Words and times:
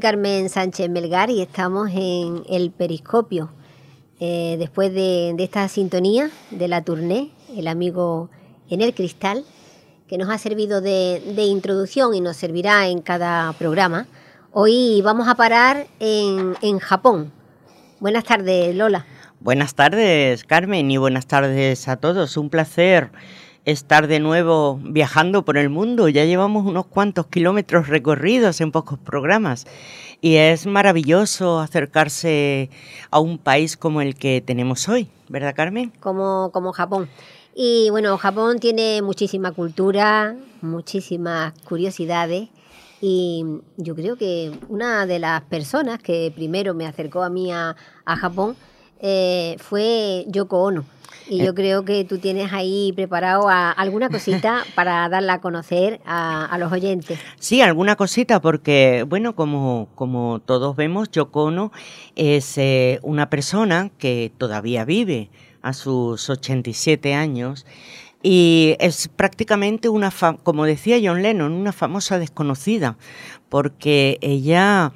Carmen 0.00 0.48
Sánchez 0.48 0.88
Melgar 0.88 1.30
y 1.30 1.42
estamos 1.42 1.90
en 1.92 2.42
el 2.48 2.70
Periscopio. 2.70 3.50
Eh, 4.18 4.56
después 4.58 4.92
de, 4.92 5.34
esta 5.38 5.68
sintonía 5.68 6.30
de 6.50 6.68
la 6.68 6.82
tournée, 6.82 7.30
el 7.56 7.68
amigo 7.68 8.30
en 8.68 8.80
el 8.80 8.94
cristal, 8.94 9.44
que 10.08 10.18
nos 10.18 10.28
ha 10.28 10.38
servido 10.38 10.80
de, 10.80 11.20
introducción 11.36 12.14
y 12.14 12.20
nos 12.20 12.36
servirá 12.36 12.88
en 12.88 13.00
cada 13.02 13.52
programa. 13.52 14.06
Hoy 14.52 15.00
vamos 15.02 15.28
a 15.28 15.36
parar 15.36 15.86
en, 16.00 16.56
en 16.62 16.78
Japón. 16.78 17.32
Buenas 18.00 18.24
tardes, 18.24 18.74
Lola. 18.74 19.06
Buenas 19.38 19.74
tardes, 19.74 20.44
Carmen, 20.44 20.90
y 20.90 20.96
buenas 20.96 21.26
tardes 21.26 21.86
a 21.88 21.96
todos. 21.96 22.36
Un 22.36 22.50
placer 22.50 23.10
estar 23.64 24.06
de 24.06 24.20
nuevo 24.20 24.80
viajando 24.82 25.44
por 25.44 25.58
el 25.58 25.68
mundo. 25.68 26.08
Ya 26.08 26.24
llevamos 26.24 26.66
unos 26.66 26.86
cuantos 26.86 27.26
kilómetros 27.26 27.88
recorridos 27.88 28.60
en 28.60 28.72
pocos 28.72 28.98
programas 28.98 29.66
y 30.20 30.36
es 30.36 30.66
maravilloso 30.66 31.60
acercarse 31.60 32.70
a 33.10 33.20
un 33.20 33.38
país 33.38 33.76
como 33.76 34.00
el 34.00 34.14
que 34.14 34.42
tenemos 34.44 34.88
hoy, 34.88 35.08
¿verdad 35.28 35.54
Carmen? 35.54 35.92
Como, 36.00 36.50
como 36.52 36.72
Japón. 36.72 37.08
Y 37.54 37.90
bueno, 37.90 38.16
Japón 38.16 38.58
tiene 38.58 39.02
muchísima 39.02 39.52
cultura, 39.52 40.36
muchísimas 40.62 41.52
curiosidades 41.64 42.48
y 43.00 43.44
yo 43.76 43.94
creo 43.94 44.16
que 44.16 44.52
una 44.68 45.06
de 45.06 45.18
las 45.18 45.42
personas 45.42 46.00
que 46.00 46.32
primero 46.34 46.74
me 46.74 46.86
acercó 46.86 47.22
a 47.22 47.30
mí 47.30 47.50
a, 47.50 47.76
Japón 48.04 48.56
eh, 49.00 49.56
fue 49.58 50.24
Yoko 50.28 50.62
Ono 50.64 50.84
y 51.30 51.38
yo 51.44 51.54
creo 51.54 51.84
que 51.84 52.04
tú 52.04 52.18
tienes 52.18 52.52
ahí 52.52 52.92
preparado 52.94 53.48
alguna 53.48 54.08
cosita 54.08 54.64
para 54.74 55.08
darla 55.08 55.34
a 55.34 55.40
conocer 55.40 56.00
a, 56.04 56.56
los 56.58 56.72
oyentes. 56.72 57.18
Sí, 57.38 57.62
alguna 57.62 57.94
cosita, 57.96 58.40
porque, 58.40 59.06
bueno, 59.08 59.36
como, 59.36 59.88
como 59.94 60.40
todos 60.40 60.74
vemos, 60.76 61.10
Yocono 61.10 61.70
es 62.16 62.58
eh, 62.58 62.98
una 63.02 63.30
persona 63.30 63.90
que 63.96 64.32
todavía 64.36 64.84
vive 64.84 65.30
a 65.62 65.72
sus 65.72 66.28
87 66.28 67.14
años 67.14 67.64
y 68.22 68.76
es 68.80 69.08
prácticamente 69.08 69.88
una, 69.88 70.12
como 70.42 70.66
decía 70.66 70.98
John 71.02 71.22
Lennon, 71.22 71.52
una 71.52 71.72
famosa 71.72 72.18
desconocida, 72.18 72.98
porque 73.48 74.18
ella 74.20 74.92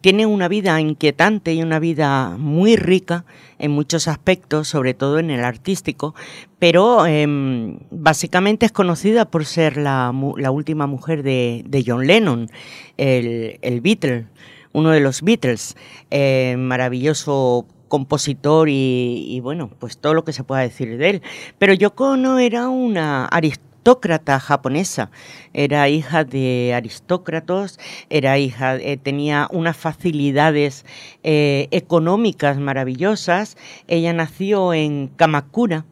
tiene 0.00 0.24
una 0.24 0.46
vida 0.46 0.80
inquietante 0.80 1.52
y 1.52 1.62
una 1.62 1.80
vida 1.80 2.36
muy 2.38 2.76
rica 2.76 3.24
en 3.58 3.72
muchos 3.72 4.06
aspectos, 4.06 4.68
sobre 4.68 4.94
todo 4.94 5.18
en 5.18 5.30
el 5.30 5.42
artístico, 5.44 6.14
pero 6.58 7.06
em, 7.06 7.78
básicamente 7.90 8.66
es 8.66 8.72
conocida 8.72 9.24
por 9.24 9.44
ser 9.44 9.76
la, 9.76 10.12
última 10.12 10.86
mujer 10.86 11.22
de, 11.24 11.84
John 11.84 12.06
Lennon, 12.06 12.48
el, 12.96 13.80
Beatle, 13.80 14.26
uno 14.72 14.90
de 14.90 15.00
los 15.00 15.22
Beatles, 15.22 15.76
eh, 16.10 16.54
maravilloso 16.56 17.66
compositor 17.88 18.68
y, 18.70 19.40
bueno, 19.42 19.70
pues 19.78 19.98
todo 19.98 20.14
lo 20.14 20.22
que 20.22 20.32
se 20.32 20.44
pueda 20.44 20.60
decir 20.60 20.98
de 20.98 21.10
él. 21.10 21.22
Pero 21.58 21.72
Yoko 21.72 22.16
no 22.16 22.38
era 22.38 22.68
una 22.68 23.24
aristócrata 23.24 23.67
aristócrata 23.88 24.38
japonesa. 24.38 25.10
Era 25.54 25.88
hija 25.88 26.24
de 26.24 26.74
aristócratos, 26.74 27.78
era 28.10 28.36
hija, 28.38 28.76
eh, 28.76 28.98
tenía 28.98 29.48
unas 29.50 29.78
facilidades 29.78 30.84
eh, 31.22 31.68
económicas 31.70 32.58
maravillosas. 32.58 33.56
Ella 33.86 34.12
nació 34.12 34.74
en 34.74 35.08
Kamakura, 35.08 35.86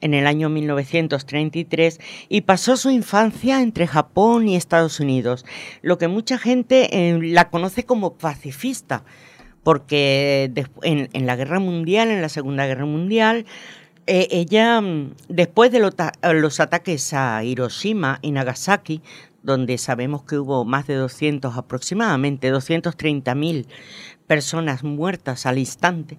en 0.00 0.14
el 0.14 0.26
año 0.26 0.48
1933 0.48 2.00
y 2.30 2.40
pasó 2.42 2.78
su 2.78 2.90
infancia 2.90 3.60
entre 3.60 3.86
Japón 3.86 4.48
y 4.48 4.56
Estados 4.56 4.98
Unidos, 4.98 5.44
lo 5.82 5.98
que 5.98 6.08
mucha 6.08 6.38
gente 6.38 6.88
eh, 6.92 7.18
la 7.20 7.50
conoce 7.50 7.84
como 7.84 8.14
pacifista, 8.14 9.04
porque 9.62 10.50
en, 10.82 11.26
la 11.26 11.36
Guerra 11.36 11.60
Mundial, 11.60 12.10
en 12.10 12.22
la 12.22 12.28
Segunda 12.28 12.66
Guerra 12.66 12.86
Mundial, 12.86 13.44
eh, 14.06 14.28
ella, 14.30 14.80
mm, 14.80 15.14
después 15.28 15.72
de 15.72 15.80
los 15.80 16.60
ataques 16.60 17.12
a 17.12 17.42
Hiroshima 17.44 18.18
y 18.22 18.30
Nagasaki, 18.30 19.02
donde 19.42 19.78
sabemos 19.78 20.22
que 20.24 20.38
hubo 20.38 20.64
más 20.64 20.86
de 20.86 20.94
200, 20.94 21.56
aproximadamente 21.56 22.52
230.000 22.52 23.66
personas 24.26 24.84
muertas 24.84 25.46
al 25.46 25.58
instante, 25.58 26.18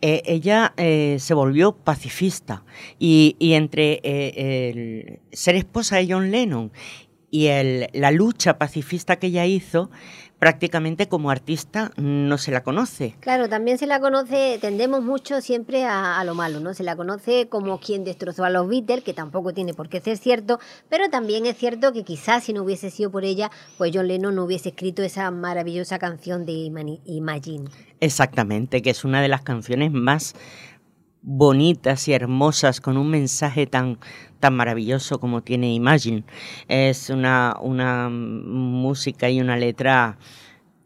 eh, 0.00 0.22
ella 0.26 0.74
eh, 0.76 1.16
se 1.20 1.34
volvió 1.34 1.72
pacifista. 1.72 2.64
Y, 2.98 3.36
entre 3.40 4.00
ser 5.32 5.56
esposa 5.56 5.96
de 5.96 6.12
John 6.12 6.30
Lennon 6.30 6.72
y 7.30 7.48
la 7.92 8.10
lucha 8.10 8.58
pacifista 8.58 9.16
que 9.16 9.28
ella 9.28 9.44
hizo, 9.44 9.90
prácticamente 10.38 11.08
como 11.08 11.30
artista 11.30 11.90
no 11.96 12.38
se 12.38 12.50
la 12.50 12.62
conoce. 12.62 13.14
Claro, 13.20 13.48
también 13.48 13.78
se 13.78 13.86
la 13.86 14.00
conoce, 14.00 14.58
tendemos 14.60 15.02
mucho 15.02 15.40
siempre 15.40 15.84
a, 15.84 16.22
lo 16.24 16.34
malo, 16.34 16.60
¿no? 16.60 16.74
Se 16.74 16.84
la 16.84 16.96
conoce 16.96 17.48
como 17.48 17.80
quien 17.80 18.04
destrozó 18.04 18.44
a 18.44 18.50
los 18.50 18.68
Beatles, 18.68 19.02
que 19.02 19.14
tampoco 19.14 19.52
tiene 19.52 19.74
por 19.74 19.88
qué 19.88 20.00
ser 20.00 20.16
cierto, 20.16 20.58
pero 20.88 21.08
también 21.10 21.46
es 21.46 21.56
cierto 21.56 21.92
que 21.92 22.04
quizás 22.04 22.44
si 22.44 22.52
no 22.52 22.62
hubiese 22.62 22.90
sido 22.90 23.10
por 23.10 23.24
ella, 23.24 23.50
pues 23.76 23.90
John 23.94 24.08
Lennon 24.08 24.34
no 24.34 24.44
hubiese 24.44 24.70
escrito 24.70 25.02
esa 25.02 25.30
maravillosa 25.30 25.98
canción 25.98 26.46
de 26.46 26.52
Imagine. 27.04 27.70
Exactamente, 28.00 28.82
que 28.82 28.90
es 28.90 29.04
una 29.04 29.20
de 29.20 29.28
las 29.28 29.42
canciones 29.42 29.92
más 29.92 30.34
bonitas 31.22 32.08
y 32.08 32.12
hermosas 32.12 32.80
con 32.80 32.96
un 32.96 33.10
mensaje 33.10 33.66
tan, 33.66 33.98
tan 34.40 34.54
maravilloso 34.54 35.20
como 35.20 35.42
tiene 35.42 35.72
Imagine. 35.74 36.24
Es 36.68 37.10
una, 37.10 37.56
una 37.60 38.08
música 38.08 39.28
y 39.28 39.40
una 39.40 39.56
letra 39.56 40.18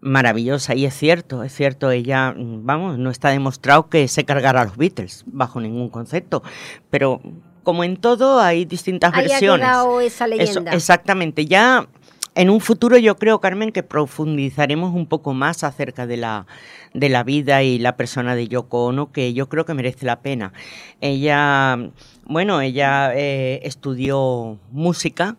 maravillosa 0.00 0.74
y 0.74 0.84
es 0.84 0.94
cierto, 0.94 1.44
es 1.44 1.54
cierto, 1.54 1.90
ella, 1.90 2.34
vamos, 2.36 2.98
no 2.98 3.10
está 3.10 3.30
demostrado 3.30 3.88
que 3.88 4.08
se 4.08 4.24
cargara 4.24 4.62
a 4.62 4.64
los 4.64 4.76
Beatles 4.76 5.22
bajo 5.26 5.60
ningún 5.60 5.88
concepto, 5.90 6.42
pero 6.90 7.20
como 7.62 7.84
en 7.84 7.96
todo 7.96 8.40
hay 8.40 8.64
distintas 8.64 9.12
versiones. 9.12 9.68
esa 10.02 10.26
leyenda. 10.26 10.72
exactamente, 10.72 11.46
ya 11.46 11.86
en 12.34 12.50
un 12.50 12.60
futuro 12.60 12.96
yo 12.98 13.16
creo, 13.16 13.40
Carmen, 13.40 13.72
que 13.72 13.82
profundizaremos 13.82 14.94
un 14.94 15.06
poco 15.06 15.34
más 15.34 15.64
acerca 15.64 16.06
de 16.06 16.16
la, 16.16 16.46
de 16.94 17.08
la 17.08 17.24
vida 17.24 17.62
y 17.62 17.78
la 17.78 17.96
persona 17.96 18.34
de 18.34 18.48
Yoko 18.48 18.86
Ono, 18.86 19.12
que 19.12 19.34
yo 19.34 19.48
creo 19.48 19.64
que 19.64 19.74
merece 19.74 20.06
la 20.06 20.20
pena. 20.20 20.52
Ella, 21.00 21.90
bueno, 22.24 22.60
ella 22.60 23.12
eh, 23.14 23.60
estudió 23.64 24.58
música 24.70 25.36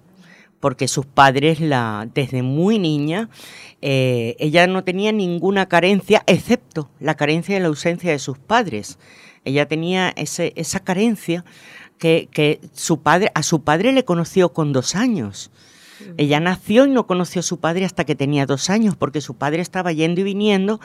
porque 0.60 0.88
sus 0.88 1.06
padres, 1.06 1.60
la, 1.60 2.08
desde 2.14 2.42
muy 2.42 2.80
niña, 2.80 3.30
eh, 3.82 4.38
ella 4.40 4.66
no 4.68 4.84
tenía 4.84 5.12
ninguna 5.12 5.68
carencia, 5.68 6.24
excepto 6.26 6.90
la 7.00 7.16
carencia 7.16 7.56
de 7.56 7.62
la 7.62 7.68
ausencia 7.68 8.12
de 8.12 8.20
sus 8.20 8.38
padres. 8.38 8.98
Ella 9.44 9.68
tenía 9.68 10.14
ese, 10.16 10.54
esa 10.56 10.80
carencia 10.80 11.44
que, 11.98 12.30
que 12.32 12.62
su 12.72 13.02
padre, 13.02 13.30
a 13.36 13.44
su 13.44 13.64
padre 13.64 13.92
le 13.92 14.06
conoció 14.06 14.54
con 14.54 14.72
dos 14.72 14.96
años. 14.96 15.52
Ella 16.18 16.40
nació 16.40 16.86
y 16.86 16.92
no 16.92 17.08
conoció 17.08 17.40
a 17.40 17.44
su 17.44 17.60
padre 17.60 17.86
hasta 17.86 18.06
que 18.06 18.16
tenía 18.16 18.46
dos 18.46 18.70
años, 18.70 18.96
porque 18.96 19.22
su 19.22 19.36
padre 19.36 19.62
estaba 19.62 19.92
yendo 19.92 20.22
y 20.22 20.24
viniendo 20.24 20.80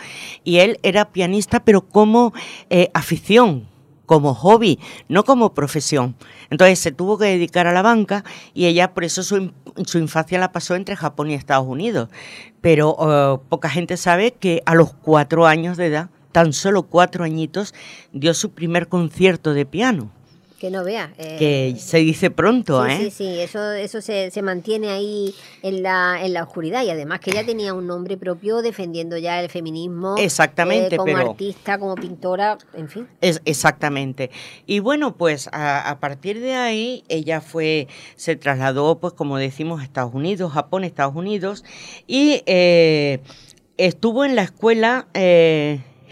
y 0.45 0.59
él 0.59 0.79
era 0.83 1.13
pianista, 1.13 1.65
pero 1.65 1.83
como 1.83 2.33
eh, 2.71 2.91
afición, 2.95 3.69
como 4.07 4.35
hobby, 4.35 4.81
no 5.09 5.25
como 5.25 5.55
profesión. 5.55 6.17
Entonces 6.51 6.79
se 6.79 6.93
tuvo 6.93 7.19
que 7.19 7.27
dedicar 7.27 7.67
a 7.67 7.73
la 7.73 7.83
banca 7.83 8.25
y 8.55 8.67
ella 8.67 8.95
por 8.95 9.05
eso 9.05 9.23
su, 9.23 9.53
infancia 9.99 10.39
la 10.39 10.51
pasó 10.51 10.75
entre 10.75 10.97
Japón 10.97 11.31
y 11.31 11.35
Estados 11.35 11.67
Unidos. 11.69 12.09
Pero 12.61 12.97
eh, 12.99 13.39
poca 13.49 13.69
gente 13.69 13.97
sabe 13.97 14.33
que 14.33 14.63
a 14.67 14.75
los 14.75 14.95
cuatro 14.95 15.47
años 15.47 15.77
de 15.77 15.87
edad, 15.87 16.11
tan 16.33 16.53
solo 16.53 16.85
cuatro 16.85 17.23
añitos, 17.23 17.75
dio 18.13 18.35
su 18.35 18.53
primer 18.53 18.89
concierto 18.89 19.53
de 19.53 19.67
piano. 19.67 20.11
Que 20.59 20.73
no 20.73 20.83
vea. 20.83 21.15
Eh, 21.19 21.37
que 21.39 21.75
se 21.79 21.99
dice 21.99 22.33
pronto, 22.33 22.85
sí, 22.85 22.91
¿eh? 22.91 22.99
Sí, 22.99 23.11
sí, 23.11 23.41
eso, 23.41 23.73
eso 23.73 24.01
se, 24.01 24.33
se, 24.33 24.43
mantiene 24.43 24.91
ahí 24.91 25.33
en 25.63 25.85
la, 25.85 26.19
en 26.21 26.33
la 26.33 26.43
oscuridad 26.43 26.83
y 26.83 26.91
además 26.91 27.21
que 27.21 27.31
ella 27.31 27.47
tenía 27.47 27.75
un 27.75 27.87
nombre 27.87 28.17
propio 28.17 28.61
defendiendo 28.61 29.17
ya 29.19 29.41
el 29.41 29.51
feminismo. 29.51 30.17
Exactamente, 30.19 30.97
eh, 30.97 30.99
como 30.99 31.17
artista, 31.17 31.79
como 31.79 31.95
pintora, 31.95 32.59
en 32.75 32.89
fin. 32.89 33.07
Es, 33.21 33.41
exactamente. 33.45 34.33
Y 34.67 34.81
bueno, 34.81 35.17
pues 35.17 35.49
a, 35.53 35.97
partir 36.01 36.41
de 36.41 36.55
ahí 36.55 37.05
ella 37.09 37.41
fue, 37.41 37.87
se 38.17 38.35
trasladó, 38.35 38.99
pues 38.99 39.13
como 39.13 39.39
decimos, 39.39 39.81
a 39.81 39.85
Estados 39.85 40.13
Unidos, 40.13 40.53
Japón, 40.53 40.83
Estados 40.83 41.15
Unidos 41.15 41.65
y 42.09 42.43
eh, 42.47 43.21
estuvo 43.77 44.25
en 44.25 44.35
la 44.35 44.43
escuela 44.43 45.07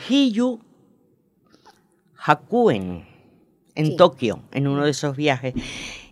Hiyu 0.08 0.60
Hakuen 2.16 3.15
en 3.76 3.96
Tokio, 3.96 4.40
en 4.52 4.66
uno 4.66 4.84
de 4.84 4.90
esos 4.90 5.16
viajes. 5.16 5.54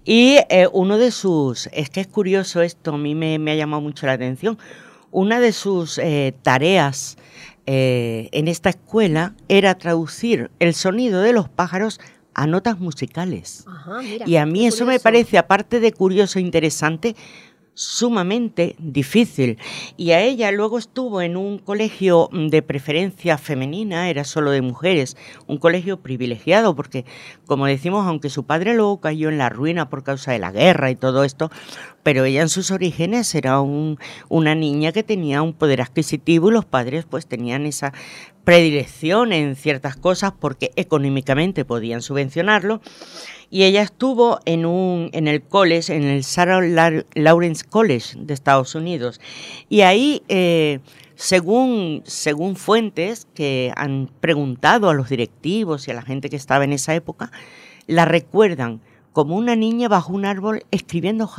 Y 0.05 0.37
eh, 0.51 0.69
uno 0.73 0.99
de 0.99 1.11
sus, 1.11 1.69
es 1.73 1.91
que 1.91 2.01
es 2.01 2.07
curioso 2.07 2.63
esto, 2.63 2.93
a 2.93 2.99
mí 2.99 3.15
me, 3.15 3.51
ha 3.51 3.55
llamado 3.55 3.83
mucho 3.83 4.07
la 4.07 4.13
atención, 4.13 4.59
una 5.11 5.41
de 5.41 5.53
sus 5.53 5.99
eh, 5.99 6.35
tareas 6.43 7.17
eh, 7.67 8.29
en 8.33 8.49
esta 8.49 8.69
escuela 8.69 9.35
era 9.49 9.75
traducir 9.77 10.51
el 10.59 10.75
sonido 10.75 11.23
de 11.23 11.33
los 11.33 11.49
pájaros 11.49 12.01
a 12.35 12.47
notas 12.47 12.79
musicales. 12.79 13.65
y 14.27 14.37
a 14.37 14.45
mí 14.45 14.67
eso 14.67 14.85
me 14.85 15.01
parece, 15.01 15.39
aparte 15.39 15.81
de 15.81 15.93
curioso 15.93 16.39
e 16.39 16.43
interesante, 16.43 17.17
sumamente 17.75 18.77
difícil. 18.79 19.59
Y 19.97 20.13
a 20.13 20.21
ella 20.21 20.51
luego 20.53 20.79
estuvo 20.79 21.21
en 21.21 21.37
un 21.37 21.59
colegio 21.59 22.31
de 22.33 22.63
preferencia 22.63 23.37
femenina, 23.39 24.09
era 24.09 24.25
solo 24.25 24.51
de 24.51 24.63
mujeres, 24.63 25.17
un 25.47 25.59
colegio 25.59 26.01
privilegiado, 26.01 26.75
porque 26.75 27.05
como 27.47 27.67
decimos, 27.67 28.07
aunque 28.07 28.31
su 28.31 28.45
padre 28.45 28.75
luego 28.75 29.01
cayó 29.01 29.29
en 29.29 29.39
la 29.39 29.49
ruina 29.49 29.91
por 29.91 30.05
causa 30.05 30.33
de 30.33 30.39
la 30.39 30.53
guerra 30.53 30.91
y 30.91 30.97
todo 30.97 31.25
esto, 31.25 31.51
pero 32.03 32.25
ella 32.25 32.43
en 32.43 32.49
sus 32.49 32.71
orígenes 32.71 33.35
era 33.35 33.61
una 33.61 34.55
niña 34.55 34.93
que 34.93 35.03
tenía 35.03 35.43
un 35.43 35.55
poder 35.55 35.81
adquisitivo 35.81 36.51
y 36.51 36.53
los 36.53 36.65
padres 36.65 37.07
pues 37.09 37.27
tenían 37.27 37.67
esa 37.67 37.93
predilección 38.45 39.33
en 39.33 39.57
ciertas 39.57 39.97
cosas 39.97 40.33
porque 40.39 40.71
económicamente 40.77 41.65
podían 41.65 42.03
subvencionarlo 42.03 42.83
y 43.55 43.63
ella 43.63 43.83
estuvo 43.83 44.41
en, 44.47 44.67
un, 44.67 45.11
en 45.13 45.29
el 45.29 45.41
college, 45.41 45.95
en 45.95 46.03
el 46.03 46.25
Sarah 46.25 46.61
Lawrence 47.15 47.65
College 47.65 48.17
de 48.19 48.35
Estados 48.35 48.75
Unidos. 48.75 49.21
Y 49.69 49.83
ahí, 49.83 50.25
eh, 50.27 50.81
según, 51.15 52.03
según 52.05 52.57
fuentes 52.57 53.29
que 53.33 53.73
han 53.77 54.11
preguntado 54.19 54.91
a 54.91 54.95
los 54.95 55.09
directivos 55.09 55.87
y 55.87 55.93
a 55.93 55.95
la 55.95 56.03
gente 56.03 56.31
que 56.31 56.35
estaba 56.35 56.65
en 56.65 56.73
esa 56.73 56.97
época, 56.97 57.31
la 57.87 58.05
recuerdan 58.05 58.81
como 59.13 59.37
una 59.37 59.55
niña 59.55 59.87
bajo 59.87 60.13
un 60.13 60.25
árbol 60.25 60.65
escribiendo 60.73 61.31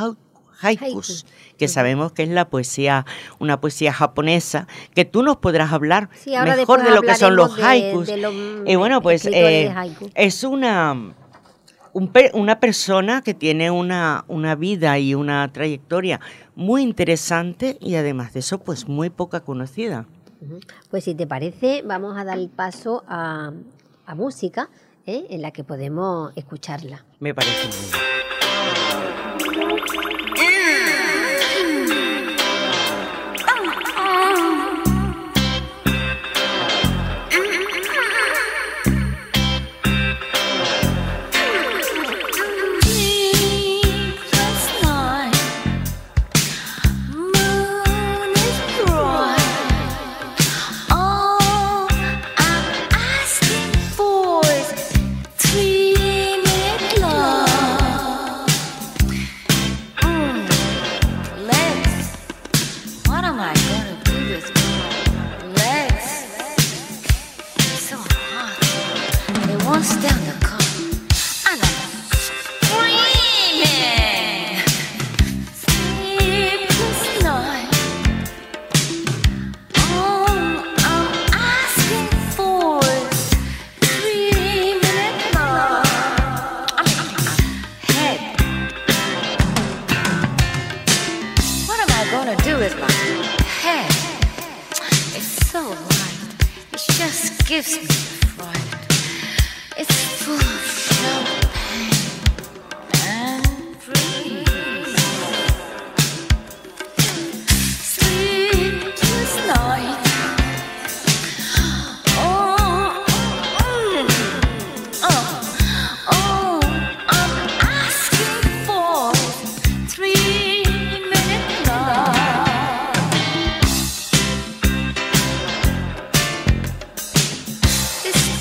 haikus, 0.62 1.26
que 1.58 1.68
sabemos 1.68 2.14
que 2.14 2.24
es 2.24 2.30
la 2.30 2.48
poesía, 2.48 3.06
una 3.40 3.60
poesía 3.60 3.92
japonesa, 3.92 4.70
que 4.94 5.04
tú 5.04 5.22
nos 5.22 5.36
podrás 5.36 5.74
hablar 5.74 6.08
mejor 6.26 6.82
de 6.82 6.92
lo 6.92 7.02
que 7.02 7.16
son 7.16 7.36
los 7.36 7.62
haikus. 7.62 8.10
y 8.66 8.76
bueno, 8.76 9.02
pues 9.02 9.26
eh, 9.26 9.76
es 10.14 10.46
una 10.46 11.14
una 12.34 12.60
persona 12.60 13.22
que 13.22 13.34
tiene 13.34 13.72
una, 13.72 14.26
una 14.28 14.56
vida 14.56 15.00
y 15.00 15.16
una 15.16 15.52
trayectoria 15.52 16.20
muy 16.56 16.84
interesante 16.84 17.78
y 17.80 17.96
además 17.96 18.34
de 18.34 18.42
eso, 18.42 18.60
pues 18.60 18.88
muy 18.88 19.10
poca 19.10 19.40
conocida. 19.40 20.06
Pues 20.90 21.06
si 21.06 21.16
te 21.16 21.26
parece, 21.26 21.82
vamos 21.84 22.18
a 22.18 22.26
dar 22.26 22.38
el 22.38 22.50
paso 22.50 23.04
a, 23.08 23.54
música 24.16 24.70
¿eh? 25.06 25.26
en 25.30 25.42
la 25.42 25.52
que 25.52 25.64
podemos 25.64 26.32
escucharla. 26.36 27.06
Me 27.20 27.34
parece 27.34 27.68
muy 27.68 27.78
bien. 30.36 31.05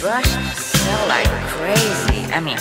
brush 0.05 0.29
smell 0.55 1.09
like 1.09 1.31
crazy. 1.57 2.31
I 2.31 2.39
mean, 2.39 2.59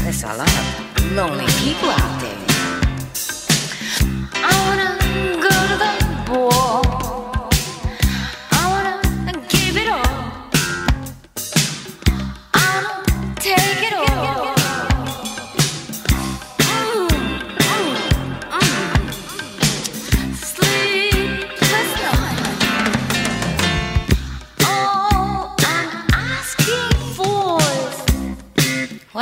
there's 0.00 0.22
a 0.24 0.32
lot 0.32 0.48
of 0.48 1.12
lonely 1.12 1.44
people 1.60 1.90
out 1.90 2.20
there. 2.22 2.40
I 4.32 4.52
wanna 4.64 4.91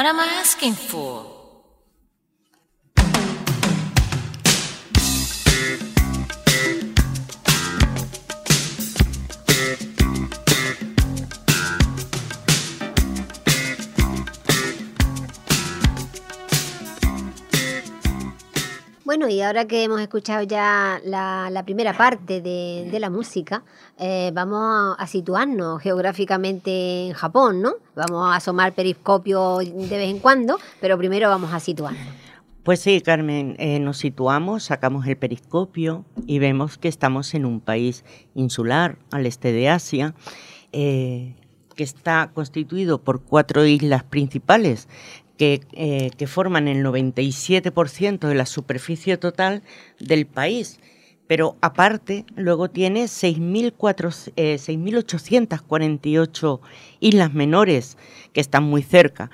What 0.00 0.06
am 0.06 0.18
I 0.18 0.28
asking 0.40 0.76
for? 0.76 1.19
Bueno, 19.20 19.34
y 19.34 19.42
ahora 19.42 19.66
que 19.66 19.84
hemos 19.84 20.00
escuchado 20.00 20.44
ya 20.44 20.98
la, 21.04 21.62
primera 21.66 21.94
parte 21.94 22.40
de, 22.40 22.98
la 22.98 23.10
música, 23.10 23.62
eh, 23.98 24.30
vamos 24.32 24.96
a 24.98 25.06
situarnos 25.06 25.82
geográficamente 25.82 27.08
en 27.08 27.12
Japón, 27.12 27.60
¿no? 27.60 27.74
Vamos 27.94 28.32
a 28.32 28.36
asomar 28.36 28.72
periscopio 28.72 29.58
de 29.58 29.98
vez 29.98 30.08
en 30.08 30.20
cuando, 30.20 30.58
pero 30.80 30.96
primero 30.96 31.28
vamos 31.28 31.52
a 31.52 31.60
situarnos. 31.60 32.02
Pues 32.62 32.80
sí, 32.80 33.02
Carmen, 33.02 33.56
eh, 33.58 33.78
nos 33.78 33.98
situamos, 33.98 34.62
sacamos 34.62 35.06
el 35.06 35.18
periscopio 35.18 36.06
y 36.26 36.38
vemos 36.38 36.78
que 36.78 36.88
estamos 36.88 37.34
en 37.34 37.44
un 37.44 37.60
país 37.60 38.06
insular 38.34 38.96
al 39.10 39.26
este 39.26 39.52
de 39.52 39.68
Asia, 39.68 40.14
eh, 40.72 41.34
que 41.76 41.82
está 41.82 42.30
constituido 42.32 43.02
por 43.02 43.20
cuatro 43.20 43.66
islas 43.66 44.02
principales, 44.02 44.88
eh, 45.42 46.10
que, 46.18 46.26
forman 46.26 46.68
el 46.68 46.84
97% 46.84 48.28
de 48.28 48.34
la 48.34 48.44
superficie 48.44 49.16
total 49.16 49.62
del 49.98 50.26
país. 50.26 50.80
Pero 51.26 51.56
aparte, 51.62 52.26
luego 52.36 52.68
tiene 52.68 53.04
6.848 53.04 54.30
eh, 54.36 54.58
islas 57.00 57.32
menores 57.32 57.96
que 58.34 58.42
están 58.42 58.64
muy 58.64 58.82
cerca. 58.82 59.30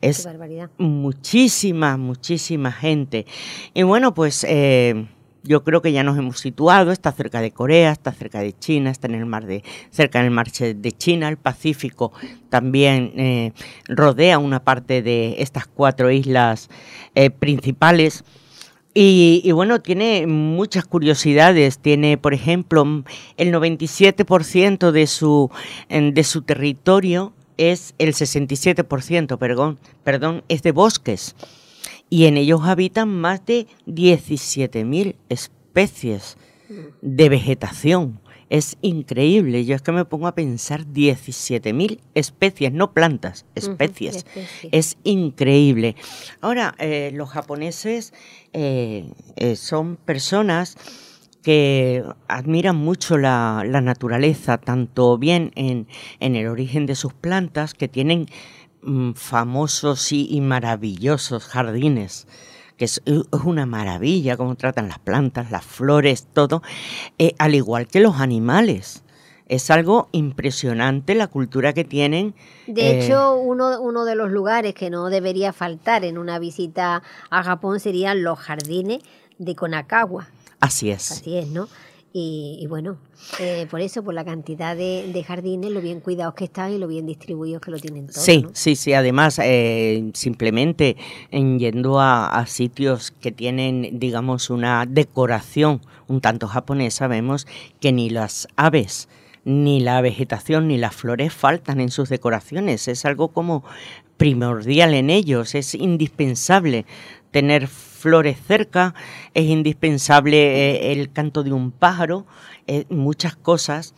Qué 0.00 0.08
Es 0.10 0.24
barbaridad. 0.24 0.70
muchísima, 0.78 1.96
muchísima 1.96 2.70
gente. 2.72 3.26
Y 3.74 3.82
bueno, 3.82 4.14
pues 4.14 4.44
eh, 4.48 5.06
yo 5.46 5.64
creo 5.64 5.82
que 5.82 5.92
ya 5.92 6.02
nos 6.02 6.18
hemos 6.18 6.40
situado, 6.40 6.92
está 6.92 7.12
cerca 7.12 7.40
de 7.40 7.50
Corea, 7.50 7.92
está 7.92 8.12
cerca 8.12 8.40
de 8.40 8.52
China, 8.52 8.90
está 8.90 9.06
en 9.06 9.14
el 9.14 9.26
mar 9.26 9.46
de, 9.46 9.62
cerca 9.90 10.22
del 10.22 10.30
mar 10.30 10.50
de 10.50 10.92
China, 10.92 11.28
el 11.28 11.36
Pacífico 11.36 12.12
también 12.48 13.12
eh, 13.16 13.52
rodea 13.88 14.38
una 14.38 14.60
parte 14.60 15.02
de 15.02 15.36
estas 15.38 15.66
cuatro 15.66 16.10
islas 16.10 16.68
eh, 17.14 17.30
principales. 17.30 18.24
Y, 18.94 19.42
y 19.44 19.52
bueno, 19.52 19.82
tiene 19.82 20.26
muchas 20.26 20.86
curiosidades. 20.86 21.78
Tiene, 21.78 22.16
por 22.16 22.32
ejemplo, 22.32 23.04
el 23.36 23.52
97% 23.52 24.90
de 24.90 25.06
su, 25.06 25.50
de 25.90 26.24
su 26.24 26.42
territorio 26.42 27.34
es 27.58 27.94
el 27.98 28.14
67%, 28.14 29.38
perdón, 29.38 29.78
perdón, 30.04 30.44
es 30.48 30.62
de 30.62 30.72
bosques. 30.72 31.34
Y 32.08 32.26
en 32.26 32.36
ellos 32.36 32.62
habitan 32.64 33.08
más 33.08 33.44
de 33.46 33.66
17.000 33.86 35.16
especies 35.28 36.36
de 37.02 37.28
vegetación. 37.28 38.20
Es 38.48 38.76
increíble. 38.80 39.64
Yo 39.64 39.74
es 39.74 39.82
que 39.82 39.90
me 39.90 40.04
pongo 40.04 40.28
a 40.28 40.34
pensar 40.34 40.86
17.000 40.86 41.98
especies, 42.14 42.72
no 42.72 42.92
plantas, 42.92 43.44
especies. 43.56 44.24
Es 44.70 44.98
increíble. 45.02 45.96
Ahora, 46.40 46.74
eh, 46.78 47.10
los 47.12 47.30
japoneses 47.30 48.14
eh, 48.52 49.10
eh, 49.34 49.56
son 49.56 49.96
personas 49.96 50.76
que 51.42 52.04
admiran 52.28 52.76
mucho 52.76 53.18
la, 53.18 53.64
la 53.66 53.80
naturaleza, 53.80 54.58
tanto 54.58 55.18
bien 55.18 55.52
en, 55.54 55.86
en 56.20 56.36
el 56.36 56.46
origen 56.48 56.86
de 56.86 56.94
sus 56.94 57.14
plantas, 57.14 57.74
que 57.74 57.88
tienen 57.88 58.26
famosos 59.14 60.12
y, 60.12 60.28
y 60.30 60.40
maravillosos 60.40 61.44
jardines 61.46 62.26
que 62.76 62.84
es, 62.84 63.02
es 63.04 63.22
una 63.44 63.66
maravilla 63.66 64.36
cómo 64.36 64.54
tratan 64.54 64.88
las 64.88 64.98
plantas, 64.98 65.50
las 65.50 65.64
flores, 65.64 66.26
todo, 66.32 66.62
eh, 67.18 67.34
al 67.38 67.54
igual 67.54 67.86
que 67.86 68.00
los 68.00 68.20
animales. 68.20 69.02
Es 69.48 69.70
algo 69.70 70.08
impresionante 70.10 71.14
la 71.14 71.28
cultura 71.28 71.72
que 71.72 71.84
tienen. 71.84 72.34
De 72.66 72.82
eh, 72.82 73.04
hecho, 73.04 73.36
uno, 73.36 73.80
uno 73.80 74.04
de 74.04 74.16
los 74.16 74.30
lugares 74.30 74.74
que 74.74 74.90
no 74.90 75.08
debería 75.08 75.52
faltar 75.52 76.04
en 76.04 76.18
una 76.18 76.40
visita 76.40 77.02
a 77.30 77.42
Japón 77.44 77.78
serían 77.78 78.24
los 78.24 78.40
jardines 78.40 79.02
de 79.38 79.54
Konakawa. 79.54 80.28
así 80.58 80.90
es. 80.90 81.12
Así 81.12 81.38
es, 81.38 81.46
¿no? 81.46 81.68
Y, 82.18 82.56
y 82.62 82.66
bueno, 82.66 82.96
eh, 83.40 83.66
por 83.70 83.82
eso, 83.82 84.02
por 84.02 84.14
la 84.14 84.24
cantidad 84.24 84.74
de, 84.74 85.10
de 85.12 85.22
jardines, 85.22 85.70
lo 85.70 85.82
bien 85.82 86.00
cuidados 86.00 86.32
que 86.32 86.44
están 86.44 86.72
y 86.72 86.78
lo 86.78 86.88
bien 86.88 87.04
distribuidos 87.04 87.60
que 87.60 87.70
lo 87.70 87.78
tienen 87.78 88.06
todos. 88.06 88.22
Sí, 88.22 88.40
¿no? 88.40 88.48
sí, 88.54 88.74
sí. 88.74 88.94
Además, 88.94 89.38
eh, 89.44 90.10
simplemente 90.14 90.96
en 91.30 91.58
yendo 91.58 92.00
a, 92.00 92.28
a 92.28 92.46
sitios 92.46 93.10
que 93.10 93.32
tienen, 93.32 93.98
digamos, 93.98 94.48
una 94.48 94.86
decoración 94.88 95.82
un 96.06 96.22
tanto 96.22 96.48
japonesa, 96.48 97.06
vemos 97.06 97.46
que 97.80 97.92
ni 97.92 98.08
las 98.08 98.48
aves, 98.56 99.10
ni 99.44 99.80
la 99.80 100.00
vegetación, 100.00 100.68
ni 100.68 100.78
las 100.78 100.96
flores 100.96 101.34
faltan 101.34 101.82
en 101.82 101.90
sus 101.90 102.08
decoraciones. 102.08 102.88
Es 102.88 103.04
algo 103.04 103.28
como 103.28 103.62
primordial 104.16 104.94
en 104.94 105.10
ellos, 105.10 105.54
es 105.54 105.74
indispensable 105.74 106.86
tener 107.30 107.68
flores 108.06 108.38
cerca, 108.46 108.94
es 109.34 109.46
indispensable 109.46 110.36
eh, 110.36 110.92
el 110.92 111.10
canto 111.10 111.42
de 111.42 111.52
un 111.52 111.72
pájaro, 111.72 112.24
eh, 112.68 112.84
muchas 112.88 113.34
cosas 113.34 113.96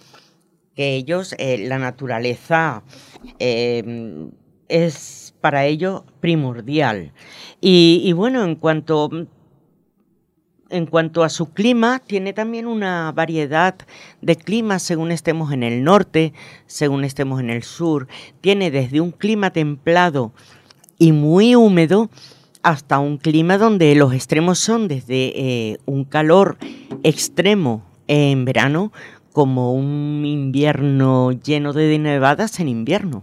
que 0.74 0.94
ellos, 0.94 1.34
eh, 1.36 1.58
la 1.68 1.78
naturaleza 1.78 2.82
es 3.38 5.34
para 5.42 5.66
ellos 5.66 6.04
primordial. 6.20 7.12
Y, 7.60 8.00
y 8.02 8.14
bueno, 8.14 8.44
en 8.44 8.54
cuanto, 8.56 9.10
en 10.70 10.86
cuanto 10.86 11.22
a 11.22 11.28
su 11.28 11.52
clima, 11.52 11.98
tiene 11.98 12.32
también 12.32 12.66
una 12.66 13.12
variedad 13.12 13.74
de 14.22 14.36
climas 14.36 14.82
según 14.82 15.10
estemos 15.10 15.52
en 15.52 15.62
el 15.62 15.84
norte, 15.84 16.32
según 16.64 17.04
estemos 17.04 17.40
en 17.40 17.50
el 17.50 17.62
sur. 17.62 18.08
Tiene 18.40 18.70
desde 18.70 19.02
un 19.02 19.10
clima 19.10 19.50
templado 19.50 20.32
y 20.96 21.12
muy 21.12 21.54
húmedo 21.54 22.08
hasta 22.62 22.98
un 22.98 23.18
clima 23.18 23.58
donde 23.58 23.94
los 23.94 24.12
extremos 24.12 24.58
son 24.58 24.88
desde 24.88 25.32
eh, 25.34 25.78
un 25.86 26.04
calor 26.04 26.58
extremo 27.02 27.82
en 28.06 28.44
verano 28.44 28.92
como 29.32 29.72
un 29.72 30.24
invierno 30.24 31.32
lleno 31.32 31.72
de 31.72 31.98
nevadas 31.98 32.58
en 32.60 32.68
invierno. 32.68 33.22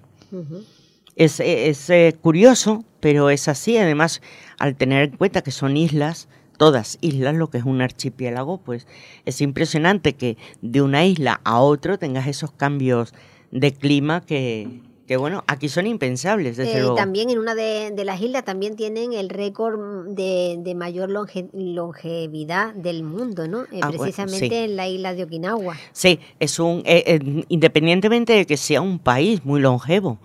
Es, 1.15 1.39
es, 1.39 1.89
eh, 1.89 2.15
curioso, 2.21 2.83
pero 2.99 3.29
es 3.29 3.47
así. 3.47 3.77
Además, 3.77 4.21
al 4.57 4.75
tener 4.75 5.09
en 5.09 5.17
cuenta 5.17 5.41
que 5.41 5.51
son 5.51 5.77
islas, 5.77 6.27
todas 6.57 6.97
islas, 7.01 7.35
lo 7.35 7.49
que 7.49 7.57
es 7.57 7.65
un 7.65 7.81
archipiélago, 7.81 8.59
pues 8.59 8.87
es 9.25 9.41
impresionante 9.41 10.13
que 10.13 10.37
de 10.61 10.81
una 10.81 11.05
isla 11.05 11.41
a 11.43 11.59
otro 11.59 11.99
tengas 11.99 12.27
esos 12.27 12.51
cambios 12.51 13.13
de 13.51 13.73
clima 13.73 14.21
que, 14.21 14.81
que 15.07 15.17
bueno, 15.17 15.43
aquí 15.47 15.69
son 15.69 15.85
impensables, 15.85 16.57
desde 16.57 16.77
Eh, 16.77 16.79
luego. 16.81 16.95
también 16.95 17.29
en 17.29 17.37
una 17.37 17.53
de, 17.53 17.91
de 17.91 18.05
las 18.05 18.19
islas 18.21 18.43
también 18.43 18.75
tienen 18.75 19.13
el 19.13 19.29
récord 19.29 20.07
de, 20.07 20.55
de 20.59 20.73
mayor 20.75 21.09
longe- 21.11 21.49
longevidad 21.53 22.73
del 22.73 23.03
mundo, 23.03 23.47
¿no? 23.47 23.63
Eh, 23.63 23.79
Ah, 23.81 23.87
bueno, 23.89 24.01
precisamente 24.01 24.49
sí. 24.49 24.63
en 24.63 24.75
la 24.75 24.87
isla 24.87 25.13
de 25.13 25.23
Okinawa. 25.23 25.75
Sí, 25.91 26.19
es 26.39 26.59
un, 26.59 26.81
eh, 26.85 27.19
independientemente 27.49 28.33
de 28.33 28.45
que 28.45 28.57
sea 28.57 28.81
un 28.81 28.97
país 28.97 29.45
muy 29.45 29.61
longevo, 29.61 30.17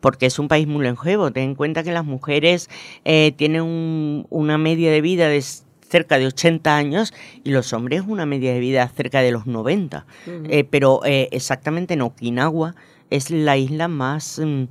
porque 0.00 0.26
es 0.26 0.38
un 0.38 0.48
país 0.48 0.66
muy 0.66 0.84
longevo, 0.84 1.30
ten 1.30 1.44
en 1.50 1.54
cuenta 1.54 1.82
que 1.82 1.92
las 1.92 2.04
mujeres 2.04 2.70
tienen 3.04 3.62
un- 3.62 4.26
una 4.30 4.56
media 4.58 4.90
de 4.90 5.00
vida 5.02 5.28
de 5.28 5.42
cerca 5.88 6.18
de 6.18 6.26
80 6.26 6.74
años 6.76 7.12
y 7.44 7.50
los 7.50 7.74
hombres 7.74 8.02
una 8.08 8.24
media 8.24 8.54
de 8.54 8.60
vida 8.60 8.88
cerca 8.88 9.20
de 9.20 9.30
los 9.30 9.46
90. 9.46 10.06
Ujú. 10.26 10.46
Eh, 10.48 10.64
pero 10.64 11.02
exactamente 11.04 11.92
en 11.94 12.00
Okinawa 12.00 12.74
es 13.12 13.30
la 13.30 13.56
isla 13.56 13.88
más 13.88 14.40
mm, 14.42 14.64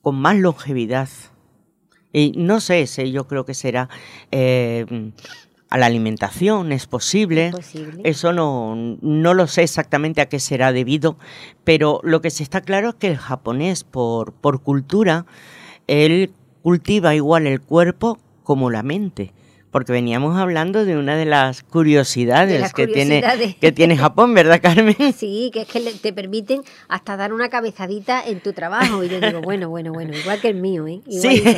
con 0.00 0.16
más 0.16 0.36
longevidad. 0.36 1.08
Y 2.12 2.32
no 2.36 2.60
sé, 2.60 2.82
ese 2.82 3.10
yo 3.10 3.26
creo 3.26 3.44
que 3.44 3.54
será 3.54 3.88
eh, 4.30 5.12
a 5.70 5.78
la 5.78 5.86
alimentación, 5.86 6.70
es 6.72 6.86
posible. 6.86 7.46
Es 7.46 7.54
posible. 7.54 8.00
Eso 8.04 8.32
no, 8.32 8.98
no 9.00 9.34
lo 9.34 9.46
sé 9.46 9.62
exactamente 9.62 10.20
a 10.20 10.28
qué 10.28 10.38
será 10.38 10.72
debido, 10.72 11.16
pero 11.64 12.00
lo 12.02 12.20
que 12.20 12.28
está 12.28 12.60
claro 12.60 12.90
es 12.90 12.94
que 12.96 13.08
el 13.08 13.16
japonés, 13.16 13.82
por, 13.84 14.34
por 14.34 14.62
cultura, 14.62 15.24
él 15.86 16.32
cultiva 16.62 17.14
igual 17.14 17.46
el 17.46 17.60
cuerpo 17.60 18.18
como 18.42 18.70
la 18.70 18.82
mente. 18.82 19.32
Porque 19.72 19.90
veníamos 19.90 20.38
hablando 20.38 20.84
de 20.84 20.96
una 20.98 21.16
de 21.16 21.24
las 21.24 21.62
curiosidades, 21.62 22.52
De 22.52 22.58
las 22.60 22.74
que, 22.74 22.86
Tiene, 22.86 23.56
que 23.58 23.72
tiene 23.72 23.96
Japón, 23.96 24.34
¿verdad, 24.34 24.60
Carmen? 24.62 24.94
Sí, 25.16 25.50
que 25.52 25.62
es 25.62 25.66
que 25.68 25.80
te 25.80 26.12
permiten 26.12 26.60
hasta 26.88 27.16
dar 27.16 27.32
una 27.32 27.48
cabezadita 27.48 28.22
en 28.24 28.40
tu 28.40 28.52
trabajo. 28.52 29.02
Y 29.02 29.08
yo 29.08 29.18
digo, 29.18 29.40
bueno, 29.40 29.70
bueno, 29.70 29.92
bueno, 29.92 30.14
igual 30.16 30.40
que 30.42 30.48
el 30.48 30.56
mío, 30.56 30.86
¿eh? 30.86 31.00
Sí. 31.10 31.42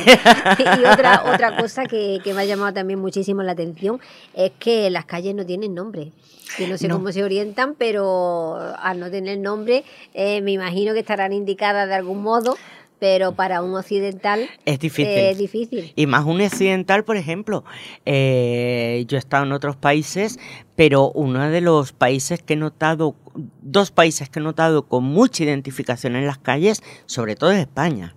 Y 0.59 0.85
otra, 0.85 1.23
otra 1.33 1.57
cosa 1.57 1.83
que, 1.85 2.19
que 2.23 2.33
me 2.33 2.41
ha 2.41 2.45
llamado 2.45 2.73
también 2.73 2.99
muchísimo 2.99 3.43
la 3.43 3.51
atención 3.51 3.99
es 4.33 4.51
que 4.59 4.89
las 4.89 5.05
calles 5.05 5.35
no 5.35 5.45
tienen 5.45 5.73
nombre. 5.75 6.11
Yo 6.57 6.67
no 6.67 6.77
sé 6.77 6.87
No. 6.87 6.95
cómo 6.95 7.11
se 7.11 7.21
orientan, 7.23 7.75
pero 7.77 8.55
al 8.81 8.99
no 8.99 9.11
tener 9.11 9.39
nombre, 9.39 9.83
eh, 10.13 10.41
me 10.41 10.51
imagino 10.53 10.93
que 10.93 10.99
estarán 10.99 11.33
indicadas 11.33 11.89
de 11.89 11.95
algún 11.95 12.21
modo, 12.23 12.55
pero 12.99 13.33
para 13.33 13.61
un 13.61 13.75
occidental 13.75 14.47
Es 14.65 14.79
difícil. 14.79 15.11
eh, 15.11 15.31
es 15.31 15.37
difícil. 15.37 15.93
Y 15.95 16.07
más 16.07 16.25
un 16.25 16.41
occidental, 16.41 17.03
por 17.03 17.17
ejemplo. 17.17 17.63
eh, 18.05 19.05
yo 19.07 19.17
he 19.17 19.19
estado 19.19 19.45
en 19.45 19.51
otros 19.51 19.75
países, 19.75 20.39
pero 20.75 21.11
uno 21.11 21.49
de 21.49 21.61
los 21.61 21.91
países 21.91 22.41
que 22.41 22.53
he 22.53 22.57
notado, 22.57 23.15
dos 23.61 23.91
países 23.91 24.29
que 24.29 24.39
he 24.39 24.43
notado 24.43 24.83
con 24.87 25.03
mucha 25.03 25.43
identificación 25.43 26.15
en 26.15 26.25
las 26.25 26.37
calles, 26.37 26.81
sobre 27.05 27.35
todo 27.35 27.51
es 27.51 27.59
España. 27.59 28.15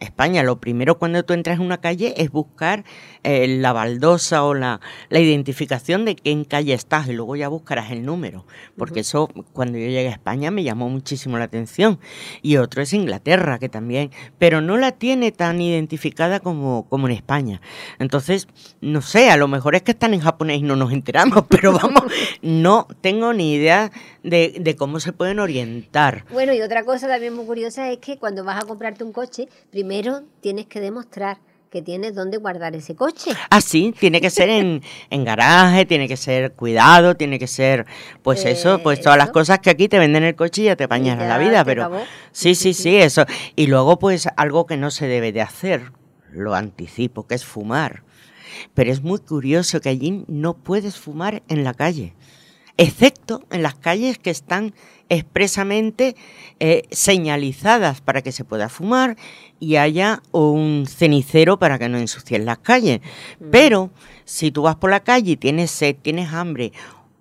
España, 0.00 0.42
lo 0.42 0.60
primero 0.60 0.98
cuando 0.98 1.24
tú 1.24 1.34
entras 1.34 1.58
en 1.58 1.64
una 1.64 1.80
calle 1.80 2.14
es 2.16 2.30
buscar 2.30 2.84
eh, 3.22 3.46
la 3.46 3.72
baldosa 3.72 4.44
o 4.44 4.52
la, 4.52 4.80
la, 5.08 5.20
identificación 5.20 6.04
de 6.04 6.16
en 6.24 6.44
calle 6.44 6.74
estás 6.74 7.08
y 7.08 7.12
luego 7.12 7.36
ya 7.36 7.48
buscarás 7.48 7.90
el 7.92 8.04
número, 8.04 8.44
porque 8.76 9.00
eso 9.00 9.28
cuando 9.52 9.78
yo 9.78 9.86
llegué 9.86 10.08
a 10.08 10.12
España 10.12 10.50
me 10.50 10.64
llamó 10.64 10.88
muchísimo 10.88 11.38
la 11.38 11.44
atención. 11.44 12.00
Y 12.42 12.56
otro 12.56 12.82
es 12.82 12.92
Inglaterra, 12.92 13.58
que 13.58 13.68
también, 13.68 14.10
pero 14.38 14.60
no 14.60 14.76
la 14.76 14.92
tiene 14.92 15.32
tan 15.32 15.60
identificada 15.60 16.40
como, 16.40 16.86
como 16.88 17.06
en 17.06 17.14
España. 17.14 17.60
Entonces, 17.98 18.48
no 18.80 19.00
sé, 19.00 19.30
a 19.30 19.36
lo 19.36 19.48
mejor 19.48 19.76
es 19.76 19.82
que 19.82 19.92
están 19.92 20.12
en 20.12 20.20
japonés 20.20 20.58
y 20.58 20.62
no 20.62 20.76
nos 20.76 20.92
enteramos, 20.92 21.44
pero 21.48 21.72
vamos, 21.72 22.02
no 22.42 22.88
tengo 23.00 23.32
ni 23.32 23.54
idea 23.54 23.92
de, 24.22 24.56
de 24.60 24.76
cómo 24.76 24.98
se 24.98 25.12
pueden 25.12 25.38
orientar. 25.38 26.24
Bueno, 26.32 26.52
y 26.52 26.60
otra 26.62 26.84
cosa 26.84 27.06
también 27.06 27.34
muy 27.34 27.46
curiosa 27.46 27.90
es 27.90 27.98
que 27.98 28.18
cuando 28.18 28.44
vas 28.44 28.62
a 28.62 28.66
comprarte 28.66 29.04
un 29.04 29.12
coche, 29.12 29.48
primero 29.70 29.83
tienes 30.40 30.66
que 30.66 30.80
demostrar 30.80 31.38
que 31.70 31.82
tienes 31.82 32.14
dónde 32.14 32.36
guardar 32.36 32.76
ese 32.76 32.94
coche. 32.94 33.32
Ah, 33.50 33.60
sí, 33.60 33.92
tiene 33.98 34.20
que 34.20 34.30
ser 34.30 34.48
en, 34.48 34.80
en 35.10 35.24
garaje, 35.24 35.84
tiene 35.84 36.06
que 36.06 36.16
ser 36.16 36.52
cuidado, 36.52 37.16
tiene 37.16 37.38
que 37.38 37.48
ser, 37.48 37.84
pues 38.22 38.44
eso, 38.44 38.78
pues 38.80 39.00
todas 39.00 39.18
las 39.18 39.30
cosas 39.30 39.58
que 39.58 39.70
aquí 39.70 39.88
te 39.88 39.98
venden 39.98 40.22
el 40.22 40.36
coche 40.36 40.62
y 40.62 40.64
ya 40.66 40.76
te 40.76 40.86
bañas 40.86 41.18
la 41.18 41.36
vida, 41.36 41.64
pero 41.64 41.90
sí, 42.30 42.54
sí, 42.54 42.74
sí, 42.74 42.96
eso. 42.96 43.26
Y 43.56 43.66
luego, 43.66 43.98
pues 43.98 44.28
algo 44.36 44.66
que 44.66 44.76
no 44.76 44.92
se 44.92 45.08
debe 45.08 45.32
de 45.32 45.42
hacer, 45.42 45.90
lo 46.30 46.54
anticipo, 46.54 47.26
que 47.26 47.34
es 47.34 47.44
fumar. 47.44 48.04
Pero 48.72 48.92
es 48.92 49.02
muy 49.02 49.18
curioso 49.18 49.80
que 49.80 49.88
allí 49.88 50.24
no 50.28 50.54
puedes 50.54 50.96
fumar 50.96 51.42
en 51.48 51.64
la 51.64 51.74
calle 51.74 52.14
excepto 52.76 53.42
en 53.50 53.62
las 53.62 53.74
calles 53.74 54.18
que 54.18 54.30
están 54.30 54.74
expresamente 55.14 56.16
eh, 56.60 56.82
señalizadas 56.90 58.00
para 58.00 58.22
que 58.22 58.32
se 58.32 58.44
pueda 58.44 58.68
fumar 58.68 59.16
y 59.58 59.76
haya 59.76 60.22
un 60.32 60.86
cenicero 60.88 61.58
para 61.58 61.78
que 61.78 61.88
no 61.88 61.98
ensucien 61.98 62.44
las 62.44 62.58
calles. 62.58 63.00
Mm. 63.40 63.50
Pero 63.50 63.90
si 64.24 64.50
tú 64.50 64.62
vas 64.62 64.76
por 64.76 64.90
la 64.90 65.00
calle 65.00 65.32
y 65.32 65.36
tienes 65.36 65.70
sed, 65.70 65.96
tienes 66.00 66.32
hambre 66.32 66.72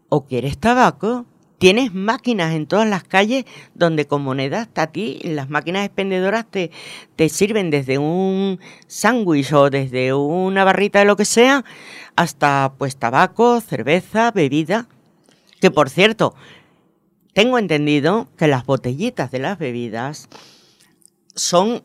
o 0.09 0.25
quieres 0.25 0.57
tabaco, 0.57 1.25
tienes 1.57 1.93
máquinas 1.93 2.53
en 2.53 2.67
todas 2.67 2.88
las 2.89 3.05
calles 3.05 3.45
donde 3.73 4.05
con 4.05 4.21
monedas 4.21 4.67
a 4.75 4.88
ti 4.88 5.19
las 5.23 5.50
máquinas 5.50 5.85
expendedoras 5.85 6.45
te, 6.45 6.71
te 7.15 7.29
sirven 7.29 7.69
desde 7.69 7.97
un 7.97 8.59
sándwich 8.88 9.53
o 9.53 9.69
desde 9.69 10.13
una 10.13 10.65
barrita 10.65 11.00
de 11.00 11.05
lo 11.05 11.15
que 11.15 11.23
sea 11.23 11.63
hasta 12.15 12.73
pues 12.77 12.97
tabaco, 12.97 13.62
cerveza, 13.62 14.31
bebida. 14.31 14.88
Que 15.62 15.71
por 15.71 15.89
cierto, 15.89 16.35
tengo 17.33 17.57
entendido 17.57 18.27
que 18.37 18.47
las 18.47 18.65
botellitas 18.65 19.31
de 19.31 19.39
las 19.39 19.57
bebidas 19.57 20.29
son 21.35 21.83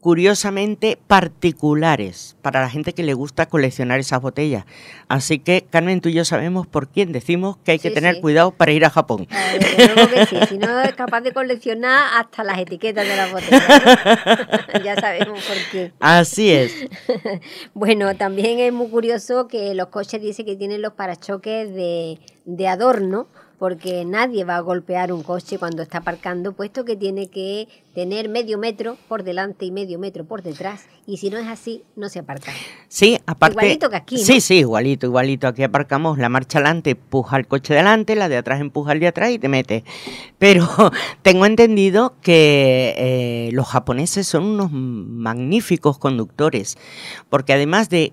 curiosamente 0.00 0.98
particulares 1.06 2.36
para 2.40 2.62
la 2.62 2.70
gente 2.70 2.94
que 2.94 3.02
le 3.02 3.12
gusta 3.12 3.46
coleccionar 3.46 4.00
esas 4.00 4.22
botellas. 4.22 4.64
Así 5.08 5.38
que, 5.38 5.66
Carmen, 5.68 6.00
tú 6.00 6.08
y 6.08 6.14
yo 6.14 6.24
sabemos 6.24 6.66
por 6.66 6.88
quién 6.88 7.12
decimos 7.12 7.58
que 7.58 7.72
hay 7.72 7.78
que 7.78 7.90
tener 7.90 8.20
cuidado 8.22 8.50
para 8.50 8.72
ir 8.72 8.86
a 8.86 8.90
Japón. 8.90 9.26
que 9.26 10.26
sí. 10.26 10.36
Si 10.48 10.58
no 10.58 10.80
es 10.80 10.94
capaz 10.94 11.20
de 11.20 11.32
coleccionar 11.32 12.18
hasta 12.18 12.42
las 12.44 12.58
etiquetas 12.58 13.06
de 13.06 13.16
las 13.16 13.30
botellas. 13.30 13.68
ya 14.84 14.96
sabemos 14.96 15.44
por 15.44 15.56
qué. 15.70 15.92
Así 16.00 16.50
es. 16.50 16.72
bueno, 17.74 18.16
también 18.16 18.58
es 18.58 18.72
muy 18.72 18.88
curioso 18.88 19.48
que 19.48 19.74
los 19.74 19.88
coches 19.88 20.22
dicen 20.22 20.46
que 20.46 20.56
tienen 20.56 20.80
los 20.80 20.94
parachoques 20.94 21.74
de, 21.74 22.18
de 22.46 22.68
adorno 22.68 23.28
porque 23.60 24.06
nadie 24.06 24.44
va 24.44 24.56
a 24.56 24.60
golpear 24.60 25.12
un 25.12 25.22
coche 25.22 25.58
cuando 25.58 25.82
está 25.82 25.98
aparcando, 25.98 26.54
puesto 26.54 26.86
que 26.86 26.96
tiene 26.96 27.28
que 27.28 27.68
tener 27.94 28.30
medio 28.30 28.56
metro 28.56 28.96
por 29.06 29.22
delante 29.22 29.66
y 29.66 29.70
medio 29.70 29.98
metro 29.98 30.24
por 30.24 30.42
detrás, 30.42 30.86
y 31.06 31.18
si 31.18 31.28
no 31.28 31.36
es 31.36 31.46
así, 31.46 31.82
no 31.94 32.08
se 32.08 32.20
aparca. 32.20 32.52
Sí, 32.88 33.18
aparte. 33.26 33.58
Igualito 33.58 33.90
que 33.90 33.96
aquí. 33.96 34.16
¿no? 34.16 34.22
Sí, 34.22 34.40
sí, 34.40 34.60
igualito, 34.60 35.06
igualito. 35.06 35.46
Aquí 35.46 35.62
aparcamos 35.62 36.16
la 36.16 36.30
marcha 36.30 36.56
adelante, 36.56 36.92
empuja 36.92 37.36
el 37.36 37.46
coche 37.46 37.74
delante, 37.74 38.16
la 38.16 38.30
de 38.30 38.38
atrás 38.38 38.62
empuja 38.62 38.92
el 38.92 39.00
de 39.00 39.08
atrás 39.08 39.30
y 39.30 39.38
te 39.38 39.50
mete. 39.50 39.84
Pero 40.38 40.66
tengo 41.22 41.44
entendido 41.44 42.14
que 42.22 42.94
eh, 42.96 43.50
los 43.52 43.68
japoneses 43.68 44.26
son 44.26 44.44
unos 44.44 44.72
magníficos 44.72 45.98
conductores, 45.98 46.78
porque 47.28 47.52
además 47.52 47.90
de 47.90 48.12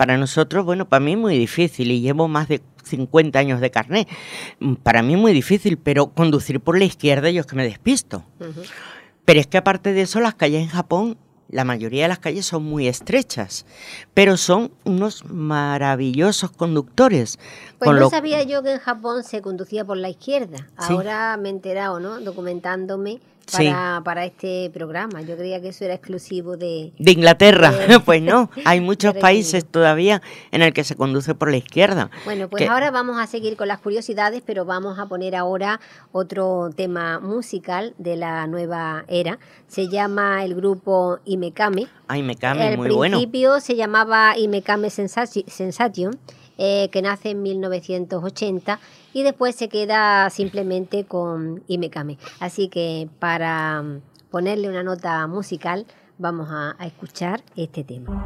para 0.00 0.16
nosotros, 0.16 0.64
bueno, 0.64 0.88
para 0.88 1.04
mí 1.04 1.12
es 1.12 1.18
muy 1.18 1.36
difícil 1.36 1.90
y 1.90 2.00
llevo 2.00 2.26
más 2.26 2.48
de 2.48 2.62
50 2.84 3.38
años 3.38 3.60
de 3.60 3.70
carnet. 3.70 4.08
Mm, 4.58 4.76
para 4.76 5.02
mí 5.02 5.12
es 5.12 5.20
muy 5.20 5.34
difícil, 5.34 5.76
pero 5.76 6.06
conducir 6.06 6.58
por 6.58 6.78
la 6.78 6.86
izquierda 6.86 7.28
yo 7.28 7.42
es 7.42 7.46
que 7.46 7.54
me 7.54 7.64
despisto. 7.64 8.24
Pero 9.26 9.40
es 9.40 9.46
que 9.46 9.58
aparte 9.58 9.92
de 9.92 10.00
eso, 10.00 10.20
las 10.20 10.34
calles 10.36 10.62
en 10.62 10.68
Japón, 10.68 11.18
la 11.50 11.64
mayoría 11.64 12.04
de 12.04 12.08
las 12.08 12.18
calles 12.18 12.46
son 12.46 12.62
muy 12.62 12.88
estrechas, 12.88 13.66
pero 14.14 14.38
son 14.38 14.72
unos 14.84 15.26
maravillosos 15.26 16.50
conductores. 16.50 17.38
Pues 17.78 17.90
no 17.90 18.08
sabía 18.08 18.42
yo 18.42 18.62
que 18.62 18.72
en 18.72 18.78
Japón 18.78 19.22
se 19.22 19.42
conducía 19.42 19.84
por 19.84 19.98
la 19.98 20.08
izquierda. 20.08 20.66
Ahora 20.78 21.36
me 21.36 21.50
he 21.50 21.52
enterado, 21.52 22.00
¿no? 22.00 22.18
Documentándome 22.22 23.20
para, 23.50 24.02
para, 24.04 24.24
este 24.24 24.70
programa. 24.72 25.22
Yo 25.22 25.36
creía 25.36 25.60
que 25.60 25.68
eso 25.68 25.84
era 25.84 25.94
exclusivo 25.94 26.56
de... 26.56 26.92
De 26.98 27.12
Inglaterra. 27.12 27.72
pues 28.04 28.22
no, 28.22 28.50
hay 28.64 28.80
muchos 28.80 29.14
países 29.14 29.64
todavía 29.64 30.22
en 30.50 30.62
el 30.62 30.72
que 30.72 30.84
se 30.84 30.96
conduce 30.96 31.34
por 31.34 31.50
la 31.50 31.56
izquierda. 31.56 32.10
Bueno, 32.24 32.48
pues 32.48 32.68
ahora 32.68 32.90
vamos 32.90 33.18
a 33.20 33.26
seguir 33.26 33.56
con 33.56 33.68
las 33.68 33.80
curiosidades, 33.80 34.42
pero 34.44 34.64
vamos 34.64 34.98
a 34.98 35.06
poner 35.06 35.36
ahora 35.36 35.80
otro 36.12 36.70
tema 36.74 37.20
musical 37.20 37.94
de 37.98 38.16
la 38.16 38.46
nueva 38.46 39.04
era. 39.08 39.38
Se 39.68 39.88
llama 39.88 40.44
el 40.44 40.54
grupo 40.54 41.18
Imekame. 41.24 41.88
Ah, 42.08 42.18
Imekame, 42.18 42.76
muy 42.76 42.90
bueno. 42.90 43.16
Al 43.16 43.22
principio 43.22 43.60
se 43.60 43.76
llamaba 43.76 44.36
Imekame 44.36 44.90
Sensation 44.90 46.18
eh, 46.62 46.90
que 46.92 47.00
nace 47.00 47.30
en 47.30 47.42
1980 47.42 48.78
y 49.12 49.22
después 49.22 49.54
se 49.56 49.68
queda 49.68 50.30
simplemente 50.30 51.04
con 51.04 51.62
Imekame. 51.66 52.18
Así 52.38 52.68
que 52.68 53.08
para 53.18 53.82
mm, 53.82 54.02
ponerle 54.30 54.68
una 54.68 54.82
nota 54.82 55.26
musical 55.26 55.86
vamos 56.18 56.48
a 56.50 56.76
escuchar 56.86 57.42
este 57.56 57.82
tema. 57.84 58.24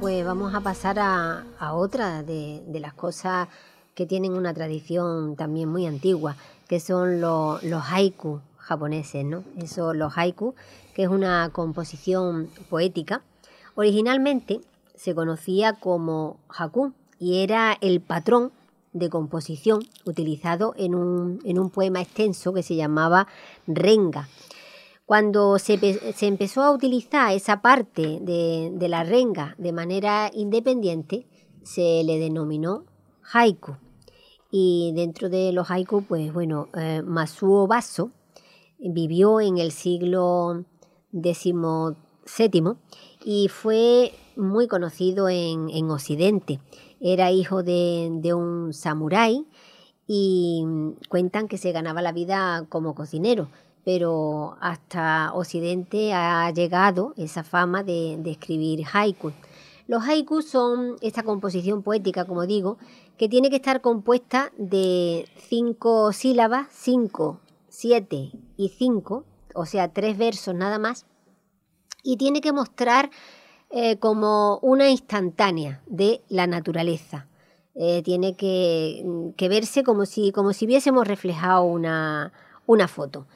Pues 0.00 0.24
vamos 0.24 0.54
a 0.54 0.60
pasar 0.62 0.98
a, 0.98 1.44
otra 1.74 2.22
de, 2.22 2.62
las 2.80 2.94
cosas 2.94 3.48
que 3.94 4.06
tienen 4.06 4.32
una 4.32 4.54
tradición 4.54 5.36
también 5.36 5.68
muy 5.68 5.86
antigua, 5.86 6.34
que 6.66 6.80
son 6.80 7.20
los 7.20 7.60
haiku 7.62 8.40
japoneses, 8.56 9.26
¿no? 9.26 9.44
Eso, 9.58 9.92
los 9.92 10.16
haiku, 10.16 10.54
que 10.94 11.02
es 11.02 11.08
una 11.08 11.50
composición 11.52 12.48
poética. 12.70 13.20
Originalmente 13.74 14.62
se 14.94 15.14
conocía 15.14 15.74
como 15.74 16.38
haku 16.48 16.94
y 17.18 17.42
era 17.42 17.76
el 17.82 18.00
patrón 18.00 18.52
de 18.94 19.10
composición 19.10 19.80
utilizado 20.06 20.72
en 20.78 20.94
un, 20.94 21.40
en 21.44 21.58
un 21.58 21.68
poema 21.68 22.00
extenso 22.00 22.54
que 22.54 22.62
se 22.62 22.76
llamaba 22.76 23.26
renga 23.66 24.26
cuando 25.06 25.60
se, 25.60 25.78
empezó 26.20 26.62
a 26.62 26.72
utilizar 26.72 27.32
esa 27.32 27.62
parte 27.62 28.18
de, 28.20 28.88
la 28.88 29.04
renga 29.04 29.54
de 29.56 29.72
manera 29.72 30.30
independiente, 30.34 31.28
se 31.62 32.02
le 32.04 32.18
denominó 32.18 32.84
haiku. 33.32 33.76
Y 34.50 34.92
dentro 34.96 35.28
de 35.28 35.52
los 35.52 35.70
haiku, 35.70 36.02
pues 36.02 36.32
bueno, 36.32 36.68
eh, 36.74 37.02
Masuo 37.04 37.68
Baso 37.68 38.10
vivió 38.78 39.40
en 39.40 39.58
el 39.58 39.70
siglo 39.70 40.64
XVII 41.12 42.74
y 43.24 43.48
fue 43.48 44.12
muy 44.34 44.66
conocido 44.66 45.28
en, 45.28 45.88
Occidente. 45.88 46.60
Era 47.00 47.30
hijo 47.30 47.62
de, 47.62 48.10
de 48.12 48.34
un 48.34 48.72
samurái 48.72 49.46
y 50.08 50.64
cuentan 51.08 51.46
que 51.46 51.58
se 51.58 51.70
ganaba 51.70 52.02
la 52.02 52.12
vida 52.12 52.66
como 52.68 52.94
cocinero 52.96 53.48
pero 53.86 54.56
hasta 54.60 55.30
Occidente 55.32 56.12
ha 56.12 56.50
llegado 56.50 57.14
esa 57.16 57.44
fama 57.44 57.84
de, 57.84 58.20
escribir 58.26 58.84
haikus. 58.92 59.32
Los 59.86 60.02
haikus 60.02 60.48
son 60.48 60.96
esta 61.02 61.22
composición 61.22 61.84
poética, 61.84 62.24
como 62.24 62.46
digo, 62.46 62.78
que 63.16 63.28
tiene 63.28 63.48
que 63.48 63.54
estar 63.54 63.80
compuesta 63.82 64.50
de 64.58 65.28
cinco 65.36 66.12
sílabas, 66.12 66.66
cinco, 66.72 67.38
siete 67.68 68.32
y 68.56 68.70
cinco, 68.70 69.24
o 69.54 69.66
sea, 69.66 69.92
tres 69.92 70.18
versos 70.18 70.52
nada 70.52 70.80
más, 70.80 71.06
y 72.02 72.16
tiene 72.16 72.40
que 72.40 72.52
mostrar 72.52 73.08
eh, 73.70 73.98
como 73.98 74.58
una 74.62 74.90
instantánea 74.90 75.80
de 75.86 76.22
la 76.28 76.48
naturaleza. 76.48 77.28
Eh, 77.76 78.02
tiene 78.02 78.34
que, 78.34 79.04
verse 79.48 79.84
como 79.84 80.06
si, 80.06 80.32
como 80.32 80.52
si 80.52 80.64
hubiésemos 80.64 81.06
reflejado 81.06 81.62
una, 81.62 82.32
una 82.66 82.88
foto. 82.88 83.28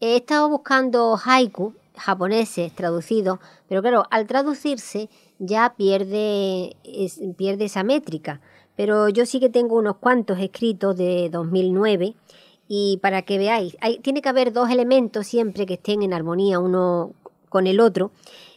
He 0.00 0.16
estado 0.16 0.48
buscando 0.48 1.18
haiku 1.24 1.74
japoneses 1.96 2.72
traducidos, 2.72 3.40
pero 3.68 3.82
claro, 3.82 4.04
al 4.10 4.28
traducirse 4.28 5.08
ya 5.40 5.74
pierde, 5.76 6.76
pierde 7.36 7.64
esa 7.64 7.82
métrica. 7.82 8.40
Pero 8.76 9.08
yo 9.08 9.26
sí 9.26 9.40
que 9.40 9.50
tengo 9.50 9.76
unos 9.76 9.96
cuantos 9.96 10.38
escritos 10.38 10.96
de 10.96 11.30
2009 11.30 12.14
y 12.68 12.98
para 13.02 13.22
que 13.22 13.38
veáis, 13.38 13.76
tiene 14.02 14.22
que 14.22 14.28
haber 14.28 14.52
dos 14.52 14.70
elementos 14.70 15.26
siempre 15.26 15.66
que 15.66 15.74
estén 15.74 16.02
en 16.02 16.12
armonía 16.12 16.60
uno 16.60 17.14
con 17.48 17.66
el 17.66 17.80
otro. 17.80 18.12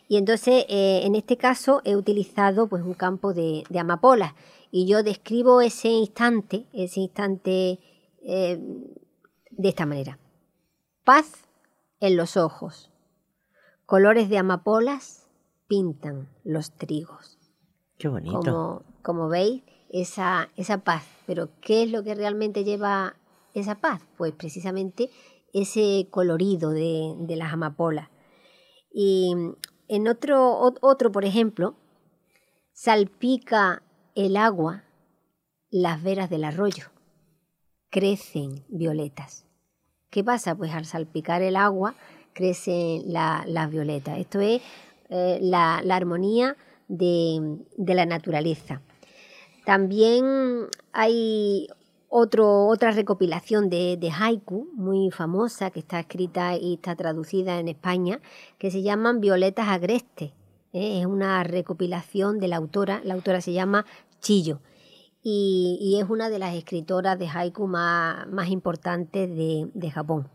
Y 0.07 0.17
entonces, 0.17 0.65
eh, 0.69 1.01
en 1.05 1.15
este 1.15 1.37
caso, 1.37 1.81
he 1.85 1.95
utilizado 1.95 2.67
pues, 2.67 2.83
un 2.83 2.93
campo 2.93 3.33
de, 3.33 3.63
amapolas 3.79 4.33
y 4.69 4.85
yo 4.85 5.01
describo 5.01 5.61
ese 5.61 5.87
instante, 5.87 6.65
ese 6.71 6.99
instante 6.99 7.79
eh, 8.21 8.59
de 9.49 9.69
esta 9.69 9.87
manera. 9.87 10.20
Paz 11.03 11.45
en 11.99 12.15
los 12.15 12.37
ojos. 12.37 12.91
Colores 13.85 14.29
de 14.29 14.37
amapolas 14.37 15.27
pintan 15.67 16.29
los 16.43 16.71
trigos. 16.71 17.39
Qué 17.97 18.07
bonito. 18.07 18.83
Como, 19.01 19.27
veis, 19.27 19.63
esa, 19.89 20.49
esa 20.55 20.83
paz. 20.83 21.03
Pero 21.25 21.49
¿qué 21.59 21.83
es 21.83 21.91
lo 21.91 22.03
que 22.03 22.13
realmente 22.13 22.63
lleva 22.63 23.15
esa 23.53 23.75
paz? 23.75 24.01
Pues 24.17 24.31
precisamente 24.33 25.09
ese 25.53 26.07
colorido 26.11 26.69
de, 26.69 27.15
de 27.17 27.35
las 27.35 27.51
amapolas. 27.51 28.09
Y 28.93 29.33
en 29.87 30.07
otro, 30.07 30.57
otro, 30.81 31.11
por 31.11 31.25
ejemplo, 31.25 31.75
salpica 32.73 33.81
el 34.15 34.37
agua 34.37 34.83
las 35.69 36.03
veras 36.03 36.29
del 36.29 36.43
arroyo. 36.43 36.85
Crecen 37.89 38.65
violetas. 38.69 39.45
¿Qué 40.11 40.25
pasa? 40.25 40.55
Pues 40.55 40.73
al 40.73 40.85
salpicar 40.85 41.41
el 41.41 41.55
agua 41.55 41.95
crecen 42.33 43.03
las 43.05 43.71
violetas. 43.71 44.19
Esto 44.19 44.41
es 44.41 44.61
eh, 45.09 45.39
la, 45.41 45.77
armonía 45.77 46.57
de, 46.89 47.59
la 47.77 48.05
naturaleza. 48.05 48.81
También 49.65 50.67
hay 50.91 51.69
otra 52.09 52.91
recopilación 52.91 53.69
de, 53.69 54.11
haiku 54.13 54.67
muy 54.73 55.11
famosa 55.11 55.71
que 55.71 55.79
está 55.79 56.01
escrita 56.01 56.57
y 56.57 56.73
está 56.73 56.93
traducida 56.97 57.57
en 57.59 57.69
España, 57.69 58.19
que 58.57 58.69
se 58.69 58.81
llaman 58.81 59.21
Violetas 59.21 59.69
Agrestes. 59.69 60.31
¿eh? 60.73 60.99
Es 60.99 61.05
una 61.05 61.41
recopilación 61.45 62.37
de 62.39 62.49
la 62.49 62.57
autora, 62.57 62.99
la 63.05 63.13
autora 63.13 63.39
se 63.39 63.53
llama 63.53 63.85
Chillo 64.19 64.59
y, 65.23 65.99
es 66.01 66.09
una 66.09 66.29
de 66.29 66.39
las 66.39 66.55
escritoras 66.55 67.17
de 67.19 67.27
haiku 67.27 67.67
más, 67.67 68.27
más 68.27 68.49
importantes 68.49 69.29
de, 69.29 69.91
Japón. 69.91 70.29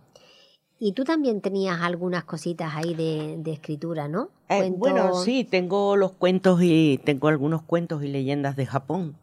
Y 0.78 0.92
tú 0.92 1.04
también 1.04 1.40
tenías 1.40 1.80
algunas 1.80 2.24
cositas 2.24 2.74
ahí 2.74 2.94
de, 2.94 3.50
escritura, 3.50 4.08
¿no? 4.08 4.30
Eh, 4.48 4.70
bueno, 4.76 5.14
sí, 5.14 5.44
tengo 5.44 5.96
los 5.96 6.12
cuentos 6.12 6.60
y 6.62 7.00
tengo 7.04 7.28
algunos 7.28 7.62
cuentos 7.62 8.04
y 8.04 8.08
leyendas 8.08 8.56
de 8.56 8.66
Japón. 8.66 9.16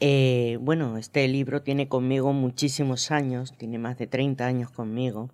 Eh, 0.00 0.58
bueno, 0.60 0.96
este 0.96 1.28
libro 1.28 1.62
tiene 1.62 1.88
conmigo 1.88 2.32
muchísimos 2.32 3.10
años, 3.10 3.52
tiene 3.56 3.78
más 3.78 3.98
de 3.98 4.06
30 4.06 4.46
años 4.46 4.70
conmigo. 4.70 5.30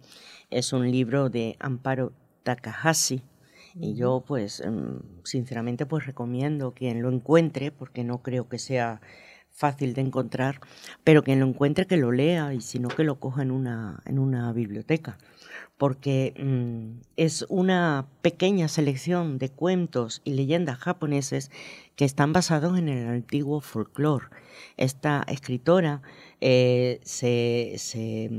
Es 0.50 0.72
un 0.72 0.90
libro 0.90 1.30
de 1.30 1.56
Amparo 1.60 2.12
Takahashi, 2.42 3.22
y 3.78 3.94
yo, 3.94 4.24
pues, 4.26 4.60
em, 4.60 5.00
sinceramente, 5.24 5.86
pues 5.86 6.06
recomiendo 6.06 6.72
quien 6.74 7.02
lo 7.02 7.10
encuentre, 7.10 7.70
porque 7.70 8.04
no 8.04 8.22
creo 8.22 8.48
que 8.48 8.58
sea 8.58 9.00
fácil 9.50 9.94
de 9.94 10.02
encontrar, 10.02 10.60
pero 11.02 11.22
quien 11.24 11.40
lo 11.40 11.46
encuentre 11.46 11.86
que 11.86 11.96
lo 11.96 12.12
lea 12.12 12.52
y 12.52 12.60
si 12.60 12.78
no 12.78 12.88
que 12.88 13.04
lo 13.04 13.18
coja 13.18 13.42
en 13.42 13.50
una, 13.50 14.02
en 14.04 14.18
una 14.18 14.52
biblioteca, 14.52 15.16
porque 15.78 16.34
mm, 16.38 17.00
es 17.16 17.46
una 17.48 18.06
pequeña 18.22 18.68
selección 18.68 19.38
de 19.38 19.48
cuentos 19.50 20.20
y 20.24 20.34
leyendas 20.34 20.78
japoneses 20.78 21.50
que 21.96 22.04
están 22.04 22.32
basados 22.34 22.78
en 22.78 22.88
el 22.88 23.08
antiguo 23.08 23.60
folclore. 23.62 24.26
Esta 24.76 25.24
escritora 25.26 26.02
eh, 26.40 27.00
se, 27.02 27.74
se 27.78 28.30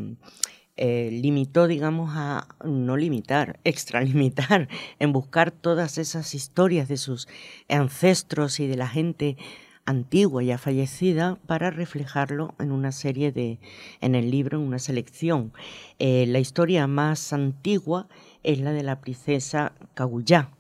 eh, 0.78 1.10
limitó, 1.12 1.68
digamos, 1.68 2.12
a 2.14 2.48
no 2.64 2.98
limitar, 2.98 3.60
extralimitar, 3.64 4.70
en 5.00 5.12
buscar 5.12 5.52
todas 5.52 5.98
esas 5.98 6.36
historias 6.36 6.88
de 6.88 6.98
sus 6.98 7.28
ancestros 7.68 8.60
y 8.60 8.68
de 8.68 8.78
la 8.78 8.88
gente 8.88 9.38
antigua 9.86 10.44
ya 10.44 10.58
fallecida 10.58 11.40
para 11.48 11.72
reflejarlo 11.72 12.54
en 12.60 12.72
una 12.72 12.92
serie 12.92 13.32
de, 13.32 13.60
en 14.02 14.16
el 14.16 14.30
libro, 14.30 14.60
en 14.60 14.66
una 14.66 14.80
selección. 14.80 15.54
Eh, 15.98 16.26
la 16.28 16.40
historia 16.40 16.86
más 16.88 17.34
antigua 17.34 18.08
es 18.44 18.60
la 18.60 18.72
de 18.72 18.84
la 18.84 19.02
princesa 19.02 19.74
Kaguya, 19.96 20.52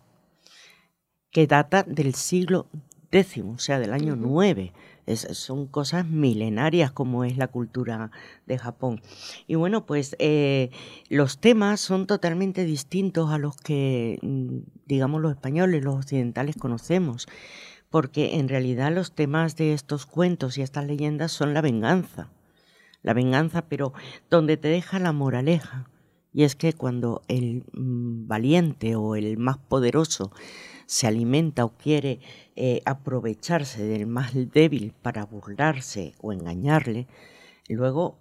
que 1.29 1.45
data 1.45 1.83
del 1.83 2.15
siglo 2.15 2.67
X, 3.11 3.43
o 3.45 3.59
sea, 3.59 3.79
del 3.79 3.93
año 3.93 4.15
9 4.15 4.73
son 5.15 5.67
cosas 5.67 6.05
milenarias 6.05 6.91
como 6.91 7.23
es 7.23 7.37
la 7.37 7.47
cultura 7.47 8.11
de 8.45 8.57
Japón. 8.57 9.01
Y 9.47 9.55
bueno, 9.55 9.85
pues 9.85 10.15
eh, 10.19 10.69
los 11.09 11.39
temas 11.39 11.79
son 11.79 12.07
totalmente 12.07 12.65
distintos 12.65 13.31
a 13.31 13.37
los 13.37 13.55
que, 13.57 14.19
mm, 14.21 14.59
digamos, 14.85 15.21
los 15.21 15.31
españoles, 15.31 15.83
los 15.83 15.95
occidentales 15.95 16.57
conocemos, 16.57 17.27
porque 17.89 18.35
en 18.35 18.49
realidad 18.49 18.93
los 18.93 19.13
temas 19.13 19.55
de 19.55 19.73
estos 19.73 20.05
cuentos 20.05 20.57
y 20.57 20.61
estas 20.61 20.85
leyendas 20.85 21.31
son 21.31 21.53
la 21.53 21.61
venganza. 21.61 22.29
La 23.01 23.13
venganza, 23.13 23.63
pero 23.69 23.93
donde 24.29 24.57
te 24.57 24.67
deja 24.67 24.99
la 24.99 25.13
moraleja. 25.13 25.89
Y 26.33 26.43
es 26.43 26.55
que 26.55 26.73
cuando 26.73 27.21
el 27.27 27.63
mm, 27.73 28.27
valiente 28.27 28.95
o 28.95 29.15
el 29.15 29.37
más 29.37 29.57
poderoso 29.57 30.31
se 30.87 31.05
alimenta 31.05 31.65
o 31.65 31.77
quiere 31.77 32.19
eh, 32.55 32.81
aprovecharse 32.85 33.83
del 33.83 34.07
más 34.07 34.31
débil 34.33 34.93
para 35.01 35.25
burlarse 35.25 36.15
o 36.19 36.33
engañarle, 36.33 37.07
luego 37.69 38.17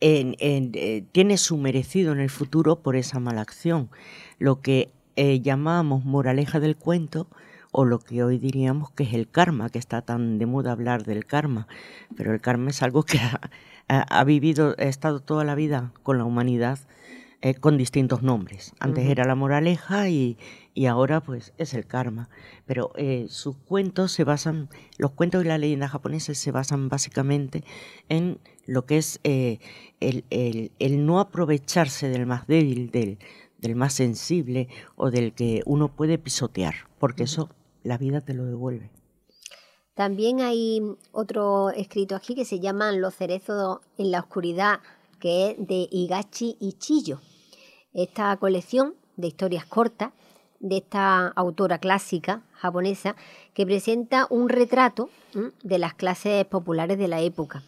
eh, 0.00 1.04
tiene 1.12 1.36
su 1.36 1.58
merecido 1.58 2.12
en 2.12 2.20
el 2.20 2.30
futuro 2.30 2.80
por 2.80 2.96
esa 2.96 3.18
mala 3.18 3.40
acción. 3.40 3.90
Lo 4.38 4.60
que 4.60 4.90
eh, 5.16 5.40
llamamos 5.40 6.04
moraleja 6.04 6.60
del 6.60 6.76
cuento 6.76 7.28
o 7.72 7.84
lo 7.84 7.98
que 7.98 8.22
hoy 8.22 8.38
diríamos 8.38 8.90
que 8.92 9.02
es 9.02 9.12
el 9.12 9.28
karma, 9.28 9.68
que 9.68 9.78
está 9.78 10.02
tan 10.02 10.38
de 10.38 10.46
moda 10.46 10.72
hablar 10.72 11.04
del 11.04 11.26
karma, 11.26 11.66
pero 12.16 12.32
el 12.32 12.40
karma 12.40 12.70
es 12.70 12.82
algo 12.82 13.02
que 13.02 13.18
ha, 13.18 13.40
ha 13.88 14.24
vivido, 14.24 14.76
ha 14.78 14.84
estado 14.84 15.20
toda 15.20 15.44
la 15.44 15.54
vida 15.54 15.92
con 16.02 16.18
la 16.18 16.24
humanidad 16.24 16.78
eh, 17.42 17.54
con 17.54 17.76
distintos 17.76 18.22
nombres. 18.22 18.72
Antes 18.80 19.06
era 19.08 19.26
la 19.26 19.34
moraleja 19.34 20.08
y, 20.08 20.38
ahora 20.88 21.20
pues 21.20 21.52
es 21.58 21.74
el 21.74 21.86
karma. 21.86 22.30
Pero 22.64 22.92
eh, 22.96 23.26
sus 23.28 23.56
cuentos 23.56 24.12
se 24.12 24.24
basan, 24.24 24.68
los 24.96 25.12
cuentos 25.12 25.44
y 25.44 25.48
la 25.48 25.58
leyenda 25.58 25.88
japonesa 25.88 26.34
se 26.34 26.50
basan 26.50 26.88
básicamente 26.88 27.62
en 28.08 28.38
lo 28.66 28.86
que 28.86 28.96
es 28.98 29.20
eh, 29.22 29.58
el, 30.00 31.06
no 31.06 31.20
aprovecharse 31.20 32.08
del 32.08 32.26
más 32.26 32.46
débil, 32.46 32.90
del, 32.90 33.18
del, 33.58 33.76
más 33.76 33.92
sensible 33.92 34.68
o 34.96 35.10
del 35.10 35.32
que 35.34 35.62
uno 35.66 35.94
puede 35.94 36.18
pisotear, 36.18 36.74
porque 36.98 37.24
eso 37.24 37.50
la 37.82 37.98
vida 37.98 38.22
te 38.22 38.34
lo 38.34 38.46
devuelve. 38.46 38.90
También 39.94 40.40
hay 40.40 40.82
otro 41.12 41.70
escrito 41.70 42.16
aquí 42.16 42.34
que 42.34 42.44
se 42.44 42.60
llama 42.60 42.92
Los 42.92 43.14
cerezos 43.14 43.80
en 43.96 44.10
la 44.10 44.20
oscuridad, 44.20 44.80
que 45.18 45.50
es 45.50 45.56
de 45.58 45.88
Higachi 45.90 46.56
Ichiyo. 46.60 47.20
Esta 47.92 48.36
colección 48.36 48.94
de 49.16 49.28
historias 49.28 49.64
cortas 49.64 50.12
de 50.60 50.78
esta 50.78 51.28
autora 51.28 51.78
clásica 51.78 52.42
japonesa 52.52 53.16
que 53.54 53.66
presenta 53.66 54.26
un 54.30 54.48
retrato 54.48 55.10
de 55.62 55.78
las 55.78 55.94
clases 55.94 56.44
populares 56.46 56.98
de 56.98 57.08
la 57.08 57.20
época. 57.20 57.62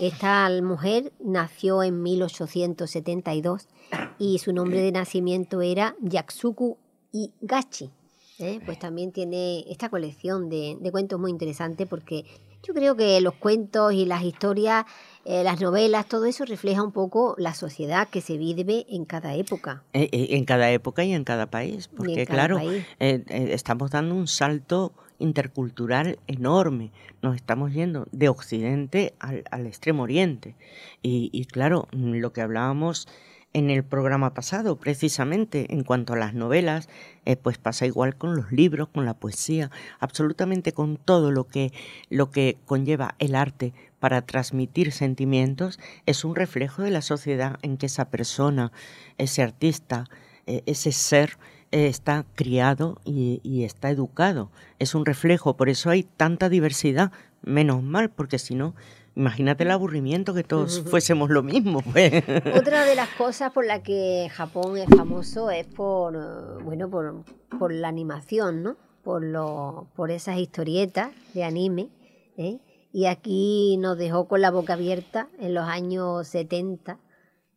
Esta 0.00 0.48
mujer 0.62 1.12
nació 1.18 1.82
en 1.82 2.02
1872 2.02 3.66
y 4.18 4.38
su 4.38 4.52
nombre 4.52 4.80
de 4.80 4.92
nacimiento 4.92 5.60
era 5.60 5.96
Yatsuku 6.00 6.78
Higachi. 7.12 7.90
¿Eh? 8.38 8.60
Pues 8.64 8.78
también 8.78 9.12
tiene 9.12 9.64
esta 9.70 9.88
colección 9.88 10.48
de, 10.48 10.76
de 10.80 10.90
cuentos 10.90 11.18
muy 11.18 11.30
interesante 11.30 11.86
porque 11.86 12.24
yo 12.62 12.74
creo 12.74 12.96
que 12.96 13.20
los 13.20 13.34
cuentos 13.34 13.92
y 13.92 14.04
las 14.04 14.22
historias, 14.22 14.84
eh, 15.24 15.44
las 15.44 15.60
novelas, 15.60 16.06
todo 16.06 16.26
eso 16.26 16.44
refleja 16.44 16.82
un 16.82 16.92
poco 16.92 17.34
la 17.38 17.54
sociedad 17.54 18.08
que 18.08 18.20
se 18.20 18.36
vive 18.36 18.84
en 18.88 19.04
cada 19.04 19.34
época. 19.34 19.84
Eh, 19.92 20.08
eh, 20.12 20.28
en 20.30 20.44
cada 20.44 20.70
época 20.70 21.04
y 21.04 21.12
en 21.12 21.24
cada 21.24 21.46
país, 21.46 21.88
porque 21.88 22.26
claro, 22.26 22.60
estamos 22.98 23.90
dando 23.90 24.14
un 24.14 24.26
salto 24.26 24.92
intercultural 25.18 26.18
enorme. 26.26 26.90
Nos 27.22 27.36
estamos 27.36 27.72
yendo 27.72 28.06
de 28.12 28.28
Occidente 28.28 29.14
al, 29.18 29.66
Extremo 29.66 30.02
Oriente. 30.02 30.54
Y, 31.02 31.30
y, 31.32 31.44
claro, 31.44 31.88
lo 31.92 32.32
que 32.32 32.40
hablábamos 32.40 33.08
en 33.52 33.70
el 33.70 33.82
programa 33.82 34.34
pasado, 34.34 34.76
precisamente 34.76 35.72
en 35.72 35.82
cuanto 35.82 36.12
a 36.12 36.16
las 36.16 36.34
novelas, 36.34 36.88
eh, 37.24 37.36
pues 37.36 37.58
pasa 37.58 37.86
igual 37.86 38.16
con 38.16 38.36
los 38.36 38.52
libros, 38.52 38.88
con 38.88 39.04
la 39.04 39.14
poesía, 39.14 39.70
absolutamente 40.00 40.72
con 40.72 40.96
todo 40.96 41.30
lo 41.30 41.44
que, 41.44 41.72
lo 42.10 42.30
que 42.30 42.58
conlleva 42.66 43.14
el 43.18 43.34
arte 43.34 43.72
para 44.00 44.22
transmitir 44.22 44.92
sentimientos, 44.92 45.80
es 46.06 46.24
un 46.24 46.36
reflejo 46.36 46.82
de 46.82 46.90
la 46.90 47.02
sociedad 47.02 47.58
en 47.62 47.78
que 47.78 47.86
esa 47.86 48.10
persona, 48.10 48.70
ese 49.16 49.42
artista, 49.42 50.04
eh, 50.46 50.62
ese 50.66 50.92
ser, 50.92 51.38
eh, 51.70 51.88
está 51.88 52.24
criado 52.34 53.00
y, 53.04 53.40
y, 53.42 53.64
está 53.64 53.90
educado. 53.90 54.50
Es 54.78 54.94
un 54.94 55.04
reflejo, 55.04 55.56
por 55.56 55.68
eso 55.68 55.90
hay 55.90 56.02
tanta 56.02 56.48
diversidad, 56.48 57.12
menos 57.42 57.82
mal, 57.82 58.08
porque 58.10 58.38
si 58.38 58.54
no, 58.54 58.74
Imagínate 59.18 59.64
el 59.64 59.72
aburrimiento 59.72 60.32
que 60.32 60.44
todos 60.44 60.80
fuésemos 60.88 61.28
lo 61.28 61.42
mismo. 61.42 61.82
Pues. 61.82 62.22
Otra 62.54 62.84
de 62.84 62.94
las 62.94 63.08
cosas 63.10 63.52
por 63.52 63.66
la 63.66 63.82
que 63.82 64.30
Japón 64.32 64.78
es 64.78 64.86
famoso 64.96 65.50
es 65.50 65.66
por, 65.66 66.62
bueno, 66.62 66.88
por, 67.58 67.72
la 67.72 67.88
animación, 67.88 68.62
¿no? 68.62 68.76
Por, 69.02 69.24
lo, 69.24 69.88
por 69.96 70.12
esas 70.12 70.38
historietas 70.38 71.10
de 71.34 71.42
anime. 71.42 71.88
¿eh? 72.36 72.60
Y 72.92 73.06
aquí 73.06 73.76
nos 73.78 73.98
dejó 73.98 74.28
con 74.28 74.40
la 74.40 74.52
boca 74.52 74.74
abierta 74.74 75.28
en 75.40 75.52
los 75.52 75.66
años 75.66 76.28
70 76.28 77.00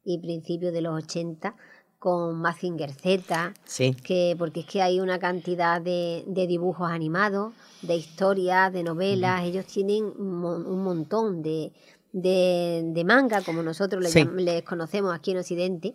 y 0.04 0.18
principios 0.18 0.74
de 0.74 0.82
los 0.82 1.04
80 1.04 1.56
con 2.02 2.42
Mazinger 2.42 2.92
Z, 2.94 3.54
sí. 3.64 3.96
que, 4.04 4.36
porque 4.40 4.62
es 4.62 4.66
que 4.66 4.82
hay 4.82 5.00
una 5.00 5.20
cantidad 5.20 5.80
de, 5.80 6.24
de 6.26 6.48
dibujos 6.48 6.90
animados, 6.90 7.54
de 7.84 7.96
historias, 7.96 8.74
de 8.74 8.82
novelas, 8.82 9.44
ellos 9.44 9.68
tienen 9.68 10.06
un, 10.06 10.84
montón 10.84 11.44
de, 11.44 11.72
de, 12.12 13.04
manga, 13.06 13.42
como 13.42 13.62
nosotros 13.62 14.04
les, 14.04 14.64
conocemos 14.64 15.14
aquí 15.14 15.30
en 15.30 15.38
Occidente, 15.38 15.94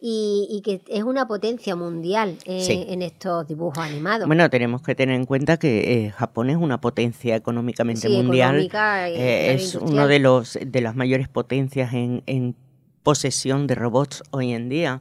y, 0.00 0.60
que 0.64 0.80
es 0.88 1.04
una 1.04 1.28
potencia 1.28 1.76
mundial 1.76 2.36
en 2.44 3.02
estos 3.02 3.46
dibujos 3.46 3.78
animados. 3.78 4.26
Bueno, 4.26 4.50
tenemos 4.50 4.82
que 4.82 4.96
tener 4.96 5.14
en 5.14 5.26
cuenta 5.26 5.58
que 5.58 6.06
eh, 6.06 6.10
Japón 6.10 6.50
es 6.50 6.56
una 6.56 6.80
potencia 6.80 7.36
económicamente 7.36 8.08
mundial, 8.08 8.68
eh, 9.14 9.54
es 9.54 9.76
uno 9.76 10.08
de 10.08 10.18
los 10.18 10.58
de 10.60 10.80
las 10.80 10.96
mayores 10.96 11.28
potencias 11.28 11.94
en, 11.94 12.24
en 12.26 12.56
posesión 13.04 13.68
de 13.68 13.76
robots 13.76 14.24
hoy 14.32 14.52
en 14.52 14.68
día. 14.68 15.00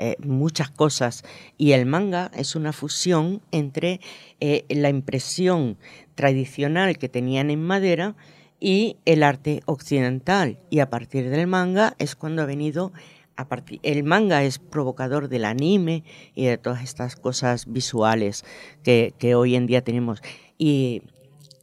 Eh, 0.00 0.14
muchas 0.20 0.70
cosas. 0.70 1.24
Y 1.56 1.72
el 1.72 1.84
manga 1.84 2.30
es 2.36 2.54
una 2.54 2.72
fusión 2.72 3.42
entre 3.50 4.00
eh, 4.38 4.64
la 4.68 4.90
impresión 4.90 5.76
tradicional 6.14 6.98
que 6.98 7.08
tenían 7.08 7.50
en 7.50 7.64
madera 7.64 8.14
y 8.60 8.96
el 9.06 9.24
arte 9.24 9.60
occidental. 9.66 10.60
Y 10.70 10.78
a 10.78 10.88
partir 10.88 11.28
del 11.30 11.48
manga 11.48 11.96
es 11.98 12.14
cuando 12.14 12.42
ha 12.42 12.46
venido 12.46 12.92
a 13.34 13.48
partir, 13.48 13.80
el 13.82 14.04
manga 14.04 14.44
es 14.44 14.60
provocador 14.60 15.28
del 15.28 15.44
anime 15.44 16.04
y 16.32 16.44
de 16.44 16.58
todas 16.58 16.84
estas 16.84 17.16
cosas 17.16 17.66
visuales 17.66 18.44
que, 18.84 19.34
hoy 19.34 19.56
en 19.56 19.66
día 19.66 19.82
tenemos. 19.82 20.22
Y 20.58 21.02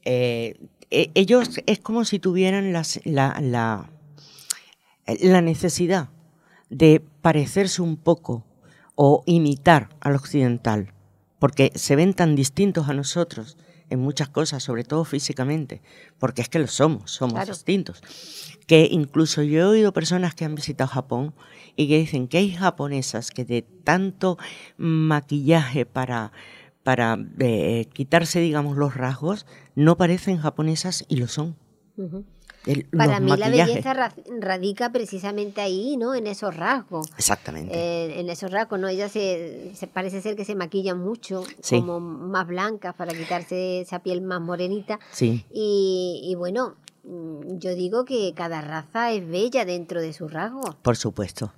eh, 0.04 0.58
e, 0.92 1.10
ellos 1.16 1.62
es 1.66 1.80
como 1.80 2.04
si 2.04 2.20
tuvieran 2.20 2.74
la, 2.74 2.84
la, 3.06 3.90
la 5.06 5.42
necesidad 5.42 6.10
de 6.78 7.02
parecerse 7.22 7.82
un 7.82 7.96
poco 7.96 8.44
o 8.96 9.24
imitar 9.26 9.90
al 10.02 10.16
occidental, 10.16 10.94
porque 11.40 11.72
se 11.76 11.96
ven 11.96 12.14
tan 12.14 12.36
distintos 12.36 12.90
a 12.90 12.94
nosotros 12.94 13.58
en 13.90 14.00
muchas 14.00 14.30
cosas, 14.30 14.64
sobre 14.64 14.84
todo 14.84 15.06
físicamente, 15.06 15.82
porque 16.18 16.42
es 16.42 16.50
que 16.50 16.60
lo 16.60 16.68
somos, 16.68 17.12
somos 17.12 17.48
distintos. 17.48 18.02
Que 18.68 18.90
incluso 18.92 19.42
yo 19.44 19.60
he 19.60 19.64
oído 19.64 19.94
personas 19.94 20.34
que 20.34 20.44
han 20.44 20.56
visitado 20.56 20.90
Japón 20.90 21.34
y 21.76 21.88
que 21.88 22.00
dicen 22.00 22.28
que 22.28 22.40
hay 22.40 22.52
japonesas 22.52 23.32
que 23.32 23.46
de 23.46 23.62
tanto 23.62 24.38
maquillaje 24.78 25.86
para, 25.86 26.32
para 26.84 27.18
eh, 27.40 27.88
quitarse, 27.94 28.40
digamos, 28.40 28.76
los 28.76 28.96
rasgos, 28.96 29.46
no 29.76 29.98
parecen 29.98 30.40
japonesas 30.40 31.06
y 31.08 31.18
lo 31.18 31.28
son. 31.28 31.56
Para 32.96 33.20
mí 33.20 33.36
la 33.38 33.50
belleza 33.50 34.12
radica 34.40 34.92
precisamente 34.92 35.62
ahí, 35.62 35.98
¿no? 35.98 36.16
En 36.16 36.28
esos 36.28 36.56
rasgos. 36.56 37.08
Exactamente. 37.18 37.76
Eh, 37.76 38.20
en 38.20 38.30
esos 38.30 38.52
rasgos, 38.52 38.80
¿no? 38.80 38.88
Ellas 38.88 39.12
se, 39.12 39.72
parece 39.94 40.22
ser 40.22 40.36
que 40.36 40.46
se 40.46 40.56
maquillan 40.56 41.00
mucho, 41.00 41.44
como 41.70 42.00
más 42.00 42.48
blancas 42.48 42.96
para 42.96 43.14
quitarse 43.14 43.82
esa 43.82 44.00
piel 44.00 44.22
más 44.22 44.42
morenita. 44.42 45.00
Sí. 45.12 45.46
Y, 45.52 46.34
bueno, 46.38 46.76
mm, 47.04 47.58
yo 47.60 47.76
digo 47.76 48.06
que 48.06 48.34
cada 48.36 48.62
raza 48.62 49.12
es 49.12 49.28
bella 49.28 49.66
dentro 49.66 50.02
de 50.02 50.14
sus 50.14 50.32
rasgos. 50.32 50.76
Por 50.82 50.98
supuesto. 50.98 51.52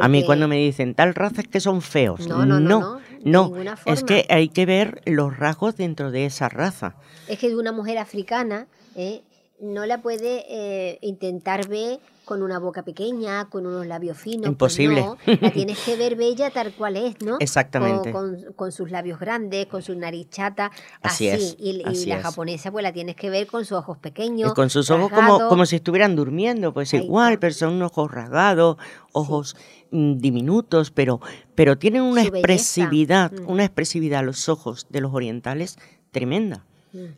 A 0.00 0.08
mí 0.08 0.24
cuando 0.24 0.48
me 0.48 0.56
dicen 0.56 0.94
tal 0.94 1.14
raza 1.14 1.42
es 1.42 1.46
que 1.46 1.60
son 1.60 1.80
feos. 1.80 2.26
No, 2.26 2.44
no, 2.44 2.58
no. 2.58 3.00
No, 3.22 3.48
no, 3.48 3.74
es 3.86 4.02
que 4.02 4.26
hay 4.28 4.48
que 4.48 4.66
ver 4.66 5.00
los 5.06 5.36
rasgos 5.38 5.76
dentro 5.76 6.10
de 6.10 6.26
esa 6.26 6.48
raza. 6.48 6.96
Es 7.28 7.38
que 7.38 7.48
de 7.48 7.56
una 7.56 7.72
mujer 7.72 7.98
africana, 7.98 8.66
¿eh? 8.96 9.22
No 9.60 9.86
la 9.86 10.02
puede 10.02 10.44
eh, 10.48 10.98
intentar 11.00 11.68
ver 11.68 12.00
con 12.24 12.42
una 12.42 12.58
boca 12.58 12.82
pequeña, 12.82 13.48
con 13.50 13.66
unos 13.66 13.86
labios 13.86 14.16
finos. 14.16 14.54
Pues 14.56 14.78
Imposible. 14.78 15.06
la 15.40 15.50
tienes 15.52 15.78
que 15.78 15.96
ver 15.96 16.16
bella 16.16 16.50
tal 16.50 16.72
cual 16.72 16.96
es, 16.96 17.20
¿no? 17.20 17.36
Exactamente. 17.38 18.12
Con, 18.12 18.72
sus 18.72 18.90
labios 18.90 19.20
grandes, 19.20 19.66
con 19.66 19.82
su 19.82 19.94
nariz 19.94 20.30
chata, 20.30 20.70
así. 21.02 21.28
Es, 21.28 21.56
y, 21.58 21.82
la 22.06 22.22
japonesa, 22.22 22.72
pues 22.72 22.82
la 22.82 22.92
tienes 22.92 23.16
que 23.16 23.30
ver 23.30 23.46
con 23.46 23.64
sus 23.64 23.78
ojos 23.78 23.98
pequeños. 23.98 24.54
con 24.54 24.70
sus 24.70 24.90
ojos 24.90 25.12
como, 25.12 25.48
como 25.48 25.66
si 25.66 25.76
estuvieran 25.76 26.16
durmiendo, 26.16 26.72
pues 26.72 26.94
igual, 26.94 27.38
pero 27.38 27.52
son 27.52 27.80
ojos 27.82 28.10
rasgados, 28.10 28.78
ojos 29.12 29.56
mm, 29.90 30.16
diminutos, 30.16 30.90
pero, 30.90 31.20
pero 31.54 31.78
tienen 31.78 32.02
una 32.02 32.22
expresividad, 32.22 33.32
mm. 33.32 33.50
una 33.50 33.64
expresividad 33.64 34.24
los 34.24 34.48
ojos 34.48 34.86
de 34.88 35.00
los 35.00 35.12
orientales 35.12 35.76
tremenda. 36.10 36.64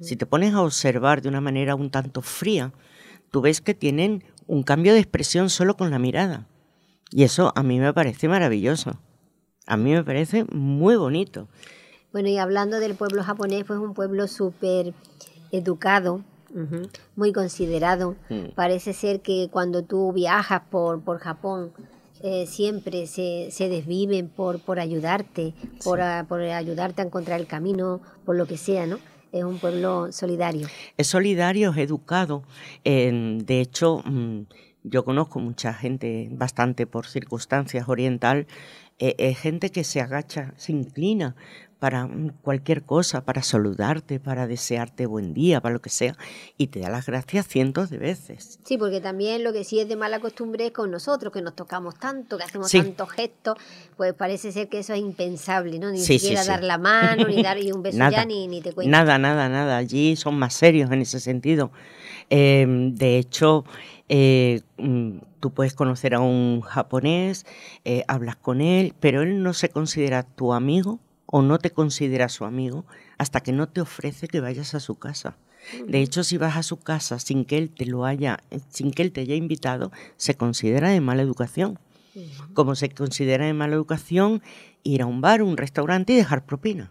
Si 0.01 0.17
te 0.17 0.27
pones 0.27 0.55
a 0.55 0.63
observar 0.63 1.23
de 1.23 1.29
una 1.29 1.41
manera 1.41 1.75
un 1.75 1.91
tanto 1.91 2.23
fría, 2.23 2.73
tú 3.31 3.41
ves 3.41 3.61
que 3.61 3.75
tienen 3.75 4.25
un 4.47 4.63
cambio 4.63 4.95
de 4.95 5.01
expresión 5.01 5.51
solo 5.51 5.77
con 5.77 5.91
la 5.91 5.99
mirada. 5.99 6.47
Y 7.11 7.25
eso 7.25 7.53
a 7.55 7.63
mí 7.63 7.79
me 7.79 7.93
parece 7.93 8.29
maravilloso. 8.29 8.99
A 9.67 9.77
mí 9.77 9.93
me 9.93 10.05
parece 10.05 10.45
muy 10.45 10.97
bonito. 10.97 11.49
Bueno, 12.13 12.29
y 12.29 12.39
hablando 12.39 12.81
del 12.81 12.95
pueblo 12.95 13.23
japonés, 13.23 13.65
pues 13.65 13.79
un 13.79 13.95
pueblo 13.95 14.27
súper 14.29 14.95
educado, 15.53 16.23
muy 17.17 17.33
considerado. 17.33 18.17
Mm. 18.31 18.55
Parece 18.55 18.93
ser 18.93 19.21
que 19.21 19.49
cuando 19.51 19.83
tú 19.83 20.13
viajas 20.13 20.63
por, 20.71 21.03
por 21.03 21.19
Japón, 21.19 21.73
eh, 22.23 22.47
siempre 22.47 23.07
se, 23.07 23.49
se, 23.51 23.69
desviven 23.69 24.29
por, 24.29 24.61
por 24.61 24.81
ayudarte, 24.81 25.53
por, 25.85 26.01
por 26.27 26.41
ayudarte 26.41 27.03
a 27.03 27.05
encontrar 27.05 27.41
el 27.41 27.47
camino, 27.47 28.01
por 28.25 28.37
lo 28.37 28.47
que 28.47 28.57
sea, 28.57 28.87
¿no? 28.87 28.99
Es 29.39 29.45
un 29.45 29.59
pueblo 29.59 30.11
solidario. 30.13 30.69
Es 30.97 31.07
solidario, 31.07 31.71
es 31.71 31.79
educado. 31.79 32.43
de 32.85 33.61
hecho, 33.61 34.03
mm, 34.05 34.43
yo 34.85 35.05
conozco 35.05 35.41
mucha 35.41 35.75
gente, 35.75 36.29
bastante 36.31 36.87
por 36.87 37.07
circunstancias 37.07 37.89
oriental, 37.89 38.47
eh, 38.99 39.15
es 39.19 39.39
gente 39.39 39.71
que 39.71 39.85
se 39.85 40.01
agacha, 40.01 40.55
se 40.57 40.73
inclina 40.73 41.37
para 41.79 42.09
cualquier 42.43 42.83
cosa, 42.83 43.25
para 43.25 43.43
saludarte, 43.43 44.19
para 44.19 44.47
desearte 44.47 45.05
buen 45.05 45.35
día, 45.35 45.61
para 45.61 45.75
lo 45.75 45.83
que 45.83 45.91
sea, 45.91 46.17
y 46.57 46.69
te 46.69 46.81
da 46.81 46.89
las 46.89 47.07
gracias 47.07 47.47
cientos 47.47 47.91
de 47.91 47.99
veces. 47.99 48.59
Sí, 48.65 48.79
porque 48.79 49.01
también 49.01 49.45
lo 49.45 49.53
que 49.53 49.63
sí 49.63 49.79
es 49.79 49.89
de 49.89 49.97
mala 49.97 50.21
costumbre 50.21 50.67
es 50.67 50.73
con 50.73 50.91
nosotros, 50.91 51.33
que 51.33 51.43
nos 51.43 51.55
tocamos 51.55 51.99
tanto, 51.99 52.39
que 52.39 52.45
hacemos 52.45 52.71
tantos 52.71 53.11
gestos, 53.11 53.59
pues 53.97 54.15
parece 54.15 54.53
ser 54.53 54.69
que 54.69 54.79
eso 54.79 54.95
es 54.95 55.01
impensable, 55.01 55.79
¿no? 55.79 55.91
Ni 55.91 55.99
siquiera 55.99 56.45
dar 56.45 56.63
la 56.63 56.79
mano, 56.79 57.29
ni 57.29 57.43
dar 57.43 57.59
un 57.75 57.83
beso 57.83 57.99
ya, 57.99 58.25
ni, 58.25 58.49
ni, 58.49 58.63
te 58.63 58.73
cuento. 58.73 58.91
Nada, 58.91 59.19
nada, 59.19 59.49
nada. 59.49 59.77
Allí 59.77 60.17
son 60.17 60.39
más 60.39 60.55
serios 60.55 60.91
en 60.91 61.03
ese 61.03 61.21
sentido. 61.21 61.71
Em, 62.31 62.95
de 62.95 63.19
hecho, 63.19 63.65
eh, 64.09 64.63
mm, 64.79 65.19
tú 65.41 65.53
puedes 65.53 65.75
conocer 65.75 66.15
a 66.15 66.21
un 66.21 66.63
japonés, 66.63 67.45
eh, 67.85 68.03
hablas 68.09 68.37
con 68.37 68.61
él, 68.61 68.95
pero 68.99 69.23
él 69.23 69.43
no 69.43 69.53
se 69.53 69.69
considera 69.69 70.23
tu 70.23 70.53
amigo 70.53 71.01
o 71.37 71.43
no 71.43 71.59
te 71.59 71.71
considera 71.71 72.31
su 72.31 72.47
amigo 72.47 72.87
hasta 73.19 73.43
que 73.43 73.53
no 73.53 73.69
te 73.69 73.83
ofrece 73.83 74.27
que 74.27 74.41
vayas 74.41 74.75
a 74.75 74.81
su 74.81 74.95
casa. 74.95 75.37
De 75.87 76.01
hecho, 76.01 76.25
si 76.25 76.39
vas 76.39 76.57
a 76.57 76.63
su 76.63 76.79
casa 76.79 77.19
sin 77.19 77.45
que 77.45 77.59
él 77.59 77.69
te 77.69 77.85
lo 77.85 78.07
haya, 78.07 78.39
sin 78.71 78.91
que 78.91 79.03
él 79.03 79.13
te 79.13 79.21
haya 79.21 79.35
invitado, 79.35 79.93
se 80.17 80.35
considera 80.35 80.89
de 80.89 81.03
mala 81.03 81.21
educación. 81.21 81.79
Como 82.55 82.75
se 82.75 82.89
considera 82.89 83.45
de 83.45 83.53
mala 83.53 83.75
educación 83.75 84.41
ir 84.83 85.03
a 85.03 85.07
un 85.07 85.21
bar, 85.21 85.43
un 85.43 85.59
restaurante 85.59 86.15
y 86.15 86.17
dejar 86.17 86.47
propina. 86.47 86.91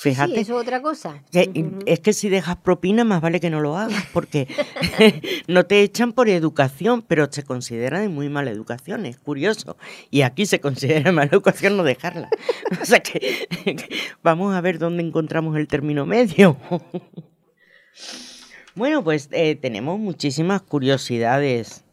Fíjate. 0.00 0.32
Sí, 0.32 0.40
eso 0.42 0.54
es 0.54 0.62
otra 0.62 0.80
cosa. 0.80 1.24
Es 1.32 1.98
que 1.98 2.12
si 2.12 2.28
dejas 2.28 2.56
propina, 2.58 3.02
más 3.02 3.20
vale 3.20 3.40
que 3.40 3.50
no 3.50 3.60
lo 3.60 3.76
hagas, 3.76 4.04
porque 4.12 4.46
no 5.48 5.66
te 5.66 5.82
echan 5.82 6.12
por 6.12 6.28
educación, 6.28 7.02
pero 7.02 7.26
se 7.32 7.42
considera 7.42 7.98
de 7.98 8.08
muy 8.08 8.28
mala 8.28 8.52
educación, 8.52 9.06
es 9.06 9.18
curioso. 9.18 9.76
Y 10.12 10.22
aquí 10.22 10.46
se 10.46 10.60
considera 10.60 11.02
de 11.02 11.12
mala 11.12 11.30
educación 11.32 11.76
no 11.76 11.82
dejarla. 11.82 12.30
o 12.80 12.84
sea 12.84 13.00
que 13.00 13.44
vamos 14.22 14.54
a 14.54 14.60
ver 14.60 14.78
dónde 14.78 15.02
encontramos 15.02 15.56
el 15.56 15.66
término 15.66 16.06
medio. 16.06 16.56
bueno, 18.76 19.02
pues 19.02 19.28
eh, 19.32 19.56
tenemos 19.56 19.98
muchísimas 19.98 20.62
curiosidades 20.62 21.84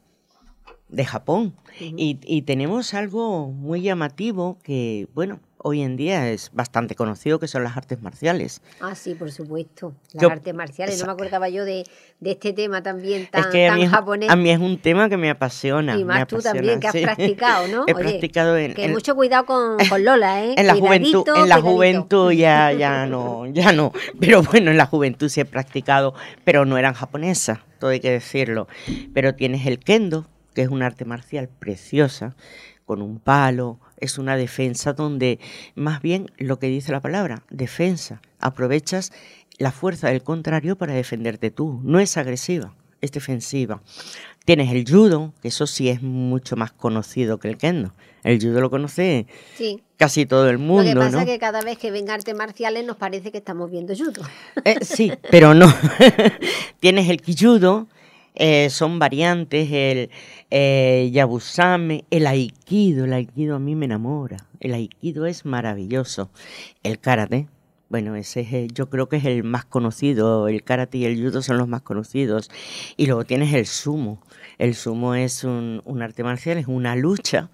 de 0.89 1.06
Japón 1.06 1.56
y, 1.80 2.20
y 2.24 2.43
tenemos 2.43 2.93
algo 2.93 3.47
muy 3.47 3.82
llamativo 3.82 4.60
que, 4.62 5.08
bueno, 5.16 5.39
hoy 5.68 5.82
en 5.82 5.97
día 5.97 6.30
es 6.30 6.51
bastante 6.53 6.93
conocido, 6.93 7.39
que 7.39 7.47
son 7.47 7.63
las 7.63 7.76
artes 7.76 7.99
marciales. 7.99 8.61
Ah, 8.82 8.93
sí, 8.93 9.16
por 9.16 9.32
supuesto. 9.32 9.95
Las 10.13 10.32
artes 10.32 10.53
marciales. 10.53 10.99
No 10.99 11.07
me 11.07 11.13
acordaba 11.13 11.49
yo 11.49 11.66
de, 11.66 11.84
este 12.24 12.53
tema 12.53 12.84
también 12.84 13.28
tan, 13.32 13.51
japonés. 13.89 14.30
A 14.30 14.36
mí 14.36 14.51
es 14.51 14.59
un 14.59 14.78
tema 14.78 15.09
que 15.09 15.18
me 15.18 15.28
apasiona. 15.32 15.97
Y 15.97 16.05
más 16.05 16.28
tú 16.28 16.38
también, 16.38 16.80
que 16.80 16.88
has 16.88 16.95
practicado, 16.95 17.68
¿no? 17.68 17.84
He 17.88 17.95
practicado 17.95 18.55
en... 18.57 18.76
Que 18.76 18.89
mucho 18.89 19.16
cuidado 19.16 19.47
con, 19.47 19.78
Lola, 20.03 20.45
¿eh? 20.45 20.53
En 20.57 20.68
la 20.68 20.76
juventud, 20.76 21.28
en 21.36 21.49
la 21.49 21.59
juventud 21.59 22.32
ya, 22.32 22.72
ya 22.72 23.07
no, 23.07 23.47
ya 23.51 23.72
no. 23.72 23.91
Pero 24.20 24.43
bueno, 24.43 24.70
en 24.70 24.78
la 24.78 24.86
juventud 24.86 25.30
sí 25.30 25.41
he 25.41 25.45
practicado, 25.45 26.13
pero 26.43 26.66
no 26.66 26.78
eran 26.78 26.93
japonesas, 26.93 27.57
todo 27.80 27.89
hay 27.89 27.99
que 27.99 28.11
decirlo. 28.11 28.68
Pero 29.16 29.34
tienes 29.34 29.66
el 29.66 29.80
kendo, 29.80 30.28
que 30.53 30.61
es 30.61 30.70
un 30.70 30.84
arte 30.84 31.05
marcial 31.05 31.49
preciosa, 31.49 32.36
con 32.86 33.01
un 33.01 33.18
palo, 33.18 33.80
es 33.97 34.17
una 34.17 34.37
defensa 34.37 34.93
donde 34.93 35.39
más 35.75 36.01
bien 36.01 36.31
lo 36.37 36.59
que 36.59 36.67
dice 36.67 36.91
la 36.91 37.01
palabra, 37.01 37.43
defensa, 37.49 38.21
aprovechas 38.39 39.11
la 39.57 39.71
fuerza 39.71 40.09
del 40.09 40.23
contrario 40.23 40.77
para 40.77 40.93
defenderte 40.93 41.51
tú, 41.51 41.79
no 41.83 41.99
es 41.99 42.17
agresiva, 42.17 42.75
es 43.01 43.11
defensiva. 43.11 43.81
Tienes 44.45 44.71
el 44.71 44.85
judo, 44.87 45.33
que 45.41 45.47
eso 45.47 45.65
sí 45.65 45.89
es 45.89 46.03
mucho 46.03 46.55
más 46.55 46.71
conocido 46.71 47.39
que 47.39 47.49
el 47.49 47.57
kendo. 47.57 47.91
El 48.23 48.39
judo 48.39 48.61
lo 48.61 48.69
conoce 48.69 49.25
casi 49.97 50.25
todo 50.25 50.49
el 50.49 50.59
mundo. 50.59 50.83
Lo 50.83 51.01
que 51.01 51.05
pasa 51.07 51.21
es 51.21 51.25
que 51.25 51.39
cada 51.39 51.61
vez 51.61 51.77
que 51.77 51.89
ven 51.89 52.09
artes 52.09 52.35
marciales 52.35 52.85
nos 52.85 52.97
parece 52.97 53.31
que 53.31 53.39
estamos 53.39 53.71
viendo 53.71 53.95
judo. 53.95 54.21
Eh, 54.63 54.77
sí, 54.83 55.11
pero 55.31 55.53
no. 55.53 55.71
Tienes 56.79 57.09
el 57.09 57.21
kijudo, 57.21 57.87
eh, 58.36 58.69
son 58.69 58.99
variantes, 58.99 59.69
el 59.71 60.09
eh, 60.51 61.09
yabusame, 61.13 62.05
el 62.09 62.27
aikido, 62.27 63.05
el 63.05 63.13
aikido 63.13 63.55
a 63.55 63.59
mí 63.59 63.75
me 63.75 63.86
enamora, 63.86 64.47
el 64.59 64.73
aikido 64.73 65.25
es 65.25 65.45
maravilloso, 65.45 66.29
el 66.83 66.99
karate, 66.99 67.47
bueno, 67.89 68.15
ese 68.15 68.41
es, 68.41 68.73
yo 68.73 68.89
creo 68.89 69.07
que 69.07 69.17
es 69.17 69.25
el 69.25 69.43
más 69.43 69.63
conocido, 69.63 70.47
el 70.47 70.63
karate 70.63 70.97
y 70.97 71.05
el 71.05 71.21
judo 71.21 71.41
son 71.41 71.57
los 71.57 71.67
más 71.67 71.81
conocidos, 71.81 72.49
y 72.97 73.05
luego 73.05 73.23
tienes 73.23 73.53
el 73.53 73.65
sumo, 73.65 74.21
el 74.57 74.75
sumo 74.75 75.15
es 75.15 75.43
un, 75.43 75.81
un 75.86 76.01
arte 76.01 76.23
marcial, 76.23 76.57
es 76.57 76.67
una 76.67 76.95
lucha, 76.95 77.49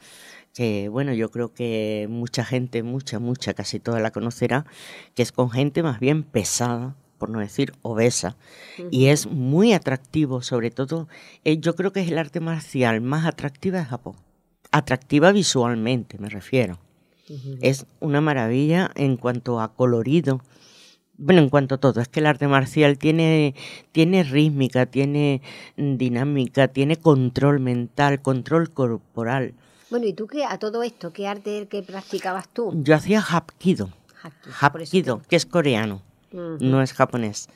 que 0.53 0.89
bueno, 0.89 1.13
yo 1.13 1.31
creo 1.31 1.53
que 1.53 2.07
mucha 2.09 2.43
gente, 2.43 2.83
mucha, 2.83 3.19
mucha, 3.19 3.53
casi 3.53 3.79
toda 3.79 3.99
la 3.99 4.11
conocerá, 4.11 4.65
que 5.15 5.21
es 5.23 5.31
con 5.31 5.49
gente 5.49 5.83
más 5.83 5.99
bien 5.99 6.23
pesada, 6.23 6.95
por 7.21 7.29
no 7.29 7.37
decir 7.37 7.73
obesa, 7.83 8.35
y 8.89 9.09
es 9.09 9.27
muy 9.27 9.73
atractivo, 9.73 10.41
sobre 10.41 10.71
todo, 10.71 11.07
eh, 11.43 11.59
yo 11.59 11.75
creo 11.75 11.93
que 11.93 11.99
es 11.99 12.09
el 12.09 12.17
arte 12.17 12.39
marcial 12.39 12.99
más 12.99 13.27
atractiva 13.27 13.77
de 13.77 13.85
Japón. 13.85 14.15
Atractiva 14.71 15.31
visualmente, 15.31 16.17
me 16.17 16.29
refiero. 16.29 16.79
Es 17.61 17.85
una 17.99 18.21
maravilla 18.21 18.89
en 18.95 19.17
cuanto 19.17 19.61
a 19.61 19.71
colorido. 19.75 20.41
Bueno, 21.15 21.41
en 21.41 21.49
cuanto 21.49 21.75
a 21.75 21.77
todo, 21.77 22.01
es 22.01 22.07
que 22.07 22.21
el 22.21 22.25
arte 22.25 22.47
marcial 22.47 22.97
tiene, 22.97 23.53
tiene 23.91 24.23
rítmica, 24.23 24.87
tiene 24.87 25.43
dinámica, 25.77 26.69
tiene 26.69 26.95
control 26.95 27.59
mental, 27.59 28.23
control 28.23 28.71
corporal. 28.71 29.53
Bueno, 29.91 30.07
¿y 30.07 30.13
tú 30.13 30.25
qué, 30.25 30.43
a 30.43 30.57
todo 30.57 30.81
esto, 30.81 31.13
qué 31.13 31.27
arte 31.27 31.67
que 31.67 31.83
practicabas 31.83 32.49
tú? 32.49 32.71
Yo 32.83 32.95
hacía 32.95 33.21
Hapkido. 33.21 33.91
Hapkido, 34.59 35.21
que 35.29 35.35
es 35.35 35.45
coreano 35.45 36.01
no 36.31 36.81
es 36.81 36.93
japonés. 36.93 37.47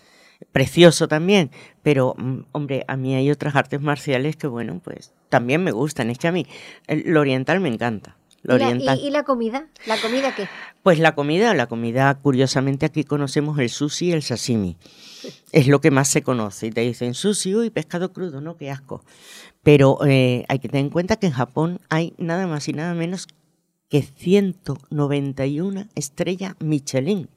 Precioso 0.51 1.07
también, 1.07 1.49
pero 1.81 2.13
mm, 2.17 2.39
hombre, 2.51 2.83
a 2.87 2.97
mí 2.97 3.15
hay 3.15 3.31
otras 3.31 3.55
artes 3.55 3.81
marciales 3.81 4.35
que 4.35 4.47
bueno, 4.47 4.81
pues 4.83 5.13
también 5.29 5.63
me 5.63 5.71
gustan. 5.71 6.09
Es 6.09 6.17
que 6.17 6.27
a 6.27 6.31
mí 6.31 6.45
lo 6.87 7.21
oriental 7.21 7.59
me 7.59 7.69
encanta. 7.69 8.17
Lo 8.43 8.55
¿Y, 8.55 8.59
la, 8.59 8.65
oriental. 8.67 8.99
¿Y, 8.99 9.09
la 9.09 9.23
comida? 9.23 9.67
¿La 9.87 9.97
comida 9.97 10.35
qué? 10.35 10.47
Pues 10.83 10.99
la 10.99 11.15
comida, 11.15 11.53
la 11.55 11.67
comida, 11.67 12.13
curiosamente 12.15 12.85
aquí 12.85 13.03
conocemos 13.03 13.57
el 13.57 13.69
sushi 13.69 14.07
y 14.07 14.11
el 14.11 14.23
sashimi. 14.23 14.77
Es 15.51 15.67
lo 15.67 15.81
que 15.81 15.89
más 15.89 16.09
se 16.09 16.21
conoce. 16.21 16.67
Y 16.67 16.71
te 16.71 16.81
dicen 16.81 17.13
sushi, 17.13 17.65
y 17.65 17.69
pescado 17.69 18.13
crudo, 18.13 18.41
¿no? 18.41 18.57
Qué 18.57 18.69
asco. 18.69 19.03
Pero 19.63 19.97
eh, 20.05 20.45
hay 20.47 20.59
que 20.59 20.67
tener 20.67 20.85
en 20.85 20.91
cuenta 20.91 21.15
que 21.15 21.27
en 21.27 21.33
Japón 21.33 21.79
hay 21.89 22.13
nada 22.17 22.45
más 22.45 22.67
y 22.67 22.73
nada 22.73 22.93
menos 22.93 23.27
que 23.89 24.03
191 24.03 25.87
estrellas 25.95 26.55
Michelin 26.59 27.29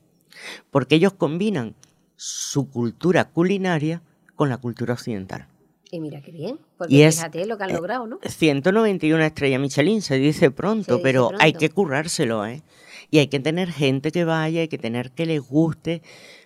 porque 0.71 0.97
ellos 0.97 1.13
combinan 1.13 1.75
su 2.17 2.69
cultura 2.69 3.31
culinaria 3.31 4.03
con 4.35 4.49
la 4.49 4.59
cultura 4.59 4.95
occidental. 4.95 5.47
Y 5.91 6.01
mira 6.01 6.21
qué 6.21 6.33
bien, 6.33 6.59
porque 6.77 7.11
fíjate 7.11 7.47
lo 7.47 7.57
que 7.57 7.65
han 7.65 7.73
logrado, 7.73 8.07
¿no? 8.07 8.19
191 8.23 9.23
estrellas 9.25 9.61
Michelin, 9.61 10.03
se 10.03 10.19
dice 10.19 10.51
pronto, 10.51 11.01
pero 11.03 11.31
hay 11.39 11.55
que 11.55 11.71
currárselo, 11.71 12.45
¿eh? 12.45 12.63
Y 13.11 13.19
hay 13.19 13.29
que 13.29 13.41
tener 13.41 13.73
gente 13.73 14.13
que 14.13 14.25
vaya, 14.25 14.61
hay 14.61 14.69
que 14.69 14.77
tener 14.77 15.13
que 15.13 15.25
les 15.25 15.41
guste. 15.41 16.03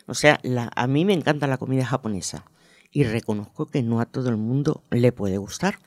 O 0.07 0.14
sea, 0.14 0.41
a 0.76 0.87
mí 0.87 1.05
me 1.05 1.12
encanta 1.12 1.49
la 1.49 1.59
comida 1.59 1.85
japonesa 1.85 2.45
y 2.93 3.03
reconozco 3.03 3.66
que 3.66 3.83
no 3.83 4.01
a 4.01 4.07
todo 4.07 4.28
el 4.28 4.37
mundo 4.37 4.85
le 4.91 5.11
puede 5.11 5.39
gustar. 5.39 5.78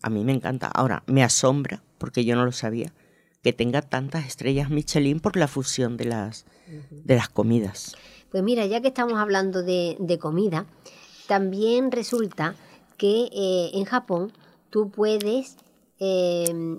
A 0.00 0.08
mí 0.08 0.24
me 0.24 0.32
encanta. 0.32 0.68
Ahora, 0.68 1.02
me 1.06 1.22
asombra, 1.22 1.82
porque 1.98 2.24
yo 2.24 2.34
no 2.34 2.46
lo 2.46 2.52
sabía, 2.52 2.94
que 3.42 3.52
tenga 3.52 3.82
tantas 3.82 4.26
estrellas 4.26 4.70
Michelin 4.70 5.20
por 5.20 5.36
la 5.36 5.48
fusión 5.48 5.96
de 5.96 6.04
las, 6.04 6.44
de 6.90 7.14
las 7.14 7.28
comidas. 7.28 7.96
Pues 8.30 8.42
mira, 8.42 8.66
ya 8.66 8.80
que 8.80 8.88
estamos 8.88 9.18
hablando 9.18 9.62
de, 9.62 10.18
comida, 10.20 10.66
también 11.26 11.90
resulta 11.90 12.54
que 12.96 13.28
eh, 13.32 13.70
en 13.74 13.84
Japón 13.84 14.32
tú 14.68 14.90
puedes, 14.90 15.56
eh, 15.98 16.78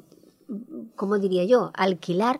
¿cómo 0.96 1.18
diría 1.18 1.44
yo?, 1.46 1.72
alquilar 1.74 2.40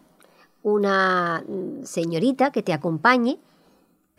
una 0.64 1.44
señorita 1.84 2.52
que 2.52 2.62
te 2.62 2.74
acompañe, 2.74 3.40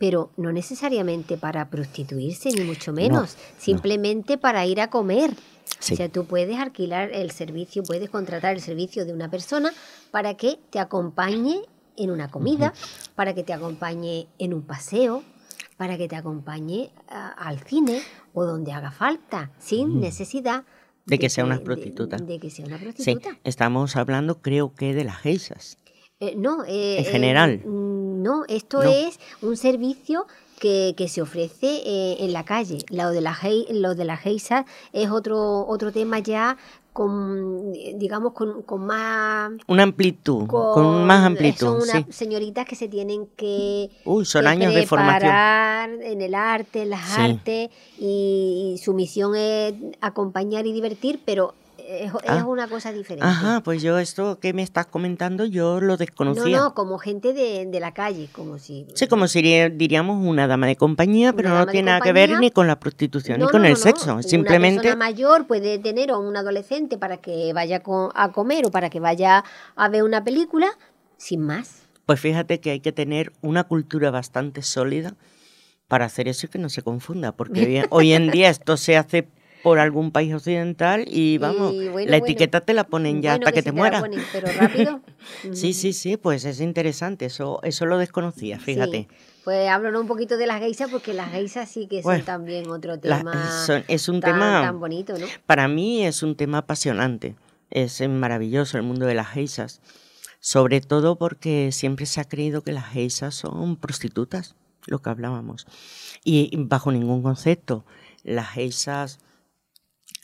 pero 0.03 0.31
no 0.35 0.51
necesariamente 0.51 1.37
para 1.37 1.69
prostituirse, 1.69 2.51
ni 2.51 2.65
mucho 2.65 2.91
menos, 2.91 3.37
simplemente 3.57 4.37
para 4.37 4.65
ir 4.65 4.81
a 4.81 4.89
comer. 4.89 5.31
O 5.31 5.95
sea, 5.95 6.09
tú 6.09 6.25
puedes 6.25 6.59
alquilar 6.59 7.09
el 7.13 7.31
servicio, 7.31 7.83
puedes 7.83 8.09
contratar 8.09 8.53
el 8.53 8.59
servicio 8.59 9.05
de 9.05 9.13
una 9.13 9.31
persona 9.31 9.71
para 10.11 10.33
que 10.33 10.59
te 10.71 10.79
acompañe 10.79 11.61
en 11.95 12.11
una 12.11 12.29
comida, 12.29 12.73
para 13.15 13.33
que 13.33 13.43
te 13.43 13.53
acompañe 13.53 14.27
en 14.39 14.53
un 14.53 14.63
paseo, 14.63 15.23
para 15.77 15.97
que 15.97 16.09
te 16.09 16.17
acompañe 16.17 16.91
al 17.07 17.61
cine 17.61 18.01
o 18.33 18.43
donde 18.43 18.73
haga 18.73 18.91
falta, 18.91 19.51
sin 19.57 20.01
necesidad 20.01 20.65
de, 21.05 21.17
que 21.17 21.29
sea 21.29 21.45
una 21.45 21.59
prostituta. 21.59 22.17
De, 22.17 22.39
que 22.39 22.49
sea 22.49 22.65
una 22.65 22.77
prostituta. 22.77 23.29
Sí, 23.29 23.37
estamos 23.45 23.95
hablando, 23.95 24.41
creo 24.41 24.73
que, 24.73 24.93
de 24.93 25.05
las 25.05 25.17
geisas. 25.17 25.77
Eh, 26.27 26.35
no, 26.37 26.63
eh, 26.65 26.99
en 26.99 27.05
general. 27.05 27.51
Eh, 27.63 27.67
no, 27.67 28.43
esto 28.47 28.81
es 28.83 29.19
un 29.41 29.57
servicio 29.57 30.25
que, 30.59 30.93
que 30.95 31.07
se 31.09 31.21
ofrece 31.21 31.81
eh, 31.85 32.17
en 32.19 32.31
la 32.31 32.45
calle. 32.45 32.79
Lo 32.89 33.09
de 33.11 33.21
la, 33.21 33.37
lo 33.71 33.95
de 33.95 34.05
la 34.05 34.15
geisa 34.17 34.65
es 34.93 35.09
otro, 35.09 35.65
otro 35.67 35.91
tema 35.91 36.19
ya 36.19 36.57
con, 36.93 37.73
digamos, 37.73 38.33
con, 38.33 38.61
con 38.61 38.85
más... 38.85 39.51
Una 39.67 39.83
amplitud, 39.83 40.45
con, 40.47 41.05
más 41.05 41.25
amplitud, 41.25 41.57
Son 41.67 41.75
unas 41.81 42.05
sí. 42.05 42.11
señoritas 42.11 42.65
que 42.67 42.75
se 42.75 42.87
tienen 42.87 43.27
que, 43.35 43.89
Uy, 44.05 44.25
son 44.25 44.43
que 44.43 44.47
años 44.49 44.73
de 44.73 44.85
formación. 44.85 46.01
en 46.03 46.21
el 46.21 46.35
arte, 46.35 46.83
en 46.83 46.91
las 46.91 47.01
Sí. 47.09 47.21
artes, 47.21 47.69
y, 47.99 48.79
su 48.81 48.93
misión 48.93 49.35
es 49.35 49.73
acompañar 50.01 50.65
y 50.67 50.71
divertir, 50.71 51.19
pero 51.25 51.55
es, 51.93 52.11
es 52.13 52.19
Ah. 52.27 52.45
una 52.45 52.67
cosa 52.67 52.91
diferente. 52.91 53.25
Ajá, 53.25 53.61
pues 53.63 53.81
yo 53.81 53.99
esto 53.99 54.39
que 54.39 54.53
me 54.53 54.63
estás 54.63 54.85
comentando 54.87 55.45
yo 55.45 55.79
lo 55.79 55.93
No, 55.93 55.97
desconocía. 55.97 56.57
no, 56.57 56.73
como 56.73 56.97
gente 56.97 57.33
de, 57.33 57.65
de 57.65 57.79
la 57.79 57.93
calle, 57.93 58.29
como 58.31 58.57
si... 58.59 58.87
Sí, 58.95 59.07
como 59.07 59.27
sería, 59.27 59.69
diríamos 59.69 60.25
una 60.25 60.47
dama 60.47 60.67
de 60.67 60.75
compañía, 60.75 61.33
pero 61.33 61.49
Una 61.49 61.65
no 61.65 61.71
tiene 61.71 61.87
nada 61.87 62.01
que 62.01 62.13
ver 62.13 62.39
ni 62.39 62.51
con 62.51 62.67
la 62.67 62.79
prostitución 62.79 63.39
No, 63.39 63.45
ni 63.45 63.51
con 63.51 63.61
no, 63.61 63.67
el 63.67 63.73
no, 63.73 63.79
no. 63.79 63.83
sexo. 63.83 64.13
Una 64.13 64.23
Simplemente 64.23 64.81
persona 64.81 64.95
mayor 64.97 65.47
puede 65.47 65.77
tener 65.79 66.11
a 66.11 66.17
un 66.17 66.35
adolescente 66.37 66.97
para 66.97 67.17
que 67.17 67.51
vaya 67.53 67.81
a 68.15 68.31
comer 68.31 68.65
o 68.65 68.71
para 68.71 68.89
que 68.89 68.99
vaya 68.99 69.43
a 69.75 69.89
ver 69.89 70.03
una 70.03 70.23
película, 70.23 70.67
sin 71.17 71.41
más. 71.41 71.83
Pues 72.05 72.19
fíjate 72.19 72.59
que 72.59 72.71
hay 72.71 72.79
que 72.81 72.91
tener 72.91 73.31
una 73.41 73.63
cultura 73.63 74.11
bastante 74.11 74.61
sólida 74.61 75.15
para 75.87 76.05
hacer 76.05 76.27
eso 76.27 76.47
y 76.47 76.49
que 76.49 76.59
no 76.59 76.69
se 76.69 76.81
confunda, 76.81 77.31
porque 77.33 77.85
hoy 77.91 78.13
en 78.13 78.29
día 78.31 78.49
esto 78.49 78.77
se 78.77 78.97
hace 78.97 79.27
por 79.63 79.79
algún 79.79 80.11
país 80.11 80.33
occidental 80.33 81.05
y 81.07 81.37
vamos, 81.39 81.73
Y 81.73 81.87
bueno, 81.87 82.11
la 82.11 82.17
bueno. 82.19 82.25
etiqueta 82.25 82.61
te 82.61 82.73
la 82.73 82.83
ponen 82.83 83.21
ya 83.21 83.31
Bueno, 83.31 83.45
hasta 83.45 83.51
que, 83.53 83.61
si 83.61 83.65
te 83.65 83.71
la 83.71 83.75
mueras. 83.77 84.01
ponen, 84.01 84.19
pero 84.31 84.51
rápido. 84.51 85.01
Sí, 85.53 85.73
sí, 85.73 85.93
sí, 85.93 86.15
pues 86.17 86.45
es 86.45 86.61
interesante, 86.61 87.25
eso, 87.25 87.59
eso 87.63 87.85
lo 87.85 87.97
desconocía, 87.97 88.59
fíjate. 88.59 89.07
Sí. 89.09 89.15
Pues 89.43 89.67
háblanos 89.69 90.01
un 90.01 90.07
poquito 90.07 90.37
de 90.37 90.47
las 90.47 90.59
geisas, 90.59 90.89
porque 90.89 91.13
las 91.13 91.31
geisas 91.31 91.69
sí 91.69 91.87
que 91.87 92.01
son 92.03 92.23
también 92.23 92.69
otro 92.69 92.93
La- 93.01 93.17
tema 93.19 93.49
son- 93.49 93.83
es 93.87 94.07
un 94.09 94.19
tan, 94.21 94.33
tema, 94.33 94.61
tan 94.61 94.79
bonito, 94.79 95.17
¿no? 95.17 95.25
para 95.45 95.67
mí 95.67 96.05
es 96.05 96.23
un 96.23 96.35
tema 96.35 96.59
apasionante, 96.59 97.35
es 97.71 98.07
maravilloso 98.07 98.77
el 98.77 98.83
mundo 98.83 99.05
de 99.05 99.15
las 99.15 99.27
geisas, 99.29 99.81
sobre 100.39 100.79
todo 100.81 101.17
porque 101.17 101.71
siempre 101.71 102.05
se 102.05 102.21
ha 102.21 102.25
creído 102.25 102.61
que 102.61 102.71
las 102.71 102.87
geisas 102.89 103.35
son 103.35 103.75
prostitutas, 103.77 104.55
lo 104.87 104.99
que 104.99 105.09
hablábamos, 105.09 105.65
y 106.23 106.51
bajo 106.57 106.91
ningún 106.91 107.21
concepto, 107.23 107.85
las 108.23 108.49
geisas, 108.51 109.19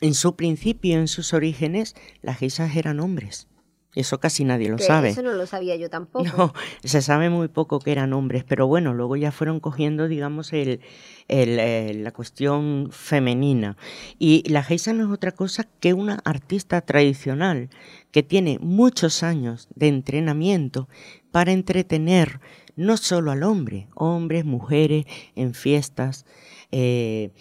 en 0.01 0.13
su 0.13 0.35
principio, 0.35 0.99
en 0.99 1.07
sus 1.07 1.33
orígenes, 1.33 1.95
las 2.21 2.37
geisas 2.37 2.75
eran 2.75 2.99
hombres, 2.99 3.47
eso 3.95 4.19
casi 4.19 4.43
nadie 4.43 4.69
lo 4.69 4.77
Que 4.77 4.83
sabe. 4.83 5.09
Eso 5.09 5.23
no 5.23 5.33
lo 5.33 5.47
sabía 5.47 5.75
yo 5.75 5.89
tampoco. 5.89 6.25
No, 6.37 6.53
se 6.83 7.01
sabe 7.01 7.29
muy 7.29 7.47
poco 7.47 7.79
que 7.79 7.91
eran 7.91 8.13
hombres, 8.13 8.43
pero 8.43 8.67
bueno, 8.67 8.93
luego 8.93 9.15
ya 9.15 9.31
fueron 9.31 9.59
cogiendo, 9.59 10.07
digamos, 10.07 10.53
el, 10.53 10.81
el, 11.27 11.59
eh, 11.59 11.93
la 11.95 12.11
cuestión 12.11 12.89
femenina. 12.91 13.77
Y 14.19 14.47
la 14.47 14.63
geisa 14.63 14.93
no 14.93 15.05
es 15.05 15.11
otra 15.11 15.31
cosa 15.31 15.67
que 15.79 15.93
una 15.93 16.19
artista 16.23 16.81
tradicional 16.81 17.69
que 18.11 18.21
tiene 18.21 18.59
muchos 18.61 19.23
años 19.23 19.67
de 19.73 19.87
entrenamiento 19.87 20.87
para 21.31 21.51
entretener 21.51 22.39
no 22.75 22.95
solo 22.95 23.31
al 23.31 23.43
hombre, 23.43 23.87
hombres, 23.95 24.45
mujeres, 24.45 25.05
en 25.35 25.53
fiestas, 25.53 26.25
eh, 26.71 27.31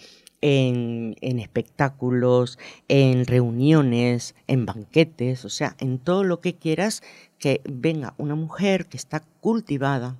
en, 0.41 1.15
en 1.21 1.39
espectáculos, 1.39 2.57
en 2.87 3.25
reuniones, 3.25 4.35
en 4.47 4.65
banquetes, 4.65 5.45
o 5.45 5.49
sea, 5.49 5.75
en 5.79 5.99
todo 5.99 6.23
lo 6.23 6.39
que 6.39 6.55
quieras 6.55 7.01
que 7.37 7.61
venga 7.65 8.13
una 8.17 8.35
mujer 8.35 8.87
que 8.87 8.97
está 8.97 9.21
cultivada, 9.41 10.17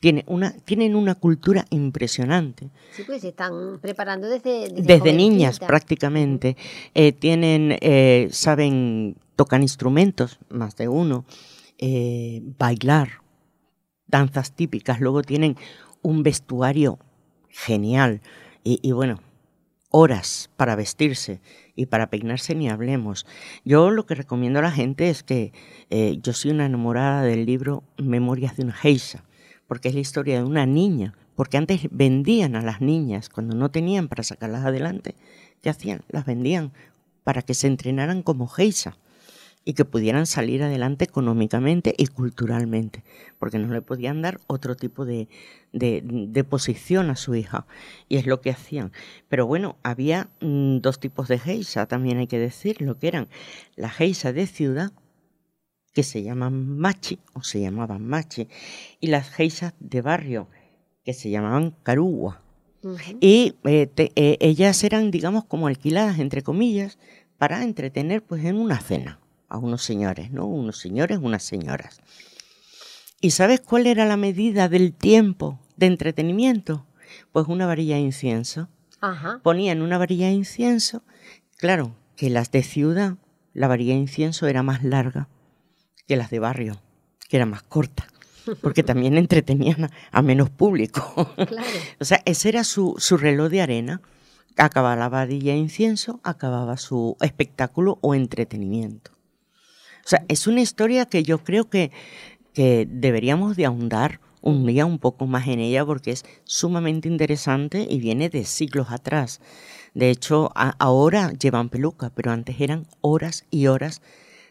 tiene 0.00 0.24
una, 0.26 0.52
tienen 0.52 0.94
una 0.94 1.14
cultura 1.14 1.64
impresionante, 1.70 2.70
Sí, 2.92 3.02
pues 3.06 3.22
se 3.22 3.28
están 3.28 3.78
preparando 3.80 4.28
desde 4.28 4.68
Desde, 4.68 4.82
desde 4.82 5.12
niñas 5.12 5.58
prácticamente, 5.58 6.56
eh, 6.94 7.12
tienen, 7.12 7.78
eh, 7.80 8.28
saben, 8.30 9.16
tocan 9.36 9.62
instrumentos, 9.62 10.38
más 10.50 10.76
de 10.76 10.88
uno, 10.88 11.24
eh, 11.78 12.42
bailar, 12.58 13.22
danzas 14.06 14.52
típicas, 14.52 15.00
luego 15.00 15.22
tienen 15.22 15.56
un 16.02 16.22
vestuario 16.22 16.98
genial 17.48 18.20
y, 18.68 18.90
bueno, 18.90 19.20
horas 19.90 20.50
para 20.56 20.74
vestirse 20.74 21.40
y 21.76 21.86
para 21.86 22.10
peinarse 22.10 22.56
ni 22.56 22.68
hablemos. 22.68 23.26
Yo 23.64 23.90
lo 23.90 24.06
que 24.06 24.16
recomiendo 24.16 24.58
a 24.58 24.62
la 24.62 24.72
gente 24.72 25.08
es 25.08 25.22
que 25.22 25.52
eh, 25.90 26.18
yo 26.20 26.32
soy 26.32 26.50
una 26.50 26.66
enamorada 26.66 27.22
del 27.22 27.46
libro 27.46 27.84
Memorias 27.96 28.56
de 28.56 28.64
una 28.64 28.72
geisa, 28.72 29.24
porque 29.68 29.88
es 29.88 29.94
la 29.94 30.00
historia 30.00 30.38
de 30.38 30.44
una 30.44 30.66
niña, 30.66 31.14
porque 31.36 31.58
antes 31.58 31.82
vendían 31.92 32.56
a 32.56 32.62
las 32.62 32.80
niñas 32.80 33.28
cuando 33.28 33.54
no 33.54 33.70
tenían 33.70 34.08
para 34.08 34.24
sacarlas 34.24 34.64
adelante. 34.64 35.14
¿Qué 35.62 35.70
hacían? 35.70 36.00
Las 36.08 36.26
vendían 36.26 36.72
para 37.22 37.42
que 37.42 37.54
se 37.54 37.68
entrenaran 37.68 38.22
como 38.22 38.48
geisa 38.48 38.98
y 39.68 39.74
que 39.74 39.84
pudieran 39.84 40.26
salir 40.26 40.62
adelante 40.62 41.04
económicamente 41.04 41.92
y 41.98 42.06
culturalmente, 42.06 43.02
porque 43.40 43.58
no 43.58 43.66
le 43.72 43.82
podían 43.82 44.22
dar 44.22 44.38
otro 44.46 44.76
tipo 44.76 45.04
de, 45.04 45.28
de, 45.72 46.02
de 46.04 46.44
posición 46.44 47.10
a 47.10 47.16
su 47.16 47.34
hija, 47.34 47.66
y 48.08 48.16
es 48.16 48.26
lo 48.26 48.40
que 48.40 48.50
hacían. 48.50 48.92
Pero 49.28 49.44
bueno, 49.46 49.76
había 49.82 50.30
mm, 50.40 50.78
dos 50.78 51.00
tipos 51.00 51.26
de 51.26 51.40
geisa, 51.40 51.86
también 51.86 52.18
hay 52.18 52.28
que 52.28 52.38
decir, 52.38 52.80
lo 52.80 52.96
que 52.98 53.08
eran 53.08 53.26
la 53.74 53.90
geisa 53.90 54.32
de 54.32 54.46
ciudad, 54.46 54.92
que 55.92 56.04
se 56.04 56.22
llaman 56.22 56.78
machi, 56.78 57.18
o 57.34 57.42
se 57.42 57.60
llamaban 57.60 58.06
machi, 58.06 58.46
y 59.00 59.08
las 59.08 59.30
geisas 59.30 59.74
de 59.80 60.00
barrio, 60.00 60.46
que 61.04 61.12
se 61.12 61.28
llamaban 61.28 61.74
carugua. 61.82 62.40
Y 63.20 63.54
eh, 63.64 63.88
te- 63.88 64.12
eh, 64.14 64.36
ellas 64.40 64.84
eran, 64.84 65.10
digamos, 65.10 65.44
como 65.44 65.66
alquiladas, 65.66 66.20
entre 66.20 66.42
comillas, 66.42 66.98
para 67.36 67.64
entretener 67.64 68.22
pues 68.22 68.44
en 68.44 68.56
una 68.58 68.78
cena 68.80 69.18
a 69.48 69.58
unos 69.58 69.82
señores, 69.82 70.30
¿no? 70.30 70.46
Unos 70.46 70.78
señores, 70.78 71.18
unas 71.20 71.42
señoras. 71.42 72.00
¿Y 73.20 73.30
sabes 73.30 73.60
cuál 73.60 73.86
era 73.86 74.04
la 74.04 74.16
medida 74.16 74.68
del 74.68 74.92
tiempo 74.92 75.58
de 75.76 75.86
entretenimiento? 75.86 76.86
Pues 77.32 77.46
una 77.48 77.66
varilla 77.66 77.96
de 77.96 78.02
incienso. 78.02 78.68
Ajá. 79.00 79.40
Ponían 79.42 79.82
una 79.82 79.98
varilla 79.98 80.26
de 80.26 80.32
incienso, 80.32 81.02
claro, 81.58 81.94
que 82.16 82.30
las 82.30 82.50
de 82.50 82.62
ciudad, 82.62 83.16
la 83.52 83.68
varilla 83.68 83.94
de 83.94 84.00
incienso 84.00 84.46
era 84.46 84.62
más 84.62 84.82
larga 84.82 85.28
que 86.06 86.16
las 86.16 86.30
de 86.30 86.38
barrio, 86.38 86.80
que 87.28 87.36
era 87.36 87.46
más 87.46 87.62
corta, 87.62 88.06
porque 88.60 88.82
también 88.82 89.16
entretenían 89.18 89.84
a, 89.84 89.90
a 90.12 90.22
menos 90.22 90.50
público. 90.50 91.32
Claro. 91.36 91.66
O 92.00 92.04
sea, 92.04 92.22
ese 92.24 92.48
era 92.48 92.64
su, 92.64 92.94
su 92.98 93.16
reloj 93.16 93.48
de 93.50 93.62
arena. 93.62 94.00
Acababa 94.56 94.96
la 94.96 95.08
varilla 95.08 95.52
de 95.52 95.58
incienso, 95.58 96.20
acababa 96.22 96.76
su 96.76 97.16
espectáculo 97.20 97.98
o 98.00 98.14
entretenimiento. 98.14 99.15
O 100.06 100.08
sea, 100.08 100.24
es 100.28 100.46
una 100.46 100.60
historia 100.60 101.06
que 101.06 101.24
yo 101.24 101.42
creo 101.42 101.68
que, 101.68 101.90
que 102.54 102.86
deberíamos 102.88 103.56
de 103.56 103.66
ahondar 103.66 104.20
un 104.40 104.64
día 104.64 104.86
un 104.86 105.00
poco 105.00 105.26
más 105.26 105.48
en 105.48 105.58
ella 105.58 105.84
porque 105.84 106.12
es 106.12 106.24
sumamente 106.44 107.08
interesante 107.08 107.88
y 107.90 107.98
viene 107.98 108.28
de 108.28 108.44
siglos 108.44 108.92
atrás. 108.92 109.40
De 109.94 110.10
hecho, 110.10 110.52
ahora 110.54 111.32
llevan 111.32 111.70
peluca, 111.70 112.10
pero 112.10 112.30
antes 112.30 112.60
eran 112.60 112.86
horas 113.00 113.46
y 113.50 113.66
horas 113.66 114.00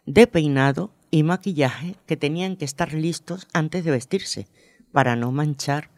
de 0.06 0.28
peinado 0.28 0.92
y 1.10 1.24
maquillaje 1.24 1.96
que 2.06 2.18
tenían 2.18 2.58
que 2.58 2.66
estar 2.66 2.94
listos 2.94 3.48
antes 3.54 3.86
de 3.86 3.92
vestirse 3.92 4.48
para 4.92 5.16
no 5.16 5.32
manchar 5.32 5.90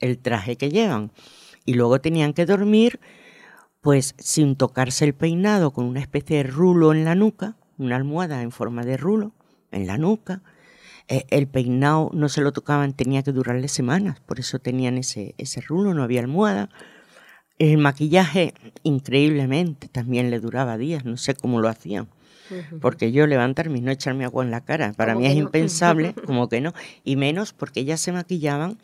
el 0.00 0.18
traje 0.18 0.56
que 0.56 0.70
llevan. 0.70 1.12
Y 1.64 1.74
luego 1.74 2.00
tenían 2.00 2.32
que 2.32 2.46
dormir 2.46 2.98
pues 3.80 4.16
sin 4.18 4.56
tocarse 4.56 5.04
el 5.04 5.14
peinado 5.14 5.70
con 5.70 5.84
una 5.84 6.00
especie 6.00 6.38
de 6.38 6.50
rulo 6.50 6.92
en 6.92 7.04
la 7.04 7.14
nuca, 7.14 7.56
una 7.78 7.96
almohada 7.96 8.42
en 8.42 8.50
forma 8.50 8.84
de 8.84 8.96
rulo 8.96 9.32
en 9.70 9.86
la 9.86 9.98
nuca. 9.98 10.42
Eh, 11.08 11.26
el 11.30 11.46
peinado 11.46 12.10
no 12.14 12.28
se 12.28 12.40
lo 12.40 12.52
tocaban, 12.52 12.94
tenía 12.94 13.22
que 13.22 13.32
durarle 13.32 13.68
semanas, 13.68 14.20
por 14.20 14.40
eso 14.40 14.58
tenían 14.58 14.96
ese, 14.96 15.34
ese 15.36 15.60
rulo, 15.60 15.92
no 15.92 16.02
había 16.02 16.20
almohada. 16.20 16.70
El 17.58 17.78
maquillaje, 17.78 18.54
increíblemente, 18.82 19.88
también 19.88 20.30
le 20.30 20.40
duraba 20.40 20.78
días, 20.78 21.04
no 21.04 21.16
sé 21.16 21.34
cómo 21.34 21.60
lo 21.60 21.68
hacían. 21.68 22.08
Porque 22.80 23.10
yo 23.10 23.26
levantarme 23.26 23.78
y 23.78 23.80
no 23.80 23.90
echarme 23.90 24.24
agua 24.24 24.44
en 24.44 24.50
la 24.50 24.60
cara, 24.62 24.92
para 24.92 25.14
mí 25.14 25.26
es 25.26 25.34
no. 25.34 25.42
impensable, 25.42 26.14
como 26.26 26.48
que 26.48 26.60
no. 26.60 26.74
Y 27.02 27.16
menos 27.16 27.52
porque 27.52 27.80
ellas 27.80 28.00
se 28.00 28.12
maquillaban, 28.12 28.78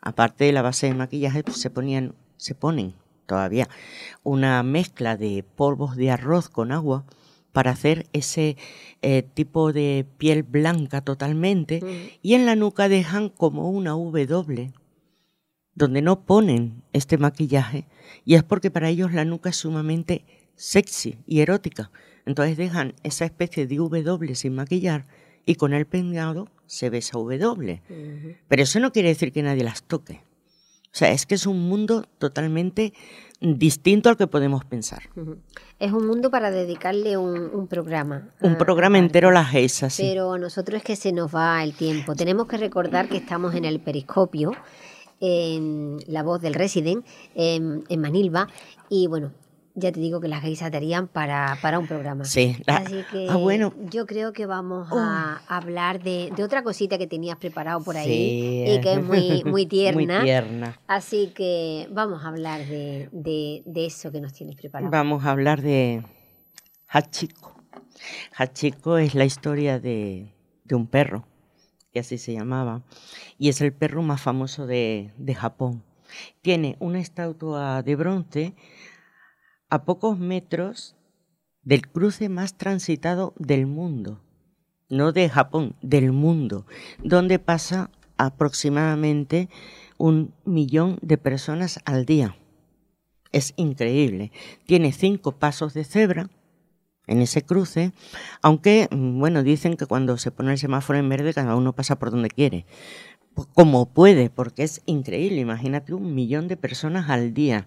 aparte 0.00 0.44
de 0.44 0.52
la 0.52 0.62
base 0.62 0.86
de 0.86 0.94
maquillaje, 0.94 1.44
pues 1.44 1.58
se 1.58 1.70
ponían, 1.70 2.14
se 2.36 2.54
ponen 2.54 2.94
todavía 3.26 3.68
una 4.22 4.62
mezcla 4.62 5.16
de 5.16 5.44
polvos 5.44 5.96
de 5.96 6.10
arroz 6.10 6.48
con 6.48 6.72
agua 6.72 7.04
para 7.56 7.70
hacer 7.70 8.04
ese 8.12 8.58
eh, 9.00 9.22
tipo 9.22 9.72
de 9.72 10.04
piel 10.18 10.42
blanca 10.42 11.00
totalmente. 11.00 11.80
Y 12.20 12.34
en 12.34 12.44
la 12.44 12.54
nuca 12.54 12.90
dejan 12.90 13.30
como 13.30 13.70
una 13.70 13.92
W, 13.92 14.72
donde 15.74 16.02
no 16.02 16.26
ponen 16.26 16.82
este 16.92 17.16
maquillaje. 17.16 17.86
Y 18.26 18.34
es 18.34 18.42
porque 18.42 18.70
para 18.70 18.90
ellos 18.90 19.14
la 19.14 19.24
nuca 19.24 19.48
es 19.48 19.56
sumamente 19.56 20.26
sexy 20.54 21.16
y 21.26 21.40
erótica. 21.40 21.90
Entonces 22.26 22.58
dejan 22.58 22.92
esa 23.04 23.24
especie 23.24 23.66
de 23.66 23.76
W 23.76 24.34
sin 24.34 24.54
maquillar 24.54 25.06
y 25.46 25.54
con 25.54 25.72
el 25.72 25.86
peinado 25.86 26.48
se 26.66 26.90
ve 26.90 26.98
esa 26.98 27.16
W. 27.16 27.80
Ujú. 27.88 28.36
Pero 28.48 28.62
eso 28.62 28.80
no 28.80 28.92
quiere 28.92 29.08
decir 29.08 29.32
que 29.32 29.42
nadie 29.42 29.64
las 29.64 29.82
toque. 29.82 30.20
O 30.96 30.98
sea, 30.98 31.10
es 31.10 31.24
que 31.24 31.36
es 31.36 31.46
un 31.46 31.66
mundo 31.70 32.06
totalmente 32.18 32.92
distinto 33.40 34.08
al 34.08 34.16
que 34.16 34.26
podemos 34.26 34.64
pensar. 34.64 35.02
Es 35.78 35.92
un 35.92 36.06
mundo 36.06 36.30
para 36.30 36.50
dedicarle 36.50 37.16
un, 37.16 37.66
programa. 37.68 38.28
Un 38.40 38.56
programa 38.56 38.98
entero 38.98 39.28
a 39.28 39.32
las 39.32 39.50
geisas, 39.50 39.94
sí. 39.94 40.02
Pero 40.02 40.32
a 40.32 40.38
nosotros 40.38 40.78
es 40.78 40.84
que 40.84 40.96
se 40.96 41.12
nos 41.12 41.34
va 41.34 41.62
el 41.62 41.74
tiempo. 41.74 42.14
Tenemos 42.14 42.46
que 42.46 42.56
recordar 42.56 43.08
que 43.08 43.16
estamos 43.16 43.54
en 43.54 43.64
el 43.64 43.80
periscopio, 43.80 44.52
en 45.20 45.98
La 46.06 46.22
Voz 46.22 46.40
del 46.40 46.54
Resident, 46.54 47.04
en, 47.34 47.84
en 47.88 48.00
Manilva, 48.00 48.48
y 48.88 49.06
bueno, 49.06 49.32
ya 49.76 49.92
te 49.92 50.00
digo 50.00 50.20
que 50.20 50.28
las 50.28 50.40
geisas 50.40 50.72
darían 50.72 51.06
para, 51.06 51.58
para 51.60 51.78
un 51.78 51.86
programa. 51.86 52.24
Sí. 52.24 52.56
Así 52.66 53.04
que 53.12 53.28
ah, 53.28 53.36
bueno. 53.36 53.74
yo 53.90 54.06
creo 54.06 54.32
que 54.32 54.46
vamos 54.46 54.88
a 54.90 55.42
hablar 55.48 56.02
de, 56.02 56.32
otra 56.42 56.62
cosita 56.62 56.96
que 56.96 57.06
tenías 57.06 57.36
preparado 57.36 57.82
por 57.84 57.96
ahí 57.96 58.64
y 58.66 58.80
que 58.80 58.94
es 58.94 59.04
muy, 59.04 59.44
muy 59.46 59.66
tierna. 59.66 60.16
muy 60.16 60.24
tierna. 60.24 60.80
Así 60.86 61.30
que 61.34 61.88
vamos 61.92 62.24
a 62.24 62.28
hablar 62.28 62.64
de, 62.66 63.10
de, 63.12 63.86
eso 63.86 64.10
que 64.10 64.20
nos 64.22 64.32
tienes 64.32 64.56
preparado. 64.56 64.90
Vamos 64.90 65.24
a 65.26 65.30
hablar 65.30 65.60
de 65.60 66.02
Hachiko. 66.88 67.54
Hachiko 68.34 68.96
es 68.96 69.14
la 69.14 69.26
historia 69.26 69.78
de, 69.78 70.32
de 70.64 70.74
un 70.74 70.86
perro, 70.86 71.26
que 71.92 72.00
así 72.00 72.16
se 72.16 72.32
llamaba, 72.32 72.82
y 73.36 73.50
es 73.50 73.60
el 73.60 73.74
perro 73.74 74.02
más 74.02 74.22
famoso 74.22 74.66
de, 74.66 75.12
de 75.18 75.34
Japón. 75.34 75.84
Tiene 76.40 76.76
una 76.78 76.98
estatua 76.98 77.82
de 77.82 77.94
bronce 77.94 78.54
a 79.68 79.84
pocos 79.84 80.18
metros 80.18 80.96
del 81.62 81.86
cruce 81.88 82.28
más 82.28 82.56
transitado 82.56 83.34
del 83.38 83.66
mundo, 83.66 84.20
no 84.88 85.12
de 85.12 85.28
Japón, 85.28 85.74
del 85.82 86.12
mundo, 86.12 86.66
donde 87.02 87.38
pasa 87.38 87.90
aproximadamente 88.16 89.48
un 89.98 90.32
millón 90.44 90.98
de 91.02 91.18
personas 91.18 91.80
al 91.84 92.06
día. 92.06 92.36
Es 93.32 93.52
increíble. 93.56 94.30
Tiene 94.64 94.92
cinco 94.92 95.32
pasos 95.32 95.74
de 95.74 95.84
cebra 95.84 96.30
en 97.06 97.20
ese 97.20 97.42
cruce, 97.42 97.92
aunque, 98.42 98.88
bueno, 98.90 99.42
dicen 99.42 99.76
que 99.76 99.86
cuando 99.86 100.16
se 100.18 100.30
pone 100.30 100.52
el 100.52 100.58
semáforo 100.58 100.98
en 100.98 101.08
verde 101.08 101.34
cada 101.34 101.56
uno 101.56 101.72
pasa 101.72 101.98
por 101.98 102.10
donde 102.10 102.30
quiere, 102.30 102.66
como 103.54 103.92
puede, 103.92 104.30
porque 104.30 104.62
es 104.62 104.82
increíble. 104.86 105.40
Imagínate 105.40 105.92
un 105.92 106.14
millón 106.14 106.48
de 106.48 106.56
personas 106.56 107.10
al 107.10 107.34
día. 107.34 107.66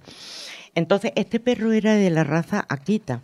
Entonces, 0.76 1.12
este 1.16 1.40
perro 1.40 1.72
era 1.72 1.96
de 1.96 2.10
la 2.10 2.24
raza 2.24 2.66
Akita, 2.70 3.22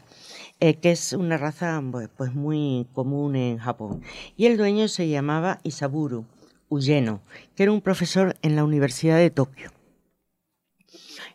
eh, 0.60 0.76
que 0.76 0.92
es 0.92 1.14
una 1.14 1.38
raza 1.38 1.82
pues, 1.92 2.10
pues, 2.16 2.34
muy 2.34 2.88
común 2.94 3.36
en 3.36 3.58
Japón. 3.58 4.02
Y 4.38 4.46
el 4.46 4.58
dueño 4.58 4.88
se 4.88 5.10
llamaba 5.10 5.60
Isaburu 5.64 6.26
Uyeno, 6.70 7.22
que 7.56 7.64
era 7.64 7.72
un 7.72 7.82
profesor 7.82 8.36
en 8.42 8.56
la 8.56 8.64
Universidad 8.64 9.18
de 9.18 9.30
Tokio. 9.30 9.72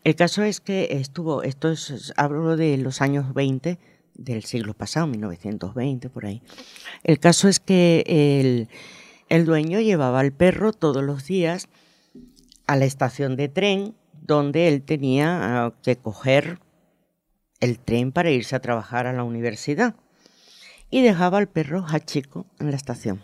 El 0.03 0.15
caso 0.15 0.43
es 0.43 0.61
que 0.61 0.89
estuvo, 0.93 1.43
esto 1.43 1.71
es, 1.71 2.13
hablo 2.17 2.57
de 2.57 2.77
los 2.79 3.03
años 3.03 3.35
20 3.35 3.79
del 4.15 4.45
siglo 4.45 4.75
pasado, 4.75 5.07
1920 5.07 6.09
por 6.09 6.27
ahí. 6.27 6.43
El 7.05 7.19
caso 7.19 7.49
es 7.49 7.61
que 7.61 8.05
el, 8.07 8.69
el 9.29 9.45
dueño 9.45 9.81
llevaba 9.81 10.21
al 10.21 10.33
perro 10.33 10.73
todos 10.73 11.03
los 11.03 11.27
días 11.27 11.69
a 12.67 12.77
la 12.77 12.85
estación 12.85 13.37
de 13.37 13.49
tren 13.49 13.95
donde 14.23 14.69
él 14.69 14.83
tenía 14.83 15.65
ah, 15.67 15.75
que 15.83 15.97
coger 15.97 16.59
el 17.61 17.79
tren 17.79 18.13
para 18.13 18.31
irse 18.31 18.57
a 18.57 18.61
trabajar 18.61 19.07
a 19.07 19.13
la 19.13 19.25
universidad 19.25 19.95
y 20.91 21.03
dejaba 21.03 21.39
al 21.39 21.49
perro 21.49 21.85
Hachiko 21.87 22.47
en 22.59 22.71
la 22.71 22.77
estación. 22.77 23.23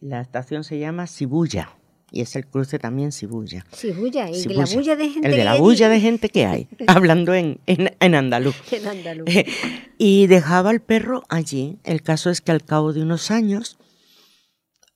La 0.00 0.20
estación 0.20 0.62
se 0.62 0.78
llama 0.78 1.06
Shibuya 1.06 1.70
y 2.12 2.20
es 2.20 2.36
el 2.36 2.46
cruce 2.46 2.78
también 2.78 3.10
Shibuya. 3.10 3.66
Shibuya, 3.72 4.30
y 4.30 4.44
la 4.44 4.64
bulla 4.64 4.96
de 4.96 5.08
gente. 5.08 5.28
El 5.28 5.36
de 5.36 5.44
la 5.44 5.56
bulla 5.56 5.88
de 5.88 6.00
gente 6.00 6.28
que 6.28 6.46
hay, 6.46 6.68
hablando 6.86 7.34
en, 7.34 7.60
en, 7.66 8.14
andaluz. 8.14 8.56
En 8.72 8.86
andaluz. 8.86 9.28
y 9.98 10.26
dejaba 10.28 10.70
al 10.70 10.80
perro 10.80 11.24
allí. 11.28 11.78
El 11.82 12.02
caso 12.02 12.30
es 12.30 12.40
que 12.40 12.52
al 12.52 12.64
cabo 12.64 12.92
de 12.92 13.02
unos 13.02 13.30
años, 13.30 13.78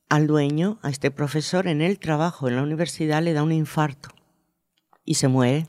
al 0.09 0.29
dueño, 0.29 0.79
a 0.83 0.91
este 0.91 1.11
profesor, 1.11 1.67
en 1.67 1.83
el 1.83 1.99
trabajo 1.99 2.49
en 2.49 2.57
la 2.57 2.63
universidad 2.63 3.23
le 3.23 3.33
da 3.33 3.43
un 3.43 3.53
infarto 3.53 4.11
y 5.11 5.15
se 5.15 5.27
muere 5.27 5.67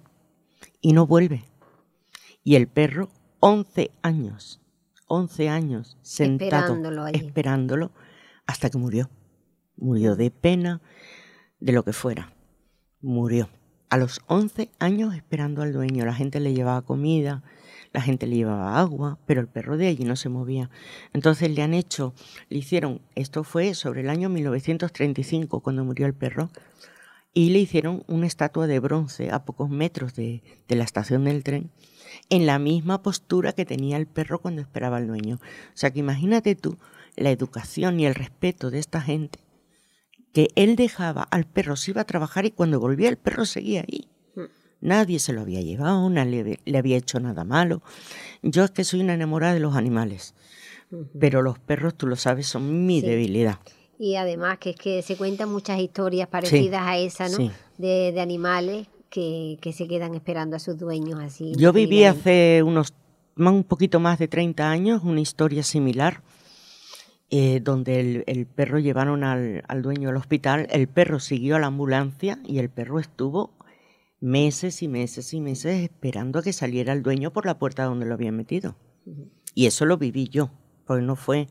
y 0.82 0.94
no 0.94 1.08
vuelve. 1.08 1.46
Y 2.44 2.54
el 2.58 2.68
perro, 2.68 3.10
11 3.40 3.90
años, 4.04 4.62
11 5.08 5.50
años 5.50 5.98
sentado 6.04 6.78
esperándolo, 7.12 7.92
hasta 8.46 8.70
que 8.70 8.78
murió. 8.78 9.10
Murió 9.78 10.16
de 10.16 10.30
pena, 10.30 10.80
de 11.60 11.72
lo 11.72 11.84
que 11.84 11.92
fuera. 11.92 12.36
Murió. 13.02 13.50
A 13.90 13.98
los 13.98 14.22
11 14.28 14.70
años 14.78 15.16
esperando 15.16 15.64
al 15.64 15.74
dueño. 15.74 16.06
La 16.06 16.14
gente 16.14 16.40
le 16.40 16.54
llevaba 16.54 16.84
comida, 16.84 17.42
la 17.94 18.02
gente 18.02 18.28
le 18.28 18.36
llevaba 18.36 18.80
agua, 18.80 19.18
pero 19.26 19.42
el 19.42 19.48
perro 19.48 19.76
de 19.76 19.88
allí 19.88 20.04
no 20.04 20.18
se 20.18 20.30
movía. 20.30 20.70
Entonces 21.14 21.50
le 21.50 21.64
han 21.64 21.74
hecho, 21.74 22.14
le 22.50 22.60
hicieron, 22.60 23.02
esto 23.16 23.44
fue 23.44 23.74
sobre 23.74 24.02
el 24.02 24.12
año 24.12 24.30
1935 24.30 25.62
cuando 25.62 25.84
murió 25.84 26.06
el 26.06 26.14
perro, 26.14 26.52
y 27.34 27.50
le 27.52 27.60
hicieron 27.60 28.04
una 28.08 28.28
estatua 28.28 28.68
de 28.68 28.80
bronce 28.80 29.32
a 29.32 29.46
pocos 29.46 29.70
metros 29.70 30.16
de, 30.16 30.44
la 30.68 30.84
estación 30.84 31.26
del 31.26 31.44
tren, 31.44 31.72
en 32.30 32.46
la 32.46 32.60
misma 32.60 33.02
postura 33.02 33.54
que 33.54 33.66
tenía 33.66 33.98
el 33.98 34.06
perro 34.06 34.40
cuando 34.40 34.62
esperaba 34.62 34.98
al 34.98 35.08
dueño. 35.08 35.36
O 35.36 35.78
sea 35.78 35.92
que 35.92 36.00
imagínate 36.00 36.56
tú 36.56 36.78
la 37.16 37.32
educación 37.32 38.00
y 38.00 38.06
el 38.06 38.16
respeto 38.16 38.70
de 38.70 38.80
esta 38.80 39.02
gente, 39.02 39.40
que 40.34 40.50
él 40.56 40.76
dejaba 40.76 41.24
al 41.24 41.46
perro, 41.46 41.76
se 41.76 41.92
iba 41.92 42.02
a 42.02 42.06
trabajar 42.06 42.46
y 42.46 42.52
cuando 42.52 42.80
volvía 42.80 43.10
el 43.10 43.18
perro 43.18 43.46
seguía 43.46 43.82
ahí. 43.82 44.10
Mm. 44.36 44.42
Nadie 44.82 45.20
se 45.20 45.34
lo 45.34 45.42
había 45.42 45.62
llevado, 45.62 46.10
nadie 46.10 46.60
le 46.64 46.78
había 46.78 46.98
hecho 46.98 47.20
nada 47.20 47.44
malo. 47.44 47.82
Yo 48.42 48.64
es 48.64 48.72
que 48.72 48.84
soy 48.84 49.02
una 49.02 49.14
enamorada 49.14 49.54
de 49.54 49.60
los 49.60 49.76
animales, 49.76 50.34
pero 51.20 51.42
los 51.42 51.60
perros, 51.60 51.96
tú 51.96 52.08
lo 52.08 52.18
sabes, 52.18 52.48
son 52.48 52.86
mi 52.86 53.02
debilidad 53.02 53.60
y 54.02 54.16
además 54.16 54.58
que 54.58 54.72
es 54.72 54.76
que 54.76 55.04
se 55.04 55.16
cuentan 55.16 55.52
muchas 55.52 55.80
historias 55.80 56.28
parecidas 56.28 56.82
a 56.82 56.98
esa, 56.98 57.30
¿no? 57.30 57.52
De, 57.78 58.20
animales 58.20 58.88
que, 59.12 59.60
se 59.62 59.88
quedan 59.88 60.16
esperando 60.16 60.56
a 60.56 60.60
sus 60.60 60.76
dueños 60.76 61.20
así. 61.20 61.54
Yo 61.56 61.72
viví 61.72 62.04
hace 62.04 62.64
unos 62.66 62.96
un 63.38 63.64
poquito 63.64 64.00
más 64.00 64.18
de 64.18 64.28
30 64.28 64.70
años 64.72 65.04
una 65.04 65.22
historia 65.22 65.62
similar. 65.62 66.24
Eh, 67.34 67.62
donde 67.64 68.26
el, 68.28 68.46
perro 68.46 68.78
llevaron 68.80 69.24
al, 69.24 69.64
al, 69.70 69.82
dueño 69.82 70.10
al 70.10 70.18
hospital, 70.18 70.68
el 70.70 70.90
perro 70.90 71.22
siguió 71.22 71.56
a 71.56 71.60
la 71.60 71.68
ambulancia 71.68 72.40
y 72.46 72.58
el 72.58 72.70
perro 72.70 73.00
estuvo 73.00 73.54
meses 74.20 74.82
y 74.82 74.90
meses 74.90 75.34
y 75.34 75.40
meses 75.40 75.80
esperando 75.82 76.40
a 76.40 76.44
que 76.44 76.52
saliera 76.52 76.92
el 76.92 77.04
dueño 77.04 77.32
por 77.32 77.46
la 77.46 77.58
puerta 77.58 77.86
donde 77.86 78.06
lo 78.06 78.16
habían 78.16 78.36
metido. 78.36 78.76
Y 79.56 79.68
eso 79.68 79.86
lo 79.86 79.98
viví 79.98 80.28
yo, 80.28 80.52
porque 80.86 81.06
no 81.06 81.16
fue 81.16 81.48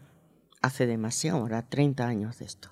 hace 0.63 0.87
demasiado, 0.87 1.39
ahora 1.39 1.69
30 1.69 2.07
años 2.07 2.39
de 2.39 2.47
esto. 2.47 2.71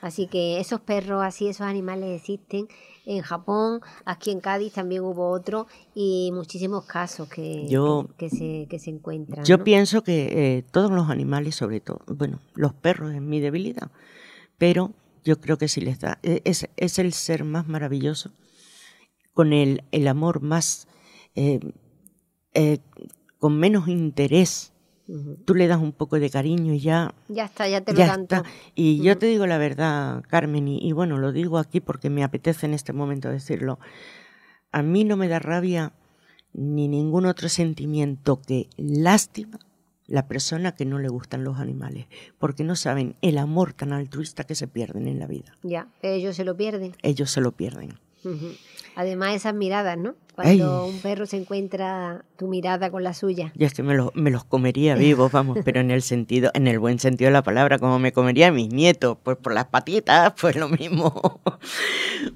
Así 0.00 0.26
que 0.26 0.60
esos 0.60 0.80
perros 0.80 1.24
así, 1.24 1.48
esos 1.48 1.66
animales 1.66 2.20
existen 2.20 2.68
en 3.06 3.22
Japón, 3.22 3.80
aquí 4.04 4.30
en 4.30 4.40
Cádiz 4.40 4.72
también 4.72 5.02
hubo 5.02 5.30
otro 5.30 5.66
y 5.94 6.30
muchísimos 6.32 6.84
casos 6.84 7.28
que, 7.28 7.66
que, 8.18 8.30
se, 8.30 8.66
que 8.68 8.78
se 8.78 8.90
encuentran. 8.90 9.44
Yo 9.44 9.64
pienso 9.64 10.02
que 10.02 10.58
eh, 10.58 10.62
todos 10.70 10.90
los 10.90 11.08
animales, 11.08 11.54
sobre 11.54 11.80
todo, 11.80 12.00
bueno, 12.08 12.40
los 12.54 12.74
perros 12.74 13.14
es 13.14 13.22
mi 13.22 13.40
debilidad, 13.40 13.90
pero 14.58 14.92
yo 15.24 15.40
creo 15.40 15.56
que 15.56 15.68
sí 15.68 15.80
les 15.80 16.00
da, 16.00 16.18
e, 16.22 16.42
es, 16.44 16.68
es 16.76 16.98
el 16.98 17.12
ser 17.12 17.44
más 17.44 17.66
maravilloso, 17.66 18.32
con 19.32 19.52
el, 19.52 19.84
el 19.92 20.08
amor 20.08 20.40
más, 20.40 20.88
eh, 21.34 21.60
eh, 22.54 22.78
con 23.38 23.58
menos 23.58 23.88
interés 23.88 24.72
Tú 25.44 25.54
le 25.54 25.68
das 25.68 25.80
un 25.80 25.92
poco 25.92 26.18
de 26.18 26.30
cariño 26.30 26.74
y 26.74 26.80
ya... 26.80 27.14
Ya 27.28 27.44
está, 27.44 27.68
ya 27.68 27.80
te 27.80 27.92
lo 27.92 27.98
dan 28.00 28.26
Y 28.74 29.02
yo 29.02 29.16
te 29.16 29.26
digo 29.26 29.46
la 29.46 29.56
verdad, 29.56 30.22
Carmen, 30.28 30.66
y, 30.66 30.92
bueno, 30.92 31.18
lo 31.18 31.32
digo 31.32 31.58
aquí 31.58 31.80
porque 31.80 32.10
me 32.10 32.24
apetece 32.24 32.66
en 32.66 32.74
este 32.74 32.92
momento 32.92 33.28
decirlo. 33.28 33.78
A 34.72 34.82
mí 34.82 35.04
no 35.04 35.16
me 35.16 35.28
da 35.28 35.38
rabia 35.38 35.92
ni 36.52 36.88
ningún 36.88 37.26
otro 37.26 37.48
sentimiento 37.48 38.40
que 38.40 38.68
lástima 38.76 39.58
la 40.06 40.26
persona 40.26 40.72
que 40.72 40.84
no 40.84 40.98
le 40.98 41.08
gustan 41.08 41.44
los 41.44 41.58
animales, 41.58 42.06
porque 42.38 42.64
no 42.64 42.76
saben 42.76 43.16
el 43.22 43.38
amor 43.38 43.72
tan 43.74 43.92
altruista 43.92 44.44
que 44.44 44.54
se 44.54 44.68
pierden 44.68 45.08
en 45.08 45.18
la 45.18 45.26
vida. 45.26 45.52
Ya, 45.62 45.88
ellos 46.02 46.36
se 46.36 46.44
lo 46.44 46.56
pierden. 46.56 46.94
Ellos 47.02 47.30
se 47.30 47.40
lo 47.40 47.52
pierden. 47.52 47.98
Además, 48.96 49.34
esas 49.34 49.54
miradas, 49.54 49.98
¿no? 49.98 50.14
Cuando 50.34 50.86
un 50.86 50.98
perro 51.00 51.26
se 51.26 51.36
encuentra 51.36 52.24
tu 52.36 52.46
mirada 52.46 52.90
con 52.90 53.02
la 53.02 53.14
suya. 53.14 53.52
Ya 53.54 53.66
es 53.66 53.74
que 53.74 53.82
me, 53.82 53.94
me 54.14 54.30
los 54.30 54.44
comería 54.44 54.94
vivos, 54.94 55.32
vamos, 55.32 55.58
pero 55.64 55.80
en 55.80 55.90
el 55.90 56.02
sentido, 56.02 56.50
en 56.54 56.66
el 56.66 56.78
buen 56.78 56.98
sentido 56.98 57.28
de 57.28 57.32
la 57.32 57.42
palabra, 57.42 57.78
como 57.78 57.98
me 57.98 58.12
comería 58.12 58.48
a 58.48 58.52
mis 58.52 58.70
nietos, 58.70 59.16
pues 59.22 59.36
por 59.36 59.52
las 59.54 59.66
patitas, 59.66 60.32
pues 60.40 60.56
lo 60.56 60.68
mismo. 60.68 61.40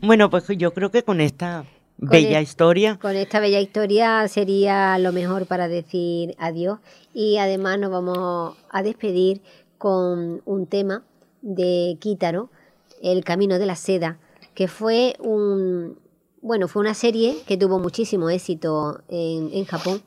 bueno, 0.02 0.28
pues 0.30 0.46
yo 0.48 0.72
creo 0.72 0.90
que 0.90 1.02
con 1.02 1.20
esta 1.20 1.64
bella 1.96 2.40
e- 2.40 2.42
historia. 2.42 2.98
Con 3.00 3.16
esta 3.16 3.40
bella 3.40 3.60
historia 3.60 4.28
sería 4.28 4.98
lo 4.98 5.12
mejor 5.12 5.46
para 5.46 5.68
decir 5.68 6.34
adiós. 6.38 6.78
Y 7.14 7.38
además 7.38 7.78
nos 7.78 7.90
vamos 7.90 8.56
a 8.70 8.82
despedir 8.82 9.40
con 9.78 10.42
un 10.44 10.66
tema 10.66 11.04
de 11.40 11.96
Quítaro, 12.00 12.50
El 13.02 13.24
Camino 13.24 13.58
de 13.58 13.66
la 13.66 13.76
Seda 13.76 14.18
que 14.54 14.68
fue 14.68 15.14
un, 15.20 15.98
bueno, 16.42 16.68
fue 16.68 16.80
una 16.80 16.94
serie 16.94 17.36
que 17.46 17.56
tuvo 17.56 17.78
muchísimo 17.78 18.30
éxito 18.30 19.02
en, 19.08 19.50
en 19.52 19.64
Japón. 19.64 20.02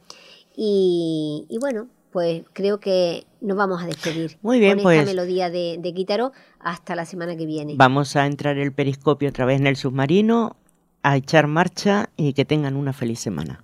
Y, 0.56 1.46
y, 1.50 1.58
bueno, 1.58 1.88
pues 2.12 2.44
creo 2.54 2.80
que 2.80 3.26
nos 3.42 3.58
vamos 3.58 3.82
a 3.82 3.88
despedir. 3.88 4.38
Muy 4.42 4.60
bien, 4.60 4.76
con 4.76 4.84
pues. 4.84 5.00
esta 5.00 5.10
melodía 5.10 5.50
de, 5.50 5.78
de 5.80 5.94
Quítaro 5.94 6.32
hasta 6.60 6.96
la 6.96 7.06
semana 7.06 7.36
que 7.36 7.46
viene. 7.46 7.74
Vamos 7.76 8.16
a 8.16 8.26
entrar 8.26 8.58
el 8.58 8.72
periscopio 8.72 9.30
otra 9.30 9.46
vez 9.46 9.60
en 9.60 9.68
el 9.68 9.76
submarino, 9.76 10.56
a 11.02 11.18
echar 11.18 11.48
marcha 11.48 12.10
y 12.16 12.34
que 12.34 12.46
tengan 12.46 12.76
una 12.76 12.94
feliz 12.94 13.20
semana. 13.20 13.64